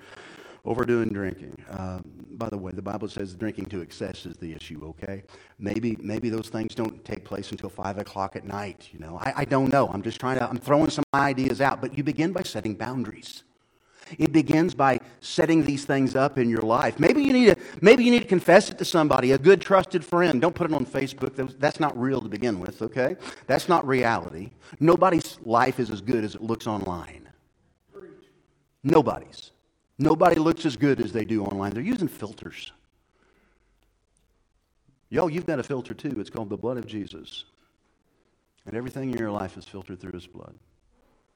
overdoing 0.65 1.09
drinking. 1.09 1.57
Um, 1.69 2.03
by 2.31 2.49
the 2.49 2.57
way, 2.57 2.71
the 2.71 2.81
Bible 2.81 3.07
says 3.07 3.35
drinking 3.35 3.65
to 3.65 3.81
excess 3.81 4.25
is 4.25 4.37
the 4.37 4.53
issue. 4.53 4.81
Okay, 4.83 5.23
maybe 5.59 5.97
maybe 6.01 6.29
those 6.29 6.49
things 6.49 6.75
don't 6.75 7.03
take 7.05 7.25
place 7.25 7.51
until 7.51 7.69
five 7.69 7.97
o'clock 7.97 8.35
at 8.35 8.45
night. 8.45 8.89
You 8.91 8.99
know, 8.99 9.19
I, 9.21 9.33
I 9.37 9.45
don't 9.45 9.71
know. 9.71 9.87
I'm 9.89 10.01
just 10.01 10.19
trying 10.19 10.39
to. 10.39 10.49
I'm 10.49 10.57
throwing 10.57 10.89
some 10.89 11.05
ideas 11.13 11.61
out. 11.61 11.81
But 11.81 11.97
you 11.97 12.03
begin 12.03 12.31
by 12.31 12.43
setting 12.43 12.75
boundaries. 12.75 13.43
It 14.17 14.31
begins 14.31 14.75
by 14.75 14.99
setting 15.21 15.63
these 15.63 15.85
things 15.85 16.15
up 16.15 16.37
in 16.37 16.49
your 16.49 16.61
life. 16.61 16.99
Maybe 16.99 17.23
you 17.23 17.33
need 17.33 17.45
to, 17.45 17.55
maybe 17.81 18.03
you 18.03 18.11
need 18.11 18.21
to 18.21 18.27
confess 18.27 18.69
it 18.69 18.77
to 18.79 18.85
somebody, 18.85 19.31
a 19.31 19.37
good 19.37 19.61
trusted 19.61 20.03
friend. 20.03 20.41
Don't 20.41 20.53
put 20.53 20.69
it 20.69 20.73
on 20.73 20.85
Facebook. 20.85 21.57
That's 21.57 21.79
not 21.79 21.97
real 21.99 22.21
to 22.21 22.27
begin 22.27 22.59
with, 22.59 22.81
okay? 22.81 23.15
That's 23.47 23.69
not 23.69 23.87
reality. 23.87 24.51
Nobody's 24.79 25.39
life 25.43 25.79
is 25.79 25.89
as 25.89 26.01
good 26.01 26.23
as 26.23 26.35
it 26.35 26.41
looks 26.41 26.67
online. 26.67 27.29
Nobody's. 28.83 29.52
Nobody 30.03 30.35
looks 30.35 30.65
as 30.65 30.75
good 30.75 30.99
as 30.99 31.13
they 31.13 31.23
do 31.23 31.45
online. 31.45 31.71
They're 31.71 31.81
using 31.81 32.09
filters. 32.09 32.73
Yo, 35.09 35.27
you've 35.27 35.45
got 35.45 35.59
a 35.59 35.63
filter 35.63 35.93
too. 35.93 36.13
It's 36.17 36.29
called 36.29 36.49
the 36.49 36.57
blood 36.57 36.77
of 36.77 36.85
Jesus. 36.85 37.45
And 38.65 38.75
everything 38.75 39.11
in 39.11 39.17
your 39.17 39.31
life 39.31 39.57
is 39.57 39.63
filtered 39.63 40.01
through 40.01 40.11
his 40.11 40.27
blood. 40.27 40.55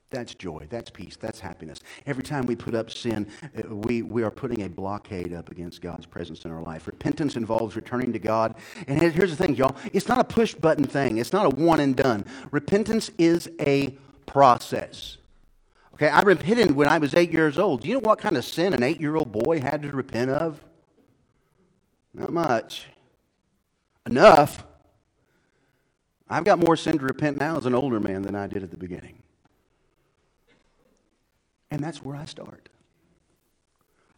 That's 0.09 0.35
joy. 0.35 0.67
That's 0.69 0.89
peace. 0.89 1.15
That's 1.15 1.39
happiness. 1.39 1.79
Every 2.05 2.23
time 2.23 2.45
we 2.45 2.57
put 2.57 2.75
up 2.75 2.91
sin, 2.91 3.27
uh, 3.57 3.73
we, 3.73 4.01
we 4.01 4.23
are 4.23 4.31
putting 4.31 4.63
a 4.63 4.69
blockade 4.69 5.33
up 5.33 5.49
against 5.49 5.81
God's 5.81 6.05
presence 6.05 6.43
in 6.43 6.51
our 6.51 6.61
life. 6.61 6.87
Repentance 6.87 7.37
involves 7.37 7.77
returning 7.77 8.11
to 8.11 8.19
God. 8.19 8.55
And 8.87 9.01
here's 9.01 9.35
the 9.35 9.37
thing, 9.37 9.55
y'all 9.55 9.77
it's 9.93 10.09
not 10.09 10.19
a 10.19 10.25
push 10.25 10.53
button 10.53 10.85
thing, 10.85 11.19
it's 11.19 11.31
not 11.31 11.45
a 11.45 11.55
one 11.55 11.79
and 11.79 11.95
done. 11.95 12.25
Repentance 12.51 13.11
is 13.17 13.49
a 13.61 13.95
process. 14.25 15.17
Okay, 15.97 16.09
I 16.09 16.21
repented 16.21 16.75
when 16.75 16.87
I 16.87 16.99
was 16.99 17.15
eight 17.15 17.31
years 17.31 17.57
old. 17.57 17.81
Do 17.81 17.87
you 17.87 17.95
know 17.95 18.01
what 18.01 18.19
kind 18.19 18.37
of 18.37 18.45
sin 18.45 18.75
an 18.75 18.83
eight 18.83 19.01
year 19.01 19.15
old 19.15 19.31
boy 19.31 19.59
had 19.59 19.81
to 19.81 19.89
repent 19.89 20.29
of? 20.29 20.63
Not 22.13 22.31
much. 22.31 22.85
Enough. 24.05 24.63
I've 26.29 26.43
got 26.43 26.59
more 26.59 26.75
sin 26.75 26.99
to 26.99 27.03
repent 27.03 27.39
now 27.39 27.57
as 27.57 27.65
an 27.65 27.73
older 27.73 27.99
man 27.99 28.21
than 28.21 28.35
I 28.35 28.45
did 28.45 28.61
at 28.61 28.69
the 28.69 28.77
beginning. 28.77 29.23
And 31.71 31.83
that's 31.83 32.03
where 32.03 32.15
I 32.15 32.25
start. 32.25 32.69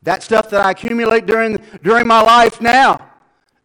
That 0.03 0.21
stuff 0.21 0.49
that 0.49 0.65
I 0.65 0.71
accumulate 0.71 1.27
during, 1.27 1.59
during 1.81 2.07
my 2.07 2.21
life 2.21 2.59
now. 2.59 3.08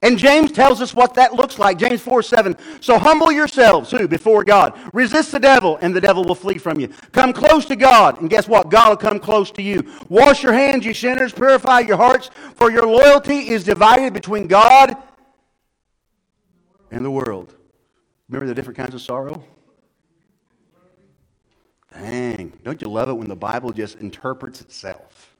And 0.04 0.18
James 0.18 0.52
tells 0.52 0.82
us 0.82 0.94
what 0.94 1.14
that 1.14 1.32
looks 1.32 1.58
like. 1.58 1.78
James 1.78 2.02
4 2.02 2.22
7. 2.22 2.56
So 2.82 2.98
humble 2.98 3.32
yourselves, 3.32 3.90
who? 3.90 4.06
Before 4.06 4.44
God. 4.44 4.78
Resist 4.92 5.32
the 5.32 5.40
devil, 5.40 5.78
and 5.80 5.96
the 5.96 6.00
devil 6.00 6.24
will 6.24 6.34
flee 6.34 6.58
from 6.58 6.78
you. 6.78 6.88
Come 7.12 7.32
close 7.32 7.64
to 7.66 7.74
God, 7.74 8.20
and 8.20 8.28
guess 8.28 8.46
what? 8.46 8.68
God 8.68 8.90
will 8.90 8.96
come 8.98 9.18
close 9.18 9.50
to 9.52 9.62
you. 9.62 9.82
Wash 10.10 10.42
your 10.42 10.52
hands, 10.52 10.84
you 10.84 10.92
sinners. 10.92 11.32
Purify 11.32 11.80
your 11.80 11.96
hearts, 11.96 12.28
for 12.54 12.70
your 12.70 12.86
loyalty 12.86 13.48
is 13.48 13.64
divided 13.64 14.12
between 14.12 14.46
God 14.46 14.94
and 16.90 17.02
the 17.02 17.10
world. 17.10 17.54
Remember 18.28 18.46
the 18.46 18.54
different 18.54 18.76
kinds 18.76 18.94
of 18.94 19.00
sorrow? 19.00 19.42
Dang, 21.94 22.52
don't 22.62 22.82
you 22.82 22.88
love 22.88 23.08
it 23.08 23.14
when 23.14 23.28
the 23.28 23.36
Bible 23.36 23.72
just 23.72 23.96
interprets 24.00 24.60
itself? 24.60 25.33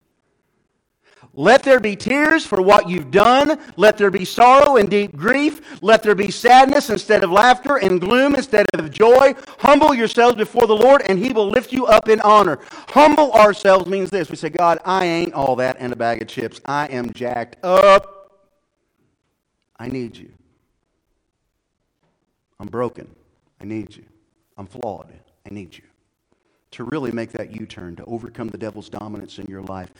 Let 1.37 1.65
there 1.65 1.81
be 1.81 1.97
tears 1.97 2.47
for 2.47 2.63
what 2.63 2.89
you've 2.89 3.11
done. 3.11 3.59
Let 3.77 3.99
there 3.99 4.11
be 4.11 4.25
sorrow 4.25 4.77
and 4.77 4.89
deep 4.89 5.17
grief. 5.17 5.83
Let 5.83 6.03
there 6.03 6.15
be 6.15 6.31
sadness 6.31 6.91
instead 6.91 7.25
of 7.25 7.31
laughter 7.31 7.77
and 7.77 8.01
gloom 8.01 8.35
instead 8.35 8.67
of 8.75 8.91
joy. 8.91 9.35
Humble 9.59 9.95
yourselves 9.95 10.37
before 10.37 10.67
the 10.67 10.77
Lord, 10.77 11.03
and 11.03 11.19
He 11.19 11.33
will 11.33 11.49
lift 11.49 11.73
you 11.73 11.87
up 11.87 12.09
in 12.09 12.21
honor. 12.21 12.61
Humble 12.71 13.33
ourselves 13.33 13.87
means 13.87 14.11
this 14.11 14.31
we 14.31 14.37
say, 14.37 14.49
God, 14.49 14.79
I 14.85 15.05
ain't 15.05 15.35
all 15.35 15.57
that 15.57 15.77
and 15.81 15.93
a 15.93 15.97
bag 15.97 16.23
of 16.23 16.29
chips. 16.29 16.61
I 16.65 16.87
am 16.87 17.13
jacked 17.13 17.57
up. 17.65 18.31
I 19.77 19.89
need 19.89 20.17
you. 20.17 20.31
I'm 22.61 22.69
broken. 22.69 23.13
I 23.61 23.65
need 23.65 23.97
you. 23.97 24.05
I'm 24.57 24.67
flawed. 24.67 25.13
I 25.47 25.53
need 25.53 25.77
you 25.77 25.83
to 26.71 26.85
really 26.85 27.13
make 27.13 27.31
that 27.33 27.59
U 27.59 27.67
turn, 27.67 27.95
to 27.97 28.05
overcome 28.05 28.49
the 28.49 28.59
devil's 28.59 28.89
dominance 28.89 29.39
in 29.39 29.47
your 29.47 29.63
life. 29.63 29.91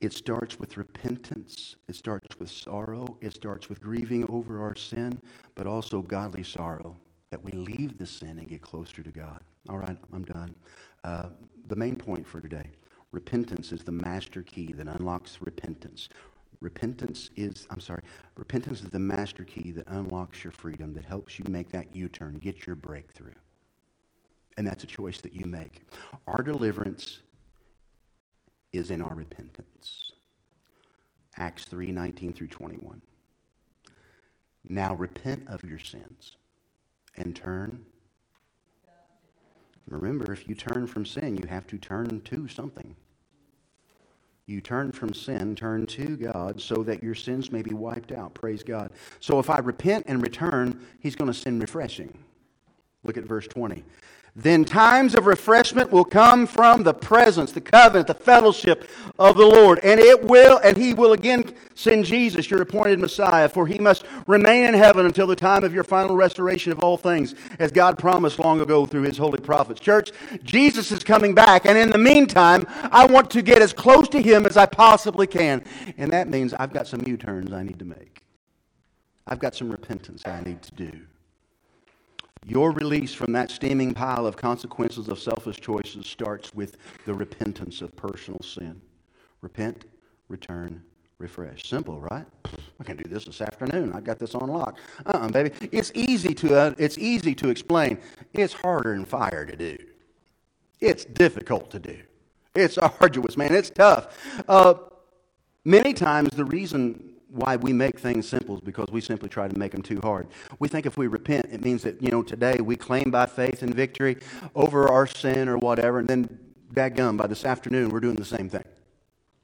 It 0.00 0.12
starts 0.12 0.58
with 0.58 0.76
repentance. 0.76 1.76
It 1.88 1.96
starts 1.96 2.38
with 2.38 2.50
sorrow. 2.50 3.16
It 3.20 3.32
starts 3.34 3.68
with 3.68 3.80
grieving 3.80 4.26
over 4.28 4.62
our 4.62 4.74
sin, 4.74 5.20
but 5.54 5.66
also 5.66 6.02
godly 6.02 6.42
sorrow 6.42 6.96
that 7.30 7.42
we 7.42 7.52
leave 7.52 7.98
the 7.98 8.06
sin 8.06 8.38
and 8.38 8.48
get 8.48 8.60
closer 8.60 9.02
to 9.02 9.10
God. 9.10 9.40
All 9.68 9.78
right, 9.78 9.96
I'm 10.12 10.24
done. 10.24 10.54
Uh, 11.02 11.30
the 11.68 11.76
main 11.76 11.96
point 11.96 12.26
for 12.26 12.40
today 12.40 12.70
repentance 13.12 13.72
is 13.72 13.82
the 13.82 13.92
master 13.92 14.42
key 14.42 14.72
that 14.74 14.86
unlocks 14.86 15.38
repentance. 15.40 16.10
Repentance 16.60 17.30
is, 17.36 17.66
I'm 17.70 17.80
sorry, 17.80 18.02
repentance 18.36 18.82
is 18.82 18.90
the 18.90 18.98
master 18.98 19.44
key 19.44 19.72
that 19.72 19.86
unlocks 19.88 20.44
your 20.44 20.50
freedom, 20.50 20.92
that 20.94 21.04
helps 21.04 21.38
you 21.38 21.44
make 21.48 21.70
that 21.70 21.94
U 21.94 22.08
turn, 22.08 22.38
get 22.38 22.66
your 22.66 22.76
breakthrough. 22.76 23.34
And 24.58 24.66
that's 24.66 24.84
a 24.84 24.86
choice 24.86 25.20
that 25.20 25.34
you 25.34 25.46
make. 25.46 25.82
Our 26.26 26.42
deliverance 26.42 27.20
is 28.76 28.90
in 28.90 29.02
our 29.02 29.14
repentance. 29.14 30.12
Acts 31.36 31.64
3 31.64 31.92
19 31.92 32.32
through 32.32 32.48
21. 32.48 33.02
Now 34.68 34.94
repent 34.94 35.44
of 35.48 35.62
your 35.64 35.78
sins 35.78 36.36
and 37.16 37.34
turn. 37.36 37.84
Remember, 39.88 40.32
if 40.32 40.48
you 40.48 40.54
turn 40.54 40.86
from 40.86 41.06
sin, 41.06 41.36
you 41.36 41.46
have 41.46 41.66
to 41.68 41.78
turn 41.78 42.20
to 42.22 42.48
something. 42.48 42.96
You 44.46 44.60
turn 44.60 44.92
from 44.92 45.12
sin, 45.12 45.56
turn 45.56 45.86
to 45.86 46.16
God 46.16 46.60
so 46.60 46.82
that 46.84 47.02
your 47.02 47.14
sins 47.14 47.50
may 47.50 47.62
be 47.62 47.74
wiped 47.74 48.12
out. 48.12 48.34
Praise 48.34 48.62
God. 48.62 48.92
So 49.20 49.38
if 49.38 49.50
I 49.50 49.58
repent 49.58 50.06
and 50.08 50.22
return, 50.22 50.80
He's 51.00 51.16
going 51.16 51.30
to 51.30 51.38
send 51.38 51.60
refreshing. 51.60 52.16
Look 53.04 53.16
at 53.16 53.24
verse 53.24 53.46
20. 53.46 53.84
Then 54.38 54.66
times 54.66 55.14
of 55.14 55.24
refreshment 55.24 55.90
will 55.90 56.04
come 56.04 56.46
from 56.46 56.82
the 56.82 56.92
presence, 56.92 57.52
the 57.52 57.60
covenant, 57.62 58.06
the 58.06 58.12
fellowship 58.12 58.86
of 59.18 59.38
the 59.38 59.46
Lord. 59.46 59.78
And 59.82 59.98
it 59.98 60.22
will, 60.22 60.58
and 60.58 60.76
he 60.76 60.92
will 60.92 61.14
again 61.14 61.54
send 61.74 62.04
Jesus, 62.04 62.50
your 62.50 62.60
appointed 62.60 62.98
Messiah, 62.98 63.48
for 63.48 63.66
he 63.66 63.78
must 63.78 64.04
remain 64.26 64.64
in 64.66 64.74
heaven 64.74 65.06
until 65.06 65.26
the 65.26 65.36
time 65.36 65.64
of 65.64 65.72
your 65.72 65.84
final 65.84 66.16
restoration 66.16 66.70
of 66.70 66.80
all 66.80 66.98
things, 66.98 67.34
as 67.58 67.72
God 67.72 67.98
promised 67.98 68.38
long 68.38 68.60
ago 68.60 68.84
through 68.84 69.04
his 69.04 69.16
holy 69.16 69.40
prophets. 69.40 69.80
Church, 69.80 70.12
Jesus 70.44 70.92
is 70.92 71.02
coming 71.02 71.34
back, 71.34 71.64
and 71.64 71.78
in 71.78 71.88
the 71.88 71.96
meantime, 71.96 72.66
I 72.92 73.06
want 73.06 73.30
to 73.30 73.40
get 73.40 73.62
as 73.62 73.72
close 73.72 74.06
to 74.10 74.20
him 74.20 74.44
as 74.44 74.58
I 74.58 74.66
possibly 74.66 75.26
can. 75.26 75.64
And 75.96 76.12
that 76.12 76.28
means 76.28 76.52
I've 76.52 76.74
got 76.74 76.86
some 76.86 77.02
U 77.06 77.16
turns 77.16 77.54
I 77.54 77.62
need 77.62 77.78
to 77.78 77.86
make. 77.86 78.22
I've 79.26 79.38
got 79.38 79.54
some 79.54 79.70
repentance 79.70 80.26
I 80.26 80.42
need 80.42 80.60
to 80.60 80.72
do. 80.72 80.92
Your 82.48 82.70
release 82.70 83.12
from 83.12 83.32
that 83.32 83.50
steaming 83.50 83.92
pile 83.92 84.24
of 84.24 84.36
consequences 84.36 85.08
of 85.08 85.18
selfish 85.18 85.56
choices 85.60 86.06
starts 86.06 86.54
with 86.54 86.76
the 87.04 87.12
repentance 87.12 87.82
of 87.82 87.94
personal 87.96 88.40
sin. 88.40 88.80
Repent, 89.40 89.86
return, 90.28 90.80
refresh. 91.18 91.68
Simple, 91.68 91.98
right? 91.98 92.24
I 92.78 92.84
can 92.84 92.96
do 92.96 93.08
this 93.08 93.24
this 93.24 93.40
afternoon. 93.40 93.92
I 93.92 94.00
got 94.00 94.20
this 94.20 94.36
on 94.36 94.48
lock. 94.48 94.78
Uh-uh, 95.06 95.28
baby. 95.30 95.50
It's 95.72 95.90
easy 95.94 96.34
to 96.34 96.56
uh, 96.56 96.74
it's 96.78 96.98
easy 96.98 97.34
to 97.34 97.48
explain. 97.48 97.98
It's 98.32 98.52
harder 98.52 98.94
than 98.94 99.04
fire 99.04 99.44
to 99.44 99.56
do. 99.56 99.76
It's 100.80 101.04
difficult 101.04 101.72
to 101.72 101.80
do. 101.80 101.98
It's 102.54 102.78
arduous, 103.00 103.36
man. 103.36 103.52
It's 103.54 103.70
tough. 103.70 104.16
Uh, 104.48 104.74
many 105.64 105.92
times 105.92 106.30
the 106.30 106.44
reason 106.44 107.15
why 107.36 107.56
we 107.56 107.72
make 107.72 107.98
things 107.98 108.28
simple 108.28 108.56
is 108.56 108.60
because 108.60 108.88
we 108.90 109.00
simply 109.00 109.28
try 109.28 109.46
to 109.46 109.58
make 109.58 109.72
them 109.72 109.82
too 109.82 110.00
hard. 110.02 110.26
We 110.58 110.68
think 110.68 110.86
if 110.86 110.96
we 110.96 111.06
repent, 111.06 111.46
it 111.52 111.62
means 111.62 111.82
that, 111.82 112.02
you 112.02 112.10
know, 112.10 112.22
today 112.22 112.58
we 112.60 112.76
claim 112.76 113.10
by 113.10 113.26
faith 113.26 113.62
and 113.62 113.74
victory 113.74 114.16
over 114.54 114.88
our 114.88 115.06
sin 115.06 115.48
or 115.48 115.58
whatever, 115.58 115.98
and 115.98 116.08
then 116.08 116.38
gum 116.74 117.16
by 117.16 117.26
this 117.26 117.44
afternoon, 117.44 117.90
we're 117.90 118.00
doing 118.00 118.16
the 118.16 118.24
same 118.24 118.48
thing. 118.48 118.64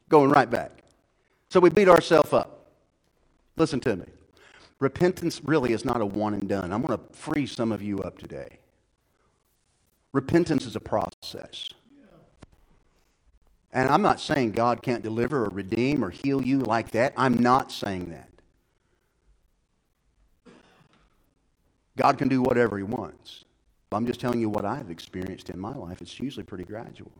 Going 0.08 0.30
right 0.30 0.50
back. 0.50 0.70
So 1.48 1.60
we 1.60 1.70
beat 1.70 1.88
ourselves 1.88 2.32
up. 2.32 2.70
Listen 3.56 3.80
to 3.80 3.96
me. 3.96 4.06
Repentance 4.80 5.40
really 5.44 5.72
is 5.72 5.84
not 5.84 6.00
a 6.00 6.06
one 6.06 6.34
and 6.34 6.48
done. 6.48 6.72
I'm 6.72 6.82
going 6.82 6.98
to 6.98 7.14
free 7.14 7.46
some 7.46 7.72
of 7.72 7.82
you 7.82 8.00
up 8.00 8.18
today. 8.18 8.58
Repentance 10.12 10.66
is 10.66 10.76
a 10.76 10.80
process. 10.80 11.70
And 13.72 13.88
I'm 13.88 14.02
not 14.02 14.20
saying 14.20 14.52
God 14.52 14.82
can't 14.82 15.02
deliver 15.02 15.46
or 15.46 15.48
redeem 15.48 16.04
or 16.04 16.10
heal 16.10 16.42
you 16.42 16.58
like 16.58 16.90
that. 16.90 17.14
I'm 17.16 17.38
not 17.38 17.72
saying 17.72 18.10
that. 18.10 18.28
God 21.96 22.18
can 22.18 22.28
do 22.28 22.42
whatever 22.42 22.76
He 22.76 22.84
wants. 22.84 23.44
I'm 23.90 24.06
just 24.06 24.20
telling 24.20 24.40
you 24.40 24.48
what 24.48 24.64
I've 24.64 24.90
experienced 24.90 25.50
in 25.50 25.58
my 25.58 25.74
life. 25.74 26.00
It's 26.00 26.18
usually 26.18 26.44
pretty 26.44 26.64
gradual. 26.64 27.12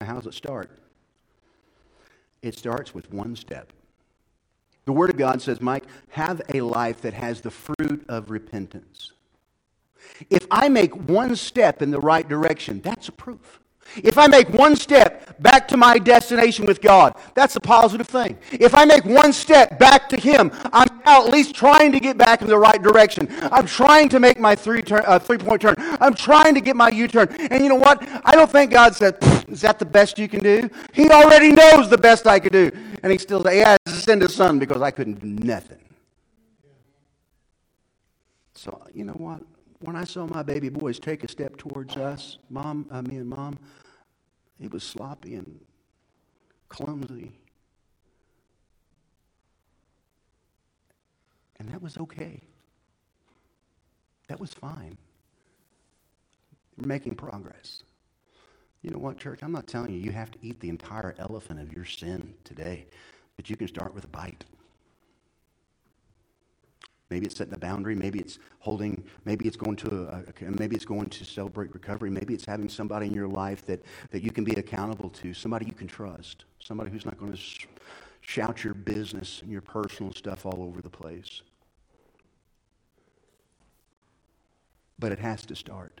Now, 0.00 0.06
how 0.06 0.14
does 0.14 0.26
it 0.26 0.34
start? 0.34 0.70
It 2.42 2.56
starts 2.56 2.94
with 2.94 3.12
one 3.12 3.36
step. 3.36 3.72
The 4.86 4.92
Word 4.92 5.10
of 5.10 5.16
God 5.16 5.42
says, 5.42 5.60
Mike, 5.60 5.84
have 6.10 6.40
a 6.54 6.60
life 6.60 7.02
that 7.02 7.14
has 7.14 7.40
the 7.40 7.50
fruit 7.50 8.04
of 8.08 8.30
repentance. 8.30 9.12
If 10.30 10.46
I 10.50 10.68
make 10.68 10.96
one 11.08 11.36
step 11.36 11.82
in 11.82 11.90
the 11.90 12.00
right 12.00 12.26
direction, 12.26 12.80
that's 12.80 13.08
a 13.08 13.12
proof. 13.12 13.60
If 13.96 14.18
I 14.18 14.26
make 14.26 14.48
one 14.50 14.76
step 14.76 15.40
back 15.40 15.66
to 15.68 15.76
my 15.76 15.98
destination 15.98 16.66
with 16.66 16.80
God, 16.80 17.14
that's 17.34 17.56
a 17.56 17.60
positive 17.60 18.06
thing. 18.06 18.38
If 18.52 18.74
I 18.74 18.84
make 18.84 19.04
one 19.04 19.32
step 19.32 19.78
back 19.78 20.08
to 20.10 20.16
Him, 20.16 20.50
I'm 20.72 20.88
now 21.04 21.24
at 21.24 21.30
least 21.30 21.54
trying 21.54 21.92
to 21.92 22.00
get 22.00 22.16
back 22.18 22.42
in 22.42 22.48
the 22.48 22.58
right 22.58 22.80
direction. 22.82 23.28
I'm 23.50 23.66
trying 23.66 24.08
to 24.10 24.20
make 24.20 24.38
my 24.38 24.54
three, 24.54 24.82
turn, 24.82 25.02
uh, 25.06 25.18
three 25.18 25.38
point 25.38 25.62
turn. 25.62 25.74
I'm 25.78 26.14
trying 26.14 26.54
to 26.54 26.60
get 26.60 26.76
my 26.76 26.90
U 26.90 27.08
turn. 27.08 27.28
And 27.50 27.62
you 27.62 27.68
know 27.68 27.76
what? 27.76 28.06
I 28.24 28.32
don't 28.32 28.50
think 28.50 28.70
God 28.70 28.94
said, 28.94 29.16
Is 29.48 29.62
that 29.62 29.78
the 29.78 29.86
best 29.86 30.18
you 30.18 30.28
can 30.28 30.42
do? 30.42 30.68
He 30.92 31.08
already 31.10 31.52
knows 31.52 31.88
the 31.88 31.98
best 31.98 32.26
I 32.26 32.38
could 32.38 32.52
do. 32.52 32.70
And 33.02 33.10
He 33.10 33.18
still 33.18 33.42
said, 33.42 33.56
Yeah, 33.56 33.76
send 33.86 34.22
His 34.22 34.34
Son 34.34 34.58
because 34.58 34.82
I 34.82 34.90
couldn't 34.90 35.20
do 35.20 35.44
nothing. 35.44 35.78
So, 38.54 38.82
you 38.92 39.04
know 39.04 39.14
what? 39.14 39.40
When 39.80 39.96
I 39.96 40.04
saw 40.04 40.26
my 40.26 40.42
baby 40.42 40.68
boys 40.68 40.98
take 40.98 41.24
a 41.24 41.28
step 41.28 41.56
towards 41.56 41.96
us, 41.96 42.38
mom, 42.50 42.86
uh, 42.90 43.02
me 43.02 43.16
and 43.16 43.28
mom, 43.28 43.58
it 44.60 44.72
was 44.72 44.82
sloppy 44.82 45.34
and 45.34 45.60
clumsy. 46.68 47.32
And 51.58 51.68
that 51.70 51.82
was 51.82 51.96
okay. 51.96 52.42
That 54.28 54.38
was 54.38 54.52
fine. 54.52 54.96
We're 56.76 56.86
making 56.86 57.14
progress. 57.16 57.82
You 58.82 58.90
know 58.90 58.98
what, 58.98 59.18
church? 59.18 59.40
I'm 59.42 59.52
not 59.52 59.66
telling 59.66 59.92
you 59.92 59.98
you 59.98 60.12
have 60.12 60.30
to 60.30 60.38
eat 60.42 60.60
the 60.60 60.68
entire 60.68 61.14
elephant 61.18 61.60
of 61.60 61.72
your 61.72 61.84
sin 61.84 62.34
today, 62.44 62.86
but 63.36 63.50
you 63.50 63.56
can 63.56 63.68
start 63.68 63.94
with 63.94 64.04
a 64.04 64.08
bite. 64.08 64.44
Maybe 67.10 67.26
it's 67.26 67.36
setting 67.36 67.54
a 67.54 67.58
boundary. 67.58 67.96
Maybe 67.96 68.20
it's 68.20 68.38
holding. 68.60 69.02
Maybe 69.24 69.46
it's 69.46 69.56
going 69.56 69.76
to. 69.76 70.06
A, 70.08 70.50
maybe 70.58 70.76
it's 70.76 70.84
going 70.84 71.08
to 71.10 71.24
celebrate 71.24 71.74
recovery. 71.74 72.08
Maybe 72.08 72.34
it's 72.34 72.46
having 72.46 72.68
somebody 72.68 73.06
in 73.06 73.14
your 73.14 73.28
life 73.28 73.66
that 73.66 73.82
that 74.10 74.22
you 74.22 74.30
can 74.30 74.44
be 74.44 74.52
accountable 74.52 75.10
to. 75.10 75.34
Somebody 75.34 75.66
you 75.66 75.72
can 75.72 75.88
trust. 75.88 76.44
Somebody 76.60 76.90
who's 76.90 77.04
not 77.04 77.18
going 77.18 77.32
to 77.32 77.38
sh- 77.38 77.66
shout 78.20 78.62
your 78.62 78.74
business 78.74 79.42
and 79.42 79.50
your 79.50 79.60
personal 79.60 80.12
stuff 80.12 80.46
all 80.46 80.62
over 80.62 80.80
the 80.80 80.90
place. 80.90 81.42
But 84.98 85.10
it 85.10 85.18
has 85.18 85.44
to 85.46 85.56
start. 85.56 86.00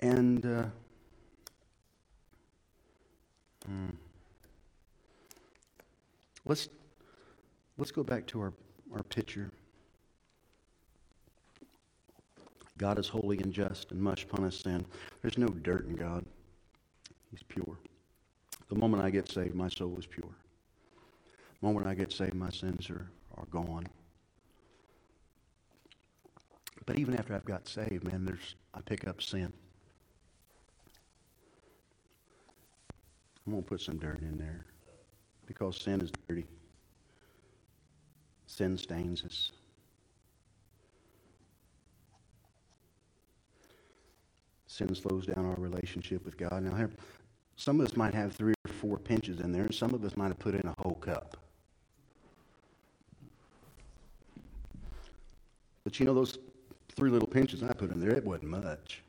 And. 0.00 0.44
Uh, 0.44 0.64
hmm. 3.66 3.90
Let's 6.44 6.68
let's 7.78 7.90
go 7.90 8.02
back 8.02 8.26
to 8.26 8.40
our 8.40 8.52
our 8.92 9.02
picture. 9.04 9.50
God 12.76 12.98
is 12.98 13.08
holy 13.08 13.38
and 13.38 13.52
just 13.52 13.92
and 13.92 14.00
must 14.00 14.28
punish 14.28 14.62
sin. 14.62 14.84
There's 15.22 15.38
no 15.38 15.46
dirt 15.48 15.86
in 15.86 15.94
God. 15.94 16.24
He's 17.30 17.42
pure. 17.44 17.78
The 18.68 18.74
moment 18.74 19.02
I 19.02 19.10
get 19.10 19.30
saved, 19.30 19.54
my 19.54 19.68
soul 19.68 19.96
is 19.98 20.06
pure. 20.06 20.30
The 21.60 21.66
moment 21.66 21.86
I 21.86 21.94
get 21.94 22.12
saved, 22.12 22.34
my 22.34 22.50
sins 22.50 22.90
are, 22.90 23.08
are 23.36 23.46
gone. 23.50 23.86
But 26.86 26.98
even 26.98 27.16
after 27.16 27.34
I've 27.34 27.44
got 27.44 27.68
saved, 27.68 28.04
man, 28.04 28.24
there's 28.24 28.56
I 28.74 28.80
pick 28.80 29.06
up 29.06 29.22
sin. 29.22 29.52
I'm 33.46 33.56
to 33.56 33.62
put 33.62 33.80
some 33.80 33.98
dirt 33.98 34.20
in 34.22 34.38
there 34.38 34.64
because 35.46 35.80
sin 35.80 36.00
is 36.00 36.10
dirty. 36.28 36.46
Sin 38.56 38.78
stains 38.78 39.24
us. 39.24 39.50
Sin 44.68 44.94
slows 44.94 45.26
down 45.26 45.44
our 45.44 45.56
relationship 45.56 46.24
with 46.24 46.36
God. 46.36 46.62
Now, 46.62 46.76
here, 46.76 46.90
some 47.56 47.80
of 47.80 47.86
us 47.88 47.96
might 47.96 48.14
have 48.14 48.32
three 48.32 48.54
or 48.64 48.72
four 48.72 48.96
pinches 48.96 49.40
in 49.40 49.50
there, 49.50 49.64
and 49.64 49.74
some 49.74 49.92
of 49.92 50.04
us 50.04 50.16
might 50.16 50.28
have 50.28 50.38
put 50.38 50.54
in 50.54 50.68
a 50.68 50.74
whole 50.78 50.94
cup. 50.94 51.36
But 55.82 55.98
you 55.98 56.06
know, 56.06 56.14
those 56.14 56.38
three 56.94 57.10
little 57.10 57.26
pinches 57.26 57.60
I 57.64 57.72
put 57.72 57.90
in 57.90 57.98
there, 57.98 58.10
it 58.10 58.24
wasn't 58.24 58.50
much. 58.50 59.02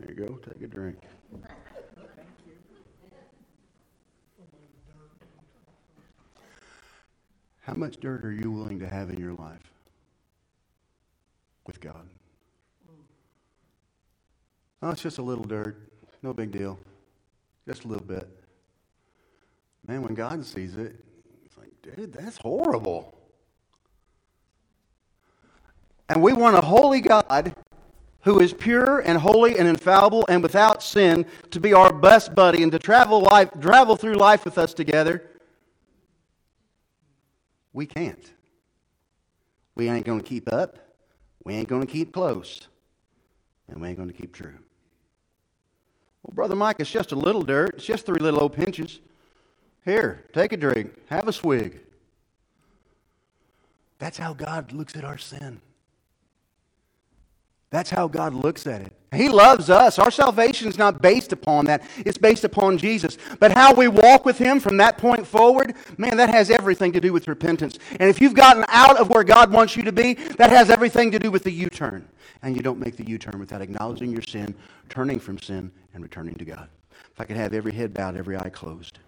There 0.00 0.10
you 0.10 0.14
go. 0.14 0.34
Take 0.36 0.62
a 0.62 0.66
drink. 0.66 0.98
How 7.60 7.74
much 7.74 7.98
dirt 8.00 8.24
are 8.24 8.32
you 8.32 8.50
willing 8.50 8.80
to 8.80 8.88
have 8.88 9.10
in 9.10 9.18
your 9.18 9.34
life 9.34 9.70
with 11.66 11.80
God? 11.80 12.08
Oh, 14.82 14.90
it's 14.90 15.02
just 15.02 15.18
a 15.18 15.22
little 15.22 15.44
dirt. 15.44 15.76
No 16.22 16.32
big 16.32 16.50
deal. 16.50 16.78
Just 17.68 17.84
a 17.84 17.88
little 17.88 18.06
bit. 18.06 18.26
Man, 19.86 20.02
when 20.02 20.14
God 20.14 20.44
sees 20.44 20.76
it, 20.76 21.04
it's 21.44 21.58
like, 21.58 21.70
dude, 21.82 22.12
that's 22.12 22.38
horrible. 22.38 23.18
And 26.08 26.22
we 26.22 26.32
want 26.32 26.56
a 26.56 26.60
holy 26.60 27.02
God 27.02 27.54
who 28.22 28.40
is 28.40 28.52
pure 28.52 29.00
and 29.00 29.18
holy 29.18 29.58
and 29.58 29.66
infallible 29.66 30.24
and 30.28 30.42
without 30.42 30.82
sin 30.82 31.24
to 31.50 31.60
be 31.60 31.72
our 31.72 31.92
best 31.92 32.34
buddy 32.34 32.62
and 32.62 32.72
to 32.72 32.78
travel 32.78 33.20
life 33.20 33.50
travel 33.60 33.96
through 33.96 34.14
life 34.14 34.44
with 34.44 34.58
us 34.58 34.74
together. 34.74 35.22
We 37.72 37.86
can't. 37.86 38.32
We 39.74 39.88
ain't 39.88 40.04
going 40.04 40.20
to 40.20 40.26
keep 40.26 40.52
up. 40.52 40.78
We 41.44 41.54
ain't 41.54 41.68
going 41.68 41.86
to 41.86 41.90
keep 41.90 42.12
close. 42.12 42.68
And 43.68 43.80
we 43.80 43.88
ain't 43.88 43.96
going 43.96 44.10
to 44.10 44.14
keep 44.14 44.34
true. 44.34 44.58
Well 46.22 46.34
brother 46.34 46.56
mike 46.56 46.76
it's 46.78 46.90
just 46.90 47.12
a 47.12 47.16
little 47.16 47.42
dirt. 47.42 47.76
It's 47.76 47.86
just 47.86 48.04
three 48.04 48.20
little 48.20 48.42
old 48.42 48.52
pinches. 48.52 49.00
Here 49.84 50.24
take 50.34 50.52
a 50.52 50.56
drink. 50.58 50.92
Have 51.08 51.26
a 51.26 51.32
swig. 51.32 51.80
That's 53.98 54.18
how 54.18 54.34
god 54.34 54.72
looks 54.72 54.94
at 54.96 55.04
our 55.04 55.16
sin 55.18 55.62
that's 57.70 57.90
how 57.90 58.08
God 58.08 58.34
looks 58.34 58.66
at 58.66 58.82
it. 58.82 58.92
He 59.12 59.28
loves 59.28 59.70
us. 59.70 59.98
Our 59.98 60.10
salvation 60.10 60.68
is 60.68 60.78
not 60.78 61.02
based 61.02 61.32
upon 61.32 61.64
that, 61.66 61.82
it's 61.98 62.18
based 62.18 62.44
upon 62.44 62.78
Jesus. 62.78 63.18
But 63.38 63.52
how 63.56 63.74
we 63.74 63.88
walk 63.88 64.24
with 64.24 64.38
Him 64.38 64.60
from 64.60 64.76
that 64.76 64.98
point 64.98 65.26
forward, 65.26 65.74
man, 65.96 66.16
that 66.16 66.30
has 66.30 66.50
everything 66.50 66.92
to 66.92 67.00
do 67.00 67.12
with 67.12 67.26
repentance. 67.26 67.78
And 67.98 68.08
if 68.08 68.20
you've 68.20 68.34
gotten 68.34 68.64
out 68.68 68.98
of 68.98 69.08
where 69.08 69.24
God 69.24 69.52
wants 69.52 69.76
you 69.76 69.82
to 69.84 69.92
be, 69.92 70.14
that 70.14 70.50
has 70.50 70.70
everything 70.70 71.10
to 71.12 71.18
do 71.18 71.30
with 71.30 71.44
the 71.44 71.50
U 71.50 71.68
turn. 71.68 72.06
And 72.42 72.56
you 72.56 72.62
don't 72.62 72.78
make 72.78 72.96
the 72.96 73.06
U 73.06 73.18
turn 73.18 73.38
without 73.38 73.62
acknowledging 73.62 74.12
your 74.12 74.22
sin, 74.22 74.54
turning 74.88 75.18
from 75.18 75.38
sin, 75.38 75.70
and 75.92 76.02
returning 76.02 76.36
to 76.36 76.44
God. 76.44 76.68
If 77.12 77.20
I 77.20 77.24
could 77.24 77.36
have 77.36 77.52
every 77.52 77.72
head 77.72 77.92
bowed, 77.92 78.16
every 78.16 78.36
eye 78.36 78.50
closed. 78.50 78.98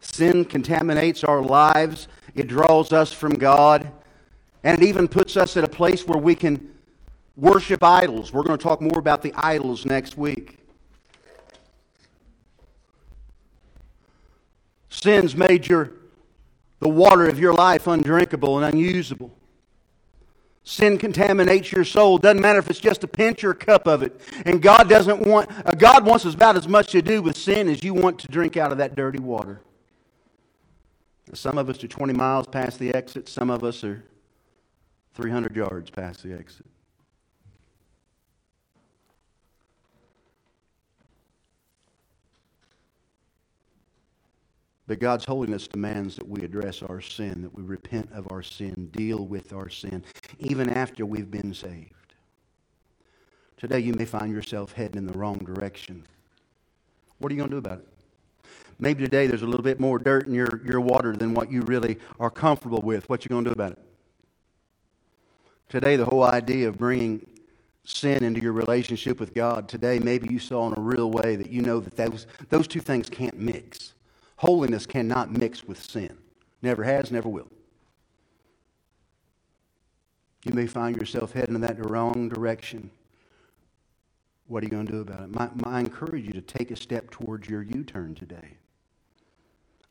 Sin 0.00 0.44
contaminates 0.44 1.24
our 1.24 1.42
lives, 1.42 2.08
it 2.34 2.46
draws 2.46 2.92
us 2.92 3.12
from 3.12 3.34
God. 3.34 3.90
And 4.68 4.82
it 4.82 4.86
even 4.86 5.08
puts 5.08 5.38
us 5.38 5.56
at 5.56 5.64
a 5.64 5.68
place 5.68 6.06
where 6.06 6.18
we 6.18 6.34
can 6.34 6.74
worship 7.36 7.82
idols. 7.82 8.34
We're 8.34 8.42
going 8.42 8.58
to 8.58 8.62
talk 8.62 8.82
more 8.82 8.98
about 8.98 9.22
the 9.22 9.32
idols 9.32 9.86
next 9.86 10.18
week. 10.18 10.58
Sin's 14.90 15.34
made 15.34 15.66
your, 15.66 15.92
the 16.80 16.88
water 16.90 17.26
of 17.30 17.38
your 17.38 17.54
life 17.54 17.86
undrinkable 17.86 18.62
and 18.62 18.74
unusable. 18.74 19.34
Sin 20.64 20.98
contaminates 20.98 21.72
your 21.72 21.84
soul. 21.86 22.18
Doesn't 22.18 22.42
matter 22.42 22.58
if 22.58 22.68
it's 22.68 22.78
just 22.78 23.02
a 23.02 23.08
pinch 23.08 23.42
or 23.44 23.52
a 23.52 23.56
cup 23.56 23.86
of 23.86 24.02
it. 24.02 24.20
And 24.44 24.60
God 24.60 24.86
doesn't 24.86 25.26
want, 25.26 25.48
uh, 25.64 25.72
God 25.72 26.04
wants 26.04 26.26
about 26.26 26.56
as 26.56 26.68
much 26.68 26.92
to 26.92 27.00
do 27.00 27.22
with 27.22 27.38
sin 27.38 27.70
as 27.70 27.82
you 27.82 27.94
want 27.94 28.18
to 28.18 28.28
drink 28.28 28.58
out 28.58 28.70
of 28.70 28.76
that 28.76 28.96
dirty 28.96 29.18
water. 29.18 29.62
Some 31.32 31.56
of 31.56 31.70
us 31.70 31.82
are 31.82 31.88
20 31.88 32.12
miles 32.12 32.46
past 32.46 32.78
the 32.78 32.94
exit. 32.94 33.30
Some 33.30 33.48
of 33.48 33.64
us 33.64 33.82
are 33.82 34.04
300 35.18 35.56
yards 35.56 35.90
past 35.90 36.22
the 36.22 36.32
exit. 36.32 36.64
But 44.86 45.00
God's 45.00 45.24
holiness 45.24 45.66
demands 45.66 46.14
that 46.14 46.28
we 46.28 46.42
address 46.42 46.84
our 46.84 47.00
sin, 47.00 47.42
that 47.42 47.52
we 47.52 47.64
repent 47.64 48.08
of 48.14 48.28
our 48.30 48.42
sin, 48.42 48.90
deal 48.92 49.26
with 49.26 49.52
our 49.52 49.68
sin, 49.68 50.04
even 50.38 50.70
after 50.70 51.04
we've 51.04 51.30
been 51.30 51.52
saved. 51.52 51.92
Today, 53.56 53.80
you 53.80 53.94
may 53.94 54.04
find 54.04 54.32
yourself 54.32 54.72
heading 54.72 54.98
in 54.98 55.06
the 55.08 55.18
wrong 55.18 55.38
direction. 55.38 56.06
What 57.18 57.32
are 57.32 57.34
you 57.34 57.40
going 57.40 57.50
to 57.50 57.54
do 57.54 57.58
about 57.58 57.80
it? 57.80 57.88
Maybe 58.78 59.02
today 59.02 59.26
there's 59.26 59.42
a 59.42 59.46
little 59.46 59.64
bit 59.64 59.80
more 59.80 59.98
dirt 59.98 60.28
in 60.28 60.32
your, 60.32 60.62
your 60.64 60.80
water 60.80 61.16
than 61.16 61.34
what 61.34 61.50
you 61.50 61.62
really 61.62 61.98
are 62.20 62.30
comfortable 62.30 62.80
with. 62.80 63.08
What 63.08 63.24
you 63.24 63.30
going 63.30 63.42
to 63.42 63.50
do 63.50 63.52
about 63.52 63.72
it? 63.72 63.87
Today, 65.68 65.96
the 65.96 66.06
whole 66.06 66.24
idea 66.24 66.68
of 66.68 66.78
bringing 66.78 67.26
sin 67.84 68.24
into 68.24 68.40
your 68.40 68.52
relationship 68.52 69.20
with 69.20 69.34
God, 69.34 69.68
today, 69.68 69.98
maybe 69.98 70.28
you 70.32 70.38
saw 70.38 70.66
in 70.66 70.78
a 70.78 70.80
real 70.80 71.10
way 71.10 71.36
that 71.36 71.50
you 71.50 71.62
know 71.62 71.80
that 71.80 71.96
those, 71.96 72.26
those 72.48 72.66
two 72.66 72.80
things 72.80 73.08
can't 73.10 73.38
mix. 73.38 73.92
Holiness 74.36 74.86
cannot 74.86 75.30
mix 75.30 75.64
with 75.64 75.82
sin. 75.82 76.16
Never 76.62 76.84
has, 76.84 77.10
never 77.10 77.28
will. 77.28 77.48
You 80.44 80.54
may 80.54 80.66
find 80.66 80.96
yourself 80.96 81.32
heading 81.32 81.54
in 81.54 81.60
that 81.62 81.84
wrong 81.84 82.28
direction. 82.28 82.90
What 84.46 84.62
are 84.62 84.66
you 84.66 84.70
going 84.70 84.86
to 84.86 84.92
do 84.92 85.00
about 85.00 85.22
it? 85.22 85.34
My, 85.34 85.50
I 85.64 85.80
encourage 85.80 86.24
you 86.24 86.32
to 86.32 86.40
take 86.40 86.70
a 86.70 86.76
step 86.76 87.10
towards 87.10 87.48
your 87.48 87.62
U 87.62 87.84
turn 87.84 88.14
today. 88.14 88.56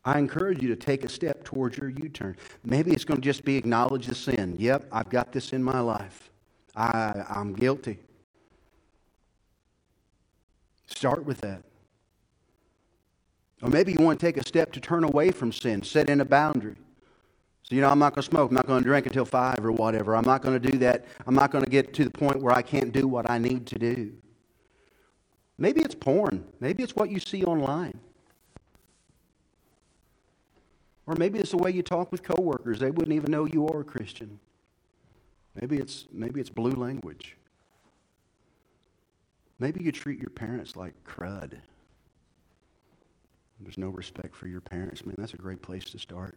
I 0.08 0.18
encourage 0.18 0.62
you 0.62 0.68
to 0.68 0.76
take 0.76 1.04
a 1.04 1.08
step 1.08 1.44
towards 1.44 1.76
your 1.76 1.90
U 1.90 2.08
turn. 2.08 2.34
Maybe 2.64 2.92
it's 2.92 3.04
going 3.04 3.20
to 3.20 3.24
just 3.24 3.44
be 3.44 3.58
acknowledge 3.58 4.06
the 4.06 4.14
sin. 4.14 4.56
Yep, 4.58 4.86
I've 4.90 5.10
got 5.10 5.32
this 5.32 5.52
in 5.52 5.62
my 5.62 5.80
life. 5.80 6.30
I, 6.74 7.26
I'm 7.28 7.52
guilty. 7.52 7.98
Start 10.86 11.26
with 11.26 11.42
that. 11.42 11.62
Or 13.60 13.68
maybe 13.68 13.92
you 13.92 13.98
want 13.98 14.18
to 14.18 14.24
take 14.24 14.38
a 14.38 14.46
step 14.48 14.72
to 14.72 14.80
turn 14.80 15.04
away 15.04 15.30
from 15.30 15.52
sin, 15.52 15.82
set 15.82 16.08
in 16.08 16.22
a 16.22 16.24
boundary. 16.24 16.76
So, 17.64 17.74
you 17.74 17.82
know, 17.82 17.90
I'm 17.90 17.98
not 17.98 18.14
going 18.14 18.22
to 18.22 18.30
smoke. 18.30 18.50
I'm 18.50 18.54
not 18.54 18.66
going 18.66 18.82
to 18.82 18.88
drink 18.88 19.04
until 19.04 19.26
five 19.26 19.62
or 19.62 19.72
whatever. 19.72 20.16
I'm 20.16 20.24
not 20.24 20.40
going 20.40 20.58
to 20.58 20.70
do 20.70 20.78
that. 20.78 21.04
I'm 21.26 21.34
not 21.34 21.50
going 21.50 21.64
to 21.64 21.70
get 21.70 21.92
to 21.92 22.04
the 22.04 22.10
point 22.10 22.40
where 22.40 22.54
I 22.54 22.62
can't 22.62 22.94
do 22.94 23.06
what 23.08 23.28
I 23.28 23.36
need 23.36 23.66
to 23.66 23.78
do. 23.78 24.14
Maybe 25.58 25.82
it's 25.82 25.94
porn. 25.94 26.46
Maybe 26.60 26.82
it's 26.82 26.96
what 26.96 27.10
you 27.10 27.20
see 27.20 27.44
online. 27.44 28.00
Or 31.08 31.14
maybe 31.14 31.38
it's 31.38 31.52
the 31.52 31.56
way 31.56 31.70
you 31.70 31.82
talk 31.82 32.12
with 32.12 32.22
coworkers. 32.22 32.78
They 32.78 32.90
wouldn't 32.90 33.14
even 33.14 33.30
know 33.30 33.46
you 33.46 33.66
are 33.66 33.80
a 33.80 33.84
Christian. 33.84 34.38
Maybe 35.58 35.78
it's, 35.78 36.04
maybe 36.12 36.38
it's 36.38 36.50
blue 36.50 36.72
language. 36.72 37.34
Maybe 39.58 39.82
you 39.82 39.90
treat 39.90 40.20
your 40.20 40.28
parents 40.28 40.76
like 40.76 40.92
crud. 41.04 41.54
There's 43.60 43.78
no 43.78 43.88
respect 43.88 44.36
for 44.36 44.48
your 44.48 44.60
parents. 44.60 45.06
Man, 45.06 45.14
that's 45.16 45.32
a 45.32 45.38
great 45.38 45.62
place 45.62 45.86
to 45.86 45.98
start. 45.98 46.36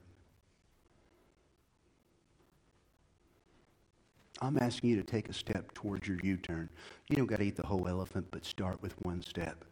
I'm 4.42 4.58
asking 4.58 4.92
you 4.92 4.96
to 4.96 5.04
take 5.04 5.28
a 5.28 5.34
step 5.34 5.74
towards 5.74 6.08
your 6.08 6.18
U 6.24 6.38
turn. 6.38 6.70
You 7.10 7.18
don't 7.18 7.26
got 7.26 7.40
to 7.40 7.44
eat 7.44 7.58
the 7.58 7.68
whole 7.68 7.90
elephant, 7.90 8.28
but 8.32 8.46
start 8.46 8.82
with 8.82 8.96
one 9.04 9.22
step. 9.22 9.66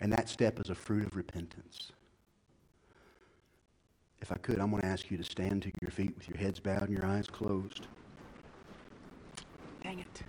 And 0.00 0.12
that 0.12 0.28
step 0.28 0.60
is 0.60 0.70
a 0.70 0.76
fruit 0.76 1.08
of 1.08 1.16
repentance. 1.16 1.90
If 4.22 4.30
I 4.30 4.36
could, 4.36 4.60
I'm 4.60 4.70
going 4.70 4.82
to 4.82 4.88
ask 4.88 5.10
you 5.10 5.18
to 5.18 5.24
stand 5.24 5.62
to 5.62 5.72
your 5.80 5.90
feet 5.90 6.14
with 6.16 6.28
your 6.28 6.38
heads 6.38 6.60
bowed 6.60 6.82
and 6.82 6.96
your 6.96 7.04
eyes 7.04 7.26
closed. 7.26 7.88
Dang 9.82 9.98
it. 9.98 10.22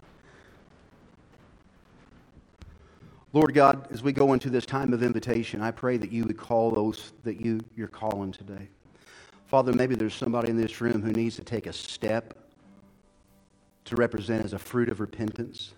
Lord 3.33 3.53
God, 3.53 3.87
as 3.91 4.01
we 4.01 4.11
go 4.11 4.33
into 4.33 4.49
this 4.49 4.65
time 4.65 4.93
of 4.93 5.03
invitation, 5.03 5.61
I 5.61 5.69
pray 5.69 5.97
that 5.97 6.11
you 6.11 6.23
would 6.25 6.37
call 6.37 6.71
those 6.71 7.13
that 7.23 7.39
you, 7.39 7.59
you're 7.75 7.87
calling 7.87 8.31
today. 8.31 8.67
Father, 9.45 9.71
maybe 9.71 9.93
there's 9.93 10.15
somebody 10.15 10.49
in 10.49 10.57
this 10.57 10.81
room 10.81 11.03
who 11.03 11.11
needs 11.11 11.35
to 11.35 11.43
take 11.43 11.67
a 11.67 11.73
step 11.73 12.35
to 13.85 13.95
represent 13.95 14.43
as 14.43 14.53
a 14.53 14.59
fruit 14.59 14.89
of 14.89 15.01
repentance. 15.01 15.73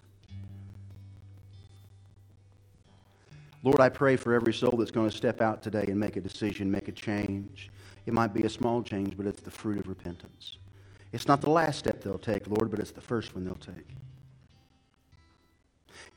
Lord, 3.61 3.81
I 3.81 3.89
pray 3.89 4.15
for 4.15 4.33
every 4.33 4.53
soul 4.53 4.77
that's 4.77 4.91
going 4.91 5.09
to 5.09 5.15
step 5.15 5.41
out 5.41 5.61
today 5.61 5.85
and 5.87 5.99
make 5.99 6.15
a 6.15 6.21
decision, 6.21 6.71
make 6.71 6.87
a 6.87 6.93
change. 6.93 7.71
It 8.05 8.13
might 8.13 8.33
be 8.33 8.43
a 8.43 8.49
small 8.49 8.83
change, 8.83 9.17
but 9.17 9.25
it's 9.25 9.41
the 9.41 9.51
fruit 9.51 9.79
of 9.79 9.87
repentance. 9.87 10.57
It's 11.11 11.27
not 11.27 11.41
the 11.41 11.49
last 11.49 11.79
step 11.79 12.01
they'll 12.01 12.17
take, 12.17 12.47
Lord, 12.47 12.69
but 12.69 12.79
it's 12.79 12.91
the 12.91 13.01
first 13.01 13.35
one 13.35 13.45
they'll 13.45 13.55
take. 13.55 13.87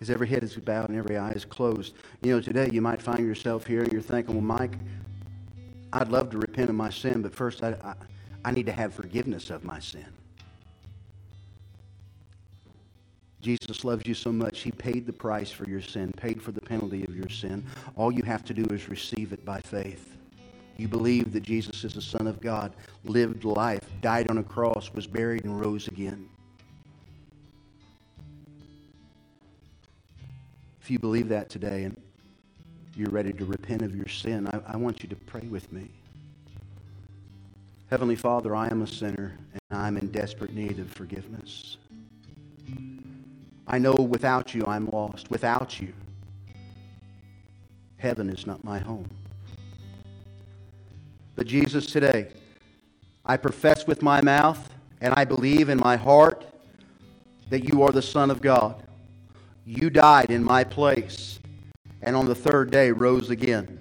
As 0.01 0.11
every 0.11 0.29
head 0.29 0.43
is 0.43 0.55
bowed 0.57 0.89
and 0.91 0.99
every 0.99 1.17
eye 1.17 1.31
is 1.31 1.45
closed, 1.45 1.95
you 2.23 2.35
know, 2.35 2.41
today 2.41 2.69
you 2.73 2.81
might 2.81 3.01
find 3.01 3.21
yourself 3.21 3.67
here 3.67 3.83
and 3.83 3.93
you're 3.93 4.03
thinking, 4.03 4.35
well, 4.35 4.59
Mike, 4.59 4.77
I'd 5.93 6.09
love 6.09 6.31
to 6.31 6.39
repent 6.39 6.69
of 6.69 6.77
my 6.77 6.91
sin, 6.91 7.23
but 7.23 7.35
first 7.35 7.63
I, 7.63 7.75
I, 7.83 7.95
I 8.45 8.51
need 8.51 8.67
to 8.67 8.73
have 8.73 8.93
forgiveness 8.93 9.51
of 9.51 9.65
my 9.65 9.81
sin. 9.81 10.07
Jesus 13.41 13.85
loves 13.85 14.07
you 14.07 14.15
so 14.15 14.33
much, 14.33 14.61
he 14.61 14.73
paid 14.73 15.07
the 15.07 15.13
price 15.13 15.51
for 15.51 15.69
your 15.69 15.81
sin, 15.81 16.13
paid 16.13 16.43
for 16.43 16.53
the 16.53 16.61
penalty 16.61 17.05
of 17.05 17.17
your 17.17 17.29
sin. 17.29 17.65
All 17.97 18.13
you 18.13 18.25
have 18.25 18.45
to 18.47 18.55
do 18.55 18.65
is 18.75 18.89
receive 18.89 19.33
it 19.33 19.45
by 19.45 19.61
faith. 19.61 20.18
You 20.79 20.87
believe 20.87 21.33
that 21.33 21.43
Jesus 21.43 21.83
is 21.83 21.95
the 21.95 22.01
Son 22.01 22.29
of 22.29 22.41
God, 22.41 22.73
lived 23.05 23.45
life, 23.45 23.83
died 24.01 24.31
on 24.31 24.39
a 24.39 24.45
cross, 24.45 24.93
was 24.95 25.09
buried, 25.09 25.45
and 25.45 25.61
rose 25.61 25.89
again. 25.89 26.29
If 30.81 30.89
you 30.89 31.01
believe 31.01 31.29
that 31.29 31.51
today 31.51 31.83
and 31.83 32.01
you're 32.95 33.11
ready 33.11 33.33
to 33.33 33.45
repent 33.45 33.83
of 33.83 33.95
your 33.95 34.07
sin, 34.07 34.47
I, 34.47 34.75
I 34.75 34.77
want 34.77 35.03
you 35.03 35.09
to 35.09 35.17
pray 35.17 35.47
with 35.51 35.71
me. 35.73 35.91
Heavenly 37.91 38.17
Father, 38.17 38.55
I 38.55 38.69
am 38.69 38.83
a 38.83 38.87
sinner 38.87 39.37
and 39.53 39.79
I'm 39.79 39.97
in 39.97 40.13
desperate 40.13 40.55
need 40.55 40.79
of 40.79 40.91
forgiveness. 40.93 41.77
I 43.67 43.79
know 43.79 43.95
without 43.95 44.55
you 44.55 44.65
I'm 44.67 44.87
lost. 44.91 45.31
Without 45.31 45.81
you, 45.81 45.93
heaven 47.97 48.31
is 48.31 48.47
not 48.47 48.63
my 48.63 48.79
home. 48.79 49.09
But 51.39 51.47
Jesus, 51.47 51.87
today, 51.87 52.33
I 53.25 53.37
profess 53.37 53.87
with 53.87 54.03
my 54.03 54.21
mouth 54.21 54.73
and 55.01 55.15
I 55.15 55.25
believe 55.25 55.69
in 55.69 55.79
my 55.79 55.95
heart 55.95 56.45
that 57.49 57.63
you 57.63 57.85
are 57.85 57.93
the 57.93 58.03
Son 58.03 58.33
of 58.33 58.43
God. 58.43 58.83
You 59.65 59.89
died 59.89 60.33
in 60.33 60.43
my 60.43 60.65
place 60.65 61.39
and 62.03 62.17
on 62.17 62.27
the 62.27 62.35
third 62.35 62.73
day 62.73 62.91
rose 62.91 63.31
again, 63.31 63.79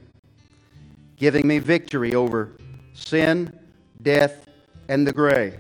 giving 1.16 1.48
me 1.48 1.58
victory 1.58 2.14
over 2.14 2.52
sin, 2.94 3.52
death, 4.04 4.48
and 4.88 5.08
the 5.08 5.12
grave, 5.12 5.60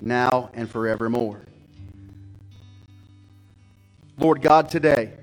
now 0.00 0.50
and 0.54 0.70
forevermore. 0.70 1.42
Lord 4.18 4.40
God, 4.40 4.68
today, 4.68 5.14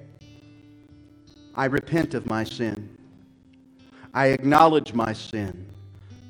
I 1.55 1.65
repent 1.65 2.15
of 2.15 2.25
my 2.25 2.43
sin. 2.43 2.92
I 4.15 4.27
acknowledge 4.27 4.93
my 4.93 5.11
sin, 5.11 5.65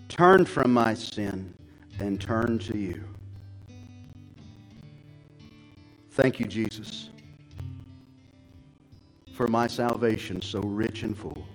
turn 0.07 0.45
from 0.45 0.71
my 0.71 0.93
sin, 0.93 1.53
and 1.99 2.19
turn 2.19 2.57
to 2.59 2.77
you. 2.77 3.03
Thank 6.11 6.39
you, 6.39 6.45
Jesus, 6.45 7.09
for 9.33 9.47
my 9.47 9.67
salvation 9.67 10.41
so 10.41 10.61
rich 10.61 11.03
and 11.03 11.17
full. 11.17 11.45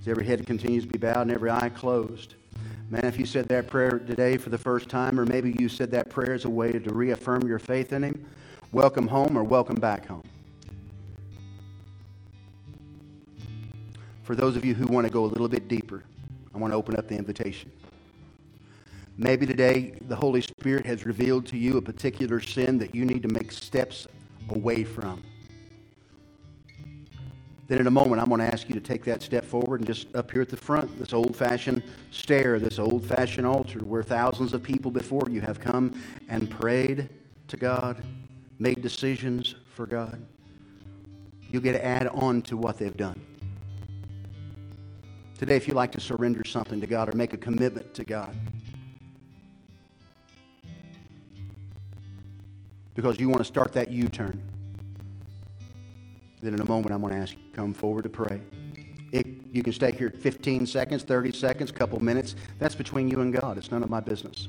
As 0.00 0.06
every 0.06 0.24
head 0.24 0.46
continues 0.46 0.84
to 0.84 0.90
be 0.90 0.98
bowed 0.98 1.22
and 1.22 1.32
every 1.32 1.50
eye 1.50 1.70
closed. 1.70 2.34
Man, 2.90 3.04
if 3.04 3.18
you 3.18 3.26
said 3.26 3.48
that 3.48 3.66
prayer 3.66 3.98
today 3.98 4.36
for 4.36 4.50
the 4.50 4.58
first 4.58 4.88
time, 4.88 5.18
or 5.18 5.26
maybe 5.26 5.56
you 5.58 5.68
said 5.68 5.90
that 5.90 6.10
prayer 6.10 6.32
as 6.32 6.44
a 6.44 6.50
way 6.50 6.72
to 6.72 6.94
reaffirm 6.94 7.46
your 7.48 7.58
faith 7.58 7.92
in 7.92 8.04
Him, 8.04 8.24
welcome 8.70 9.08
home 9.08 9.36
or 9.36 9.42
welcome 9.42 9.76
back 9.76 10.06
home. 10.06 10.22
For 14.28 14.34
those 14.34 14.56
of 14.56 14.64
you 14.66 14.74
who 14.74 14.86
want 14.88 15.06
to 15.06 15.10
go 15.10 15.24
a 15.24 15.30
little 15.32 15.48
bit 15.48 15.68
deeper, 15.68 16.04
I 16.54 16.58
want 16.58 16.70
to 16.70 16.76
open 16.76 16.96
up 16.96 17.08
the 17.08 17.16
invitation. 17.16 17.72
Maybe 19.16 19.46
today 19.46 19.94
the 20.06 20.16
Holy 20.16 20.42
Spirit 20.42 20.84
has 20.84 21.06
revealed 21.06 21.46
to 21.46 21.56
you 21.56 21.78
a 21.78 21.80
particular 21.80 22.38
sin 22.38 22.76
that 22.76 22.94
you 22.94 23.06
need 23.06 23.22
to 23.22 23.28
make 23.28 23.50
steps 23.50 24.06
away 24.50 24.84
from. 24.84 25.22
Then 27.68 27.78
in 27.78 27.86
a 27.86 27.90
moment, 27.90 28.20
I'm 28.20 28.28
going 28.28 28.42
to 28.42 28.52
ask 28.52 28.68
you 28.68 28.74
to 28.74 28.82
take 28.82 29.02
that 29.06 29.22
step 29.22 29.46
forward 29.46 29.80
and 29.80 29.86
just 29.86 30.14
up 30.14 30.30
here 30.30 30.42
at 30.42 30.50
the 30.50 30.58
front, 30.58 30.98
this 30.98 31.14
old 31.14 31.34
fashioned 31.34 31.82
stair, 32.10 32.58
this 32.58 32.78
old 32.78 33.06
fashioned 33.06 33.46
altar 33.46 33.78
where 33.78 34.02
thousands 34.02 34.52
of 34.52 34.62
people 34.62 34.90
before 34.90 35.24
you 35.30 35.40
have 35.40 35.58
come 35.58 35.98
and 36.28 36.50
prayed 36.50 37.08
to 37.46 37.56
God 37.56 38.04
made 38.58 38.82
decisions 38.82 39.54
for 39.74 39.86
God. 39.86 40.22
You'll 41.50 41.62
get 41.62 41.72
to 41.72 41.82
add 41.82 42.08
on 42.08 42.42
to 42.42 42.58
what 42.58 42.76
they've 42.76 42.94
done. 42.94 43.18
Today, 45.38 45.54
if 45.54 45.68
you 45.68 45.74
like 45.74 45.92
to 45.92 46.00
surrender 46.00 46.44
something 46.44 46.80
to 46.80 46.86
God 46.88 47.08
or 47.08 47.16
make 47.16 47.32
a 47.32 47.36
commitment 47.36 47.94
to 47.94 48.02
God, 48.02 48.34
because 52.96 53.20
you 53.20 53.28
want 53.28 53.38
to 53.38 53.44
start 53.44 53.72
that 53.74 53.88
U 53.92 54.08
turn, 54.08 54.42
then 56.42 56.54
in 56.54 56.60
a 56.60 56.64
moment 56.64 56.92
I'm 56.92 57.00
going 57.00 57.12
to 57.12 57.20
ask 57.20 57.34
you 57.34 57.38
to 57.50 57.56
come 57.56 57.72
forward 57.72 58.02
to 58.02 58.08
pray. 58.08 58.40
It, 59.12 59.28
you 59.52 59.62
can 59.62 59.72
stay 59.72 59.92
here 59.92 60.10
15 60.10 60.66
seconds, 60.66 61.04
30 61.04 61.30
seconds, 61.30 61.70
couple 61.70 62.00
minutes. 62.00 62.34
That's 62.58 62.74
between 62.74 63.08
you 63.08 63.20
and 63.20 63.32
God. 63.32 63.58
It's 63.58 63.70
none 63.70 63.84
of 63.84 63.90
my 63.90 64.00
business. 64.00 64.48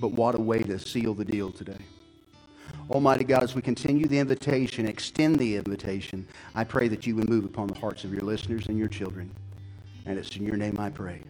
But 0.00 0.12
what 0.12 0.36
a 0.36 0.40
way 0.40 0.62
to 0.62 0.78
seal 0.78 1.14
the 1.14 1.24
deal 1.24 1.50
today. 1.50 1.78
Almighty 2.90 3.22
God, 3.22 3.44
as 3.44 3.54
we 3.54 3.62
continue 3.62 4.06
the 4.06 4.18
invitation, 4.18 4.88
extend 4.88 5.36
the 5.36 5.54
invitation, 5.54 6.26
I 6.56 6.64
pray 6.64 6.88
that 6.88 7.06
you 7.06 7.14
would 7.14 7.28
move 7.28 7.44
upon 7.44 7.68
the 7.68 7.78
hearts 7.78 8.02
of 8.02 8.12
your 8.12 8.22
listeners 8.22 8.66
and 8.66 8.76
your 8.76 8.88
children. 8.88 9.30
And 10.06 10.18
it's 10.18 10.34
in 10.34 10.44
your 10.44 10.56
name 10.56 10.76
I 10.76 10.90
pray. 10.90 11.22